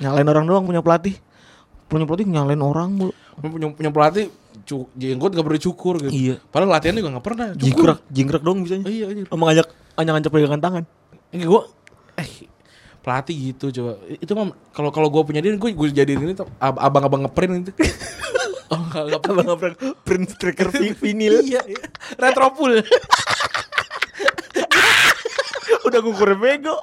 nyalain 0.02 0.28
orang 0.28 0.44
doang 0.44 0.66
punya 0.66 0.82
pelatih. 0.84 1.16
Punya 1.86 2.04
pelatih 2.04 2.26
nyalain 2.26 2.60
orang 2.60 2.90
mulu. 2.92 3.14
Punya, 3.38 3.70
punya 3.72 3.92
pelatih 3.94 4.26
Jenggot 4.98 5.36
gak 5.38 5.46
perlu 5.46 5.60
cukur 5.62 6.02
gitu. 6.02 6.10
Iya. 6.12 6.36
Padahal 6.50 6.74
latihan 6.74 6.98
juga 6.98 7.14
gak 7.20 7.26
pernah 7.26 7.48
Cukur 7.54 7.62
jingkrak 7.62 8.00
jingkrak 8.10 8.42
dong 8.42 8.58
bisanya 8.66 8.84
Oh, 8.88 8.92
Iya 8.92 9.08
iya. 9.14 9.24
Sama 9.30 9.44
ngajak 9.52 9.68
ngajak 9.96 10.32
pegangan 10.34 10.62
tangan. 10.64 10.84
Enggak 11.30 11.48
gue 11.54 11.62
Eh 12.18 12.30
Pelatih 13.06 13.36
gitu 13.54 13.66
coba. 13.70 13.92
Itu 14.10 14.32
mah 14.34 14.46
Kalau 14.74 14.90
kalau 14.90 15.08
gue 15.14 15.22
punya 15.22 15.40
dia 15.46 15.54
Gue 15.54 15.78
gue 15.78 15.88
jadiin 15.94 16.26
ini 16.26 16.34
Abang-abang 16.60 17.30
ngeprint 17.30 17.70
itu. 17.70 17.72
Oh 18.66 18.82
enggak 18.82 19.04
enggak 19.06 19.22
abang 19.30 19.50
abang 19.54 19.74
print 20.02 20.26
striker 20.34 20.74
vi- 20.82 20.98
vinil. 20.98 21.46
Iya 21.46 21.62
iya. 21.70 21.86
Retropul 22.18 22.82
udah 25.86 26.00
ngukur 26.02 26.34
bego 26.38 26.76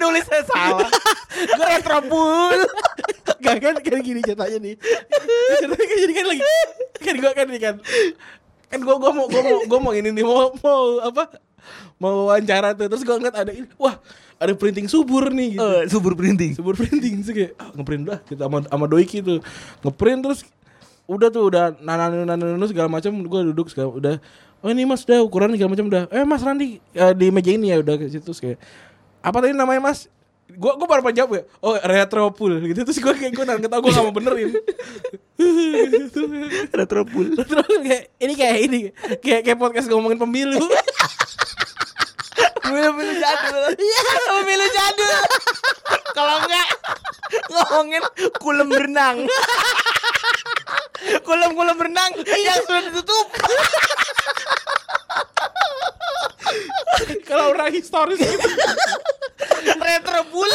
nulisnya 0.00 0.44
salah 0.44 0.88
gue 1.34 1.66
retropul 1.66 2.56
Gak 3.40 3.56
kan 3.56 3.74
kan 3.80 3.98
gini 4.04 4.20
ceritanya 4.20 4.58
nih. 4.60 4.74
Ceritanya 5.56 5.86
kan 5.88 5.96
jadi 5.96 6.12
kan 6.12 6.26
lagi 6.28 6.42
kan 7.00 7.14
gua 7.16 7.32
kan 7.32 7.46
nih 7.48 7.60
kan. 7.60 7.74
Kan 8.68 8.80
gua 8.84 8.96
gua 9.00 9.10
mau 9.16 9.26
gua 9.26 9.42
mau 9.42 9.58
gua 9.64 9.80
mau 9.80 9.92
ini 9.96 10.12
nih 10.12 10.24
mau 10.24 10.52
mau 10.60 11.00
apa? 11.00 11.40
Mau 11.96 12.28
wawancara 12.28 12.76
tuh 12.76 12.92
terus 12.92 13.02
gua 13.02 13.16
ngeliat 13.16 13.36
ada 13.36 13.52
ini. 13.56 13.66
Wah, 13.80 13.96
ada 14.36 14.52
printing 14.52 14.86
subur 14.92 15.32
nih 15.32 15.56
gitu. 15.56 15.64
Eh, 15.64 15.82
subur 15.88 16.12
printing 16.12 16.52
Subur 16.52 16.76
printing 16.76 17.24
sih 17.24 17.32
kayak 17.32 17.52
ah, 17.56 17.72
ngeprint 17.72 18.04
dah 18.04 18.18
kita 18.28 18.44
sama 18.44 18.58
sama 18.68 18.84
Doiki 18.84 19.24
tuh. 19.24 19.40
Ngeprint 19.80 20.20
terus 20.20 20.40
udah 21.08 21.28
tuh 21.32 21.42
udah 21.48 21.74
nananu 21.80 22.22
nananu 22.28 22.66
segala 22.68 22.92
macam 22.92 23.24
gua 23.24 23.40
duduk 23.40 23.72
segala 23.72 23.88
udah 23.90 24.14
Oh 24.60 24.68
ini 24.68 24.84
mas 24.84 25.08
udah 25.08 25.24
ukuran 25.24 25.56
segala 25.56 25.72
macam 25.72 25.86
udah. 25.88 26.04
Eh 26.12 26.24
mas 26.28 26.44
Randi 26.44 26.76
eh, 26.92 27.12
di 27.16 27.32
meja 27.32 27.50
ini 27.52 27.72
ya 27.72 27.80
udah 27.80 27.96
ke 27.96 28.12
situ 28.12 28.32
kayak 28.36 28.60
Apa 29.24 29.40
tadi 29.40 29.56
namanya 29.56 29.92
mas? 29.92 30.08
Gua 30.50 30.74
gua 30.74 30.90
baru 30.90 31.14
jawab 31.14 31.40
ya 31.40 31.42
Oh 31.64 31.78
retropul 31.80 32.60
gitu. 32.68 32.84
Terus 32.84 33.00
gua 33.00 33.16
kayak 33.16 33.32
gua 33.32 33.56
nggak 33.56 33.70
tau 33.70 33.80
gua 33.80 33.92
gak 33.94 34.04
mau 34.04 34.12
benerin. 34.12 34.52
Retropul 36.76 37.32
Terus 37.32 37.80
kayak 37.80 38.04
Ini 38.20 38.32
kayak 38.36 38.58
ini 38.68 38.78
Kayak 39.24 39.40
kayak 39.48 39.58
podcast 39.58 39.88
ngomongin 39.88 40.20
pemilu 40.28 40.60
pemilu 42.70 43.14
jadul. 43.18 43.66
Iya. 43.74 44.00
Pemilu 44.30 44.66
jadul. 44.70 45.16
Kalau 46.14 46.34
enggak 46.44 46.68
ngomongin 47.50 48.02
kulem 48.38 48.68
berenang 48.70 49.16
kulem 51.24 51.76
berenang 51.76 52.12
yang 52.24 52.60
sudah 52.64 52.82
ditutup. 52.90 53.26
Kalau 57.28 57.54
orang 57.54 57.70
historis 57.72 58.18
gitu. 58.18 58.48
Retropul 59.80 60.50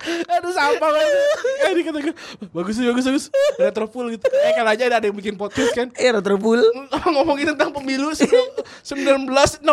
Aduh 0.00 0.50
sampah 0.50 0.88
banget 0.88 1.12
Eh 1.60 1.70
ini 1.70 1.82
kata 1.82 1.98
gue 2.00 2.14
Bagus 2.50 2.74
sih 2.74 2.84
bagus 2.84 3.04
bagus 3.04 3.24
Retropul 3.56 4.10
gitu 4.10 4.24
Eh 4.24 4.52
kalau 4.52 4.70
aja 4.70 4.88
ada 4.88 5.02
yang 5.02 5.12
bikin 5.12 5.34
podcast 5.34 5.70
kan 5.72 5.90
iya 5.94 6.14
retropul 6.14 6.62
ngomongin 7.06 7.52
tentang 7.52 7.70
pemilu 7.70 8.14
sembilan- 8.82 9.26
1960 9.60 9.66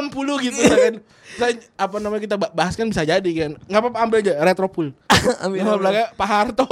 gitu 0.44 0.60
kan. 0.64 0.94
Saya, 1.34 1.54
apa 1.76 1.96
namanya 1.98 2.22
kita 2.24 2.36
ba- 2.36 2.50
bahas 2.50 2.74
kan 2.74 2.86
bisa 2.86 3.02
jadi 3.02 3.20
kan. 3.32 3.52
Nggak 3.64 3.80
apa-apa 3.80 3.98
ambil 4.02 4.18
aja 4.20 4.34
retropul. 4.40 4.88
Ambil, 5.44 5.60
Nama 5.60 5.70
ambil. 5.70 5.82
belakang 5.82 6.08
Pak 6.14 6.28
Harto. 6.28 6.66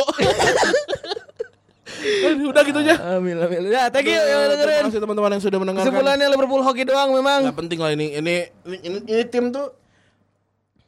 Aduh, 2.25 2.49
udah 2.51 2.63
gitu 2.63 2.79
aja. 2.79 2.95
Amin 3.13 3.35
amin 3.35 3.61
ya 3.67 3.87
thank 3.87 4.05
you 4.05 4.13
yang 4.13 4.25
Terima 4.47 4.53
dengerin 4.55 4.83
kasih 4.87 5.01
teman-teman 5.01 5.29
yang 5.31 5.43
sudah 5.43 5.57
mendengarkan. 5.57 5.85
kesimpulannya 5.85 6.27
Liverpool 6.27 6.61
hoki 6.61 6.83
doang 6.83 7.09
memang 7.11 7.39
Nggak 7.45 7.57
penting 7.57 7.79
lah 7.79 7.91
ini. 7.91 8.07
Ini 8.13 8.35
ini, 8.65 8.77
ini, 8.81 8.97
ini 9.05 9.23
tim 9.25 9.49
tuh 9.49 9.67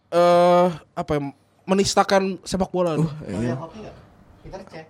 eh 0.09 0.67
apa 0.93 1.11
ya, 1.11 1.21
menistakan 1.67 2.39
sepak 2.47 2.71
bola. 2.71 2.95
loh. 2.95 3.11
Ya 3.27 3.53
hoki 3.59 3.83
nggak? 3.83 3.95
Peter 4.47 4.61
Cech. 4.71 4.87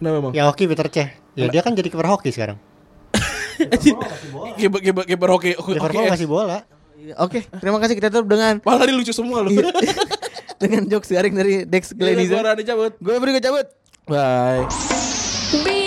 Kenapa 0.00 0.16
emang? 0.18 0.32
Ya 0.32 0.42
hoki 0.48 0.64
Peter 0.64 0.88
Cech. 0.88 1.08
Ya 1.36 1.46
dia 1.52 1.60
kan 1.60 1.76
jadi 1.76 1.88
kiper 1.92 2.08
hoki 2.08 2.32
sekarang. 2.32 2.56
Kiper 4.56 4.80
kiper 4.80 5.04
kiper 5.06 5.28
hoki. 5.28 5.50
Oke. 5.60 5.76
Liverpool 5.76 6.08
kasih 6.08 6.28
bola. 6.28 6.58
Oke, 7.18 7.42
terima 7.58 7.82
kasih 7.82 7.98
kita 7.98 8.14
tutup 8.14 8.30
dengan 8.30 8.62
Malah 8.62 8.86
tadi 8.86 8.94
lucu 8.94 9.10
semua 9.10 9.42
loh. 9.42 9.50
dengan 10.62 10.86
jokes 10.86 11.10
garing 11.10 11.34
dari 11.34 11.54
Dex 11.66 11.90
Gila, 11.90 12.14
Gleniza. 12.14 12.38
gua 12.38 12.54
Rani 12.54 12.62
cabut. 12.62 12.92
Gue 13.02 13.14
beri 13.18 13.30
gue 13.34 13.42
cabut. 13.42 13.66
Bye. 14.06 15.81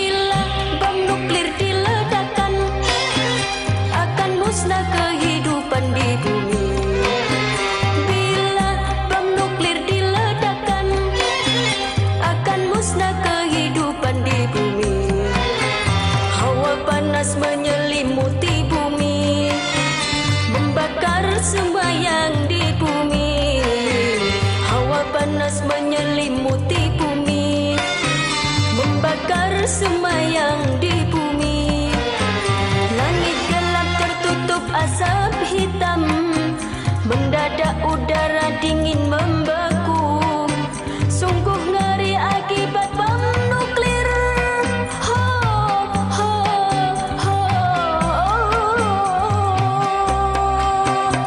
dingin 38.66 39.10
mem 39.10 39.45